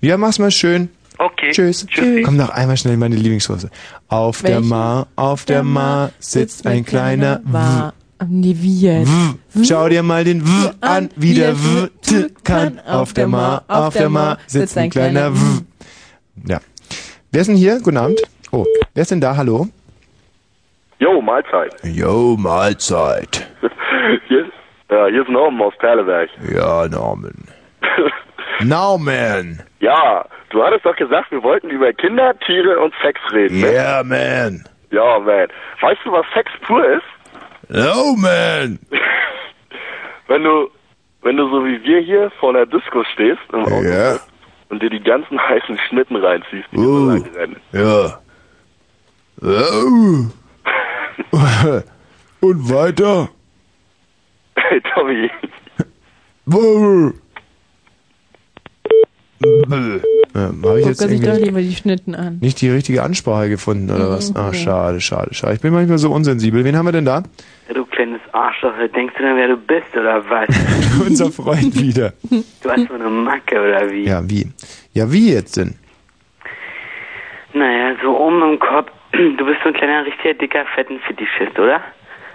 [0.00, 0.88] Ja, mach's mal schön.
[1.18, 1.50] Okay.
[1.52, 1.86] Tschüss.
[1.86, 2.22] Tschüssi.
[2.22, 3.70] Komm noch einmal schnell meine Lieblingssoße.
[4.08, 4.68] Auf der Welche?
[4.68, 7.94] Ma, auf der Ma sitzt ein kleiner War.
[8.28, 9.10] Nee, wie jetzt?
[9.52, 9.64] W.
[9.64, 12.80] Schau dir mal den W an, wie der W t kann.
[12.80, 15.38] Auf der Ma, auf der Ma sitzt ein kleiner W.
[16.44, 16.58] Ja.
[17.32, 17.80] Wer ist denn hier?
[17.82, 18.20] Guten Abend.
[18.52, 18.64] Oh,
[18.94, 19.36] wer ist denn da?
[19.36, 19.66] Hallo?
[20.98, 21.74] Jo, Mahlzeit.
[21.84, 23.46] Jo, Mahlzeit.
[24.28, 24.44] Hier,
[24.88, 26.30] ja, hier ist Norman aus Perleberg.
[26.54, 27.34] Ja, Norman.
[28.60, 29.60] Norman.
[29.80, 33.60] Ja, du hattest doch gesagt, wir wollten über Kinder, Tiere und Sex reden.
[33.60, 33.72] Ne?
[33.72, 34.64] Yeah, man.
[34.92, 35.48] Ja, man.
[35.80, 37.02] Weißt du, was Sex pur ist?
[37.68, 38.78] No, man.
[40.28, 40.68] Wenn du,
[41.22, 44.16] wenn du so wie wir hier vor einer Disco stehst im Auto Ja.
[44.68, 46.82] Und dir die ganzen heißen Schnitten reinziehst, die Uh.
[46.82, 47.18] uh.
[47.18, 47.56] so rennen.
[47.72, 48.20] Ja.
[49.42, 50.26] Oh.
[52.40, 53.28] Und weiter?
[54.56, 55.30] Hey, Tommy.
[59.40, 62.38] Ja, Habe ich jetzt sich doch irgendwie lieber die Schnitten an.
[62.40, 64.34] nicht die richtige Ansprache gefunden oder was?
[64.34, 64.54] Ach, Mhm.
[64.54, 65.54] schade, schade, schade.
[65.54, 66.64] Ich bin manchmal so unsensibel.
[66.64, 67.22] Wen haben wir denn da?
[67.68, 70.48] Ja, du kleines Arschloch, denkst du denn, wer du bist oder was?
[71.06, 72.12] Unser Freund wieder.
[72.62, 74.04] Du hast so eine Macke oder wie?
[74.04, 74.48] Ja, wie?
[74.92, 75.74] Ja, wie jetzt denn?
[77.54, 81.80] Naja, so oben im Kopf, du bist so ein kleiner, richtiger, dicker, fetten Fetischist, oder?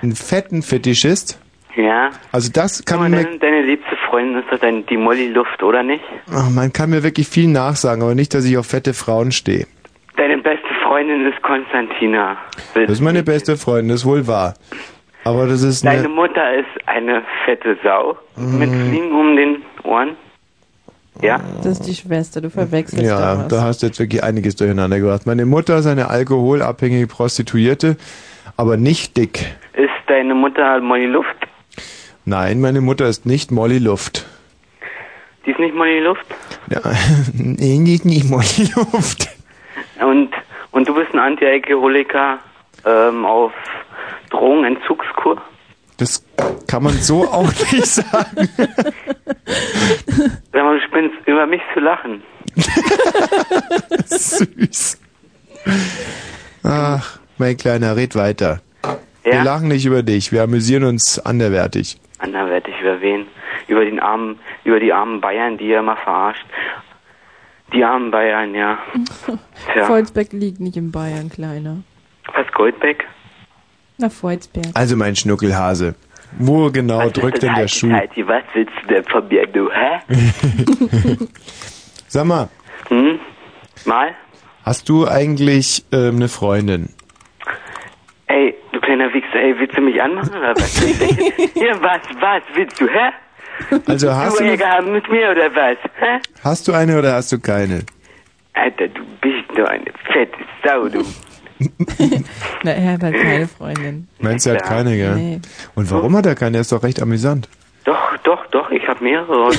[0.01, 1.39] Ein fetten Fetischist?
[1.75, 2.09] Ja.
[2.31, 5.83] Also das kann man deine, deine liebste Freundin ist doch dein, die Molly Luft, oder
[5.83, 6.03] nicht?
[6.31, 9.65] ach, man kann mir wirklich viel nachsagen, aber nicht, dass ich auf fette Frauen stehe.
[10.17, 12.35] Deine beste Freundin ist Konstantina.
[12.75, 14.53] Das ist meine beste Freundin, das ist wohl wahr.
[15.23, 18.89] Aber das ist Deine eine, Mutter ist eine fette Sau mit Mhm.
[18.89, 20.09] Fliegen um den Ohren.
[21.21, 21.39] Ja?
[21.57, 23.47] Das ist die Schwester, du verwechselst ja, da was.
[23.47, 25.25] da hast du jetzt wirklich einiges durcheinander gebracht.
[25.25, 27.95] Meine Mutter ist eine alkoholabhängige Prostituierte,
[28.57, 29.45] aber nicht dick.
[29.73, 31.35] Ist deine Mutter Molly Luft?
[32.25, 34.25] Nein, meine Mutter ist nicht Molly Luft.
[35.45, 36.25] Die ist nicht Molly Luft?
[36.69, 36.79] Ja,
[37.33, 39.27] nee, nicht, nicht Molly Luft.
[39.99, 40.29] Und,
[40.71, 42.39] und du bist ein Anti-Alkoholiker
[42.85, 43.51] ähm, auf
[44.29, 45.41] Drogenentzugskur?
[45.97, 46.23] Das
[46.67, 48.49] kann man so auch nicht sagen.
[50.51, 52.23] Sag mal, du spinnst, über mich zu lachen.
[54.07, 54.99] Süß.
[56.63, 58.61] Ach, mein Kleiner, red weiter.
[59.23, 59.43] Wir Ja?
[59.43, 61.97] lachen nicht über dich, wir amüsieren uns anderwertig.
[62.21, 63.27] Anderweitig über wen?
[63.67, 66.45] Über den armen, über die armen Bayern, die ihr immer verarscht.
[67.73, 68.77] Die armen Bayern, ja.
[69.73, 69.85] Tja.
[69.85, 71.77] Volzbeck liegt nicht in Bayern, Kleiner.
[72.35, 73.05] Was, Goldbeck?
[73.97, 74.67] Na, Volzberg.
[74.73, 75.95] Also mein Schnuckelhase,
[76.39, 77.91] wo genau drückt denn der Schuh?
[77.91, 79.99] Heidi, was willst du denn von mir, du, hä?
[82.07, 82.49] Sag mal,
[82.89, 83.19] Hm?
[83.85, 84.13] Mal?
[84.63, 86.89] hast du eigentlich ähm, eine Freundin?
[88.27, 88.55] Ey,
[88.91, 90.81] kleiner Wichser, ey, willst du mich anmachen oder was?
[91.55, 93.11] ja, was, was willst du, hä?
[93.87, 96.19] Also hast du du, eine, Ärger haben mit mir oder was, hä?
[96.43, 97.85] hast du eine oder hast du keine?
[98.53, 101.03] Alter, du bist doch eine fette Sau, du.
[102.63, 104.07] Na, er hat halt keine Freundin.
[104.19, 105.15] Meinst du, er hat keine, gell?
[105.15, 105.39] Nee.
[105.75, 106.57] Und warum hat er keine?
[106.57, 107.47] Er ist doch recht amüsant.
[107.85, 109.51] Doch, doch, doch, ich hab mehrere.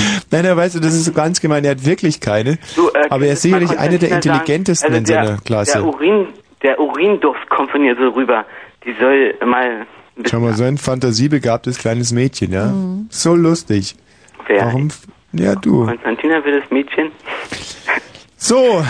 [0.30, 2.58] Nein, er weißt du, das ist so ganz gemein, er hat wirklich keine.
[2.76, 5.78] Du, äh, aber er ist sicherlich einer der intelligentesten sagen, in also seiner Klasse.
[5.78, 6.26] Der, Urin,
[6.62, 8.44] der Urinduft kommt von ihr so rüber.
[8.84, 9.86] Die soll mal
[10.26, 12.66] Schau mal, so ein fantasiebegabtes kleines Mädchen, ja?
[12.66, 13.06] Mhm.
[13.10, 13.96] So lustig.
[14.46, 14.66] Wer?
[14.66, 14.88] Warum?
[15.32, 15.86] Ja, du.
[15.86, 17.10] Konstantina will das Mädchen.
[18.44, 18.82] So,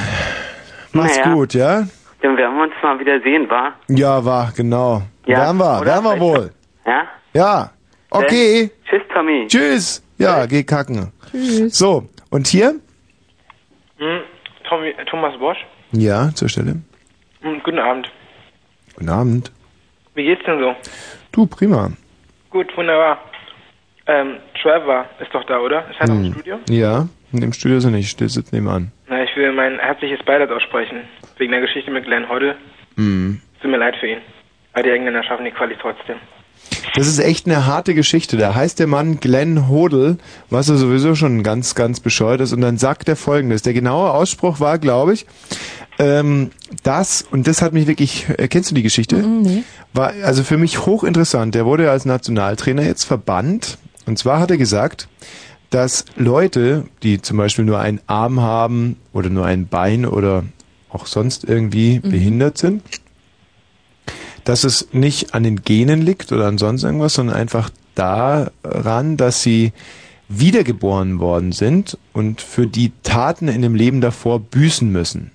[0.93, 1.35] mach's Naja.
[1.35, 1.87] gut, ja?
[2.23, 3.75] Dann werden wir uns mal wieder sehen, wa?
[3.89, 5.03] Ja, war, genau.
[5.27, 6.51] Ja, werden wir, werden wir wohl.
[6.87, 7.03] Ja?
[7.35, 7.71] Ja,
[8.09, 8.71] okay.
[8.89, 9.47] Tschüss, Tommy.
[9.49, 10.03] Tschüss.
[10.23, 11.13] Ja, geh kacken.
[11.31, 11.77] Tschüss.
[11.79, 12.75] So, und hier?
[13.99, 14.21] Hm,
[14.69, 15.59] Tommy, Thomas Bosch.
[15.93, 16.77] Ja, zur Stelle.
[17.43, 18.11] Hm, guten Abend.
[18.95, 19.53] Guten Abend.
[20.15, 20.75] Wie geht's denn so?
[21.33, 21.91] Du, prima.
[22.51, 23.19] Gut, wunderbar.
[24.07, 25.89] Ähm, Trevor ist doch da, oder?
[25.91, 26.33] Ist er noch im Hm.
[26.35, 26.59] Studio?
[26.69, 28.93] Ja, im Studio ist er nicht, der sitzt nebenan.
[29.09, 31.03] Na, ich will mein herzliches Beileid aussprechen.
[31.39, 32.57] Wegen der Geschichte mit Glenn Hoddle.
[32.97, 33.41] Mhm.
[33.61, 34.19] Tut mir leid für ihn.
[34.73, 36.17] Aber die Engländer schaffen die Quali trotzdem.
[36.95, 38.37] Das ist echt eine harte Geschichte.
[38.37, 40.19] Da heißt der Mann Glenn Hodel,
[40.51, 42.53] was er sowieso schon ganz, ganz bescheuert ist.
[42.53, 43.63] Und dann sagt er folgendes.
[43.63, 45.27] Der genaue Ausspruch war, glaube ich,
[45.99, 46.51] ähm,
[46.83, 49.17] das, und das hat mich wirklich, äh, kennst du die Geschichte?
[49.17, 49.63] Nee.
[49.95, 51.55] War also für mich hochinteressant.
[51.55, 53.79] Der wurde als Nationaltrainer jetzt verbannt.
[54.07, 55.09] Und zwar hat er gesagt,
[55.71, 60.45] dass Leute, die zum Beispiel nur einen Arm haben oder nur ein Bein oder
[60.91, 62.83] auch sonst irgendwie behindert sind,
[64.45, 69.43] dass es nicht an den Genen liegt oder an sonst irgendwas, sondern einfach daran, dass
[69.43, 69.73] sie
[70.29, 75.31] wiedergeboren worden sind und für die Taten in dem Leben davor büßen müssen.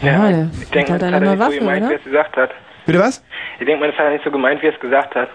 [0.00, 1.94] Ja, der Ich denke, das hat eine er nicht so Waffe, gemeint, wie oder?
[1.94, 2.50] er es gesagt hat.
[2.86, 3.22] Bitte was?
[3.58, 5.28] Ich denke mal, das hat er nicht so gemeint, wie er es gesagt hat.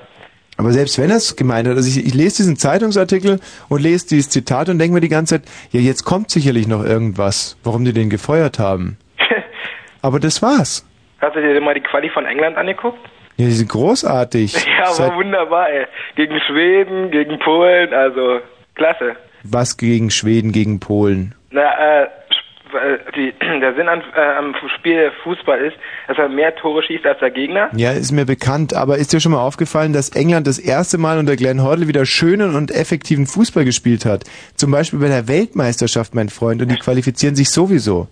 [0.55, 3.39] Aber selbst wenn er es gemeint hat, also ich, ich lese diesen Zeitungsartikel
[3.69, 6.83] und lese dieses Zitat und denke mir die ganze Zeit, ja, jetzt kommt sicherlich noch
[6.83, 8.97] irgendwas, warum die den gefeuert haben.
[10.01, 10.85] Aber das war's.
[11.23, 12.99] Hast du dir denn mal die Quali von England angeguckt?
[13.37, 14.53] Ja, die sind großartig.
[14.77, 15.85] Ja, Seit- war wunderbar, ey.
[16.15, 18.41] Gegen Schweden, gegen Polen, also
[18.75, 19.15] klasse.
[19.43, 21.33] was gegen Schweden, gegen Polen.
[21.51, 25.77] Na, äh, äh, die, der Sinn an, äh, am Spiel Fußball ist,
[26.09, 27.69] dass er mehr Tore schießt als der Gegner.
[27.73, 31.17] Ja, ist mir bekannt, aber ist dir schon mal aufgefallen, dass England das erste Mal
[31.17, 34.25] unter Glenn Hoddle wieder schönen und effektiven Fußball gespielt hat?
[34.55, 38.09] Zum Beispiel bei der Weltmeisterschaft, mein Freund, und die qualifizieren sich sowieso.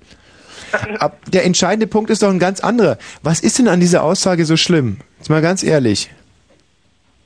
[1.00, 2.98] Ab, der entscheidende Punkt ist doch ein ganz anderer.
[3.24, 4.98] Was ist denn an dieser Aussage so schlimm?
[5.18, 6.10] Jetzt mal ganz ehrlich.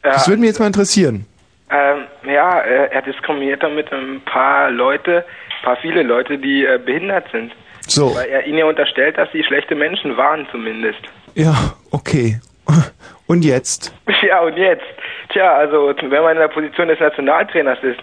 [0.02, 1.26] Das würde mich jetzt mal interessieren.
[1.72, 5.26] Ähm, ja, äh, er diskriminiert damit ein paar Leute,
[5.60, 7.52] ein paar viele Leute, die äh, behindert sind.
[7.88, 8.16] So.
[8.16, 11.00] Weil er ihnen ja unterstellt, dass sie schlechte Menschen waren zumindest.
[11.34, 11.56] Ja,
[11.92, 12.40] okay.
[13.28, 13.94] Und jetzt?
[14.22, 14.86] Ja, und jetzt?
[15.30, 18.00] Tja, also wenn man in der Position des Nationaltrainers ist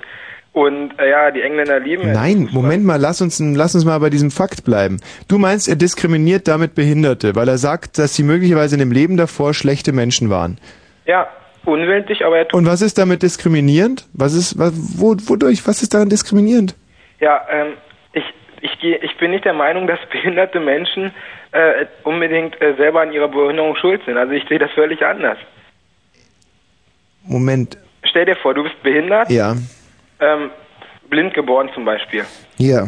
[0.52, 2.16] und äh, ja, die Engländer lieben es.
[2.16, 5.00] Nein, Moment mal, lass uns, lass uns mal bei diesem Fakt bleiben.
[5.28, 9.16] Du meinst, er diskriminiert damit Behinderte, weil er sagt, dass sie möglicherweise in dem Leben
[9.16, 10.58] davor schlechte Menschen waren.
[11.06, 11.26] Ja,
[11.64, 14.06] unwillentlich, aber er tut Und was ist damit diskriminierend?
[14.12, 16.74] Was ist, was, wo, wodurch, was ist daran diskriminierend?
[17.20, 17.74] Ja, ähm,
[18.12, 18.24] ich,
[18.60, 21.12] ich, geh, ich bin nicht der Meinung, dass behinderte Menschen
[21.52, 24.18] äh, unbedingt äh, selber an ihrer Behinderung schuld sind.
[24.18, 25.38] Also ich sehe das völlig anders.
[27.24, 29.54] Moment, Stell dir vor, du bist behindert, ja,
[30.22, 30.50] ähm,
[31.10, 32.24] blind geboren zum Beispiel.
[32.58, 32.86] ja,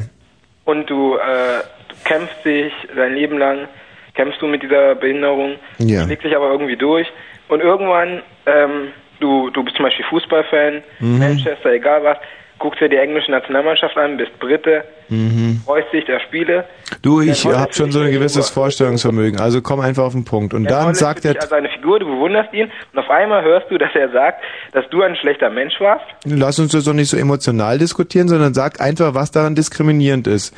[0.65, 3.69] Und du, äh, du kämpfst dich dein Leben lang,
[4.15, 6.05] kämpfst du mit dieser Behinderung, Ja.
[6.05, 7.07] schlägst dich aber irgendwie durch.
[7.49, 11.19] Und irgendwann, ähm, du, du bist zum Beispiel Fußballfan, Mhm.
[11.19, 12.19] Manchester, egal was,
[12.59, 15.61] guckst dir die englische Nationalmannschaft an, bist Brite, mhm.
[15.65, 16.65] freust dich der Spiele.
[17.03, 20.55] Du, ich habe schon so ein gewisses Vorstellungsvermögen, also komm einfach auf den Punkt.
[20.55, 23.71] Und Glenn dann sagt er, also eine Figur, du bewunderst ihn und auf einmal hörst
[23.71, 26.05] du, dass er sagt, dass du ein schlechter Mensch warst.
[26.25, 30.55] lass uns das doch nicht so emotional diskutieren, sondern sag einfach, was daran diskriminierend ist.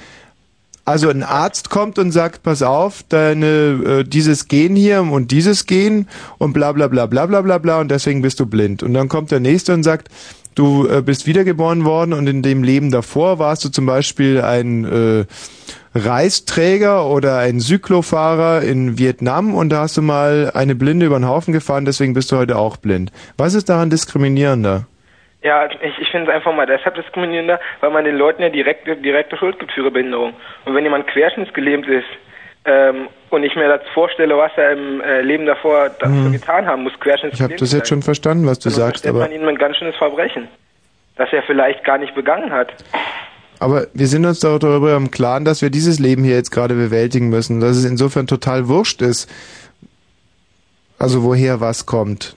[0.86, 5.66] Also ein Arzt kommt und sagt, pass auf, deine äh, dieses Gen hier und dieses
[5.66, 6.06] Gen
[6.38, 8.84] und bla bla bla bla bla bla bla und deswegen bist du blind.
[8.84, 10.08] Und dann kommt der nächste und sagt,
[10.56, 14.84] du äh, bist wiedergeboren worden und in dem Leben davor warst du zum Beispiel ein
[14.84, 15.24] äh,
[15.96, 21.28] Reisträger oder ein Cyklofahrer in Vietnam und da hast du mal eine Blinde über den
[21.28, 23.12] Haufen gefahren, deswegen bist du heute auch blind.
[23.38, 24.86] Was ist daran diskriminierender?
[25.42, 28.86] Ja, ich, ich finde es einfach mal deshalb diskriminierender, weil man den Leuten ja direkt,
[28.86, 30.34] direkte Schuld gibt für ihre Behinderung.
[30.64, 32.08] Und wenn jemand querschnittsgelähmt ist
[32.64, 36.32] ähm, und ich mir das vorstelle, was er im äh, Leben davor dafür Mhm.
[36.32, 39.20] getan haben muss, Ich querschnittsgelähmt habe das jetzt schon verstanden, was du dann sagst, aber
[39.20, 40.48] man ihm ein ganz schönes Verbrechen,
[41.16, 42.72] das er vielleicht gar nicht begangen hat.
[43.58, 46.74] Aber wir sind uns doch darüber im Klaren, dass wir dieses Leben hier jetzt gerade
[46.74, 49.30] bewältigen müssen, dass es insofern total wurscht ist,
[50.98, 52.36] also woher was kommt.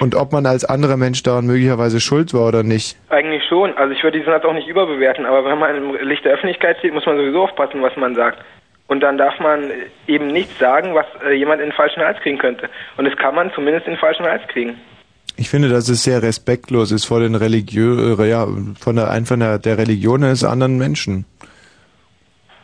[0.00, 2.96] Und ob man als anderer Mensch daran möglicherweise schuld war oder nicht.
[3.10, 3.76] Eigentlich schon.
[3.76, 6.78] Also ich würde diesen Satz auch nicht überbewerten, aber wenn man im Licht der Öffentlichkeit
[6.78, 8.38] steht, muss man sowieso aufpassen, was man sagt.
[8.92, 9.70] Und dann darf man
[10.06, 12.68] eben nichts sagen, was äh, jemand in den falschen Hals kriegen könnte.
[12.98, 14.74] Und das kann man zumindest in den falschen Hals kriegen.
[15.38, 18.46] Ich finde, dass es sehr respektlos ist vor den Religiö äh, ja,
[18.78, 21.24] von der einfach der, der Religion eines anderen Menschen.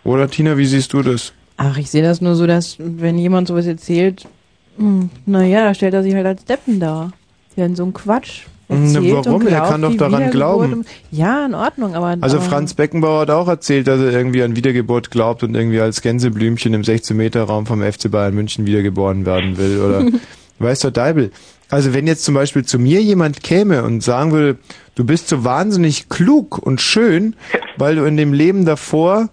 [0.05, 1.33] Oder Tina, wie siehst du das?
[1.57, 4.29] Ach, ich sehe das nur so, dass wenn jemand sowas erzählt,
[4.77, 7.13] hm, naja, da stellt er sich halt als Deppen dar.
[7.57, 9.35] Der in so einem Quatsch warum?
[9.35, 10.85] und Er glaubt, kann doch daran glauben.
[11.11, 12.17] Ja, in Ordnung, aber...
[12.21, 16.03] Also Franz Beckenbauer hat auch erzählt, dass er irgendwie an Wiedergeburt glaubt und irgendwie als
[16.03, 19.81] Gänseblümchen im 16-Meter-Raum vom FC Bayern München wiedergeboren werden will.
[19.81, 20.07] Oder
[20.59, 21.31] weißt du, Deibel.
[21.71, 24.59] Also wenn jetzt zum Beispiel zu mir jemand käme und sagen würde,
[24.95, 27.37] du bist so wahnsinnig klug und schön,
[27.77, 29.29] weil du in dem Leben davor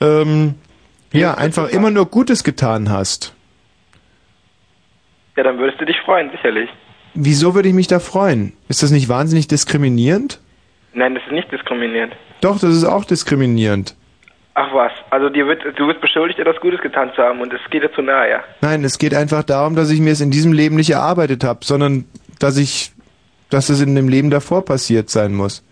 [0.00, 0.54] ähm,
[1.12, 3.34] ja einfach immer nur Gutes getan hast.
[5.36, 6.70] Ja, dann würdest du dich freuen, sicherlich.
[7.14, 8.52] Wieso würde ich mich da freuen?
[8.68, 10.40] Ist das nicht wahnsinnig diskriminierend?
[10.92, 12.14] Nein, das ist nicht diskriminierend.
[12.40, 13.96] Doch, das ist auch diskriminierend.
[14.54, 17.60] Ach was, also dir wird, du wirst beschuldigt, etwas Gutes getan zu haben und es
[17.70, 18.44] geht dir zu nahe, ja.
[18.60, 21.64] Nein, es geht einfach darum, dass ich mir es in diesem Leben nicht erarbeitet habe,
[21.64, 22.04] sondern
[22.38, 22.92] dass ich,
[23.50, 25.64] dass es in dem Leben davor passiert sein muss.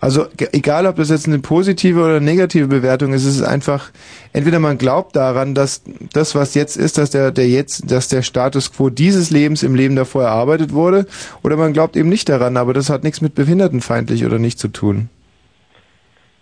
[0.00, 3.90] Also egal, ob das jetzt eine positive oder negative Bewertung ist, es ist einfach
[4.32, 5.82] entweder man glaubt daran, dass
[6.14, 9.74] das, was jetzt ist, dass der, der jetzt, dass der Status quo dieses Lebens im
[9.74, 11.06] Leben davor erarbeitet wurde,
[11.42, 12.56] oder man glaubt eben nicht daran.
[12.56, 15.10] Aber das hat nichts mit behindertenfeindlich oder nicht zu tun.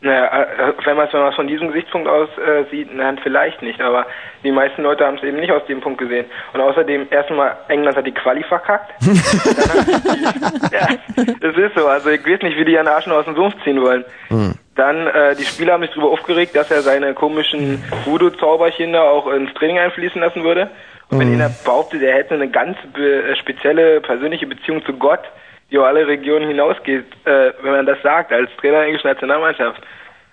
[0.01, 3.63] Naja, äh, wenn man es wenn man's von diesem Gesichtspunkt aus äh, sieht, dann vielleicht
[3.63, 4.07] nicht, aber
[4.45, 6.27] die meisten Leute haben es eben nicht aus dem Punkt gesehen.
[6.53, 8.93] Und außerdem, erstmal, England hat die Quali verkackt.
[10.73, 10.87] ja,
[11.41, 13.55] das ist so, also ich weiß nicht, wie die ihren Arsch noch aus dem Sumpf
[13.65, 14.05] ziehen wollen.
[14.77, 19.27] Dann, äh, die Spieler haben sich darüber aufgeregt, dass er seine komischen Voodoo-Zauberchen da auch
[19.33, 20.71] ins Training einfließen lassen würde.
[21.11, 21.41] Und wenn Mhm.
[21.41, 25.23] er behauptet, er hätte eine ganz äh, spezielle persönliche Beziehung zu Gott,
[25.71, 29.81] über alle Regionen hinausgeht, äh, wenn man das sagt, als Trainer der englischen Nationalmannschaft.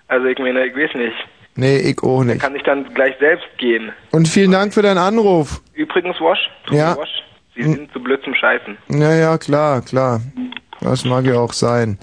[0.08, 1.16] Also ich meine, ich weiß nicht.
[1.56, 2.40] Nee, ich auch nicht.
[2.40, 3.92] Kann ich dann gleich selbst gehen.
[4.12, 5.62] Und vielen Dank für deinen Anruf.
[5.74, 6.96] Übrigens, Wash, Ja.
[6.96, 7.22] Wash,
[7.54, 8.76] Sie sind zu blöd zum Scheißen.
[8.88, 10.20] Naja, klar, klar.
[10.82, 11.98] Das mag ja auch sein.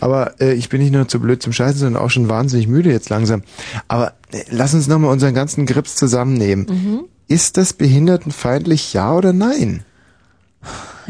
[0.00, 2.90] Aber äh, ich bin nicht nur zu blöd zum Scheißen, sondern auch schon wahnsinnig müde
[2.90, 3.42] jetzt langsam.
[3.88, 6.66] Aber äh, lass uns nochmal unseren ganzen Grips zusammennehmen.
[6.68, 7.04] Mhm.
[7.28, 9.84] Ist das behindertenfeindlich, ja oder nein?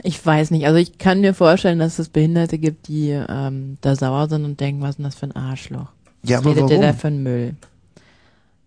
[0.03, 0.67] Ich weiß nicht.
[0.67, 4.61] Also ich kann mir vorstellen, dass es Behinderte gibt, die ähm, da sauer sind und
[4.61, 5.89] denken, was ist denn das für ein Arschloch?
[6.23, 6.93] Ja, was aber redet der warum?
[6.93, 7.55] da für ein Müll?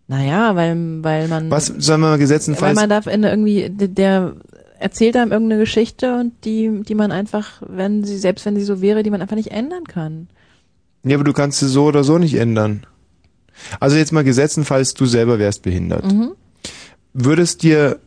[0.08, 1.50] Naja, weil, weil man...
[1.50, 4.34] Was sollen wir mal Weil man darf in irgendwie, der, der
[4.80, 8.82] erzählt einem irgendeine Geschichte und die, die man einfach, wenn sie, selbst wenn sie so
[8.82, 10.28] wäre, die man einfach nicht ändern kann.
[11.04, 12.86] Ja, aber du kannst sie so oder so nicht ändern.
[13.80, 16.12] Also jetzt mal gesetzenfalls, du selber wärst behindert.
[16.12, 16.34] Mhm.
[17.14, 18.00] Würdest dir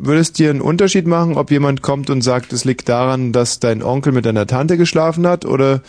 [0.00, 3.82] würdest dir einen Unterschied machen, ob jemand kommt und sagt, es liegt daran, dass dein
[3.82, 5.82] Onkel mit deiner Tante geschlafen hat, oder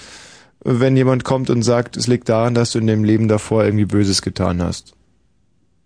[0.63, 3.85] wenn jemand kommt und sagt, es liegt daran, dass du in dem Leben davor irgendwie
[3.85, 4.93] Böses getan hast?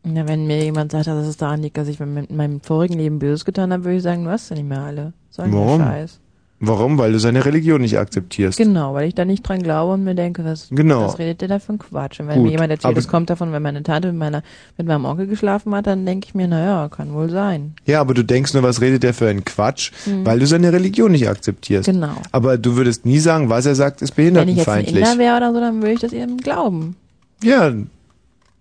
[0.04, 3.20] Ja, wenn mir jemand sagt, dass es daran liegt, dass ich in meinem vorigen Leben
[3.20, 5.14] Böses getan habe, würde ich sagen, du hast ja nicht mehr alle.
[5.30, 5.82] So ein Warum?
[5.82, 6.20] Scheiß.
[6.62, 6.98] Warum?
[6.98, 8.58] Weil du seine Religion nicht akzeptierst.
[8.58, 11.06] Genau, weil ich da nicht dran glaube und mir denke, was, Genau.
[11.06, 12.22] was redet der da für ein Quatsch?
[12.22, 14.42] Und wenn Gut, mir jemand erzählt, es kommt davon, wenn meine Tante mit meiner,
[14.78, 17.74] mit meinem Onkel geschlafen hat, dann denke ich mir, naja, kann wohl sein.
[17.86, 20.26] Ja, aber du denkst nur, was redet der für einen Quatsch, Mhm.
[20.26, 21.88] weil du seine Religion nicht akzeptierst.
[21.88, 22.14] Genau.
[22.32, 24.96] Aber du würdest nie sagen, was er sagt, ist Wenn ich jetzt ein behindertenfeindlich.
[25.04, 26.96] Inder wäre oder so, dann würde ich das eben glauben.
[27.44, 27.74] Ja,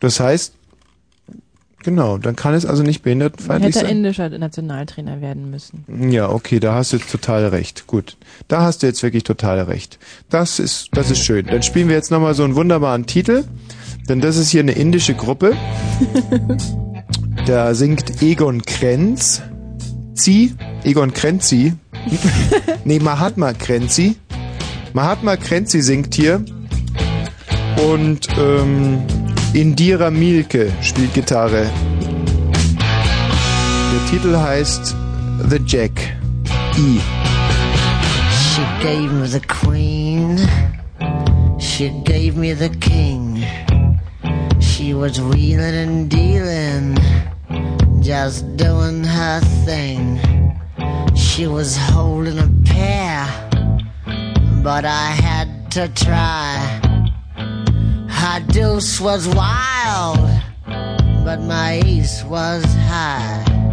[0.00, 0.52] das heißt,
[1.84, 3.96] genau, dann kann es also nicht Ich behindertenfeindlich hätte sein.
[3.98, 5.84] indischer Nationaltrainer werden müssen.
[6.10, 7.86] Ja, okay, da hast du jetzt total recht.
[7.86, 8.16] Gut,
[8.48, 9.98] da hast du jetzt wirklich total recht.
[10.30, 11.46] Das ist, das ist schön.
[11.46, 13.44] Dann spielen wir jetzt nochmal so einen wunderbaren Titel,
[14.08, 15.54] denn das ist hier eine indische Gruppe.
[17.46, 19.42] Da singt Egon Krenz.
[20.14, 21.74] Sie, Egon Krenzi.
[22.84, 24.16] nee, Mahatma Krenzi.
[24.94, 26.42] Mahatma Krenzi singt hier.
[27.86, 29.02] Und ähm,
[29.54, 31.70] Indira Mielke spielt Gitarre.
[33.92, 34.96] Der Titel heißt
[35.48, 35.92] The Jack.
[36.76, 36.98] E.
[38.32, 40.40] She gave me the queen.
[41.60, 43.44] She gave me the king.
[44.58, 46.98] She was wheeling and dealing.
[48.00, 50.18] Just doing her thing.
[51.14, 53.24] She was holding a pair.
[54.64, 56.83] But I had to try.
[58.24, 60.18] My deuce was wild,
[61.26, 63.63] but my ace was high.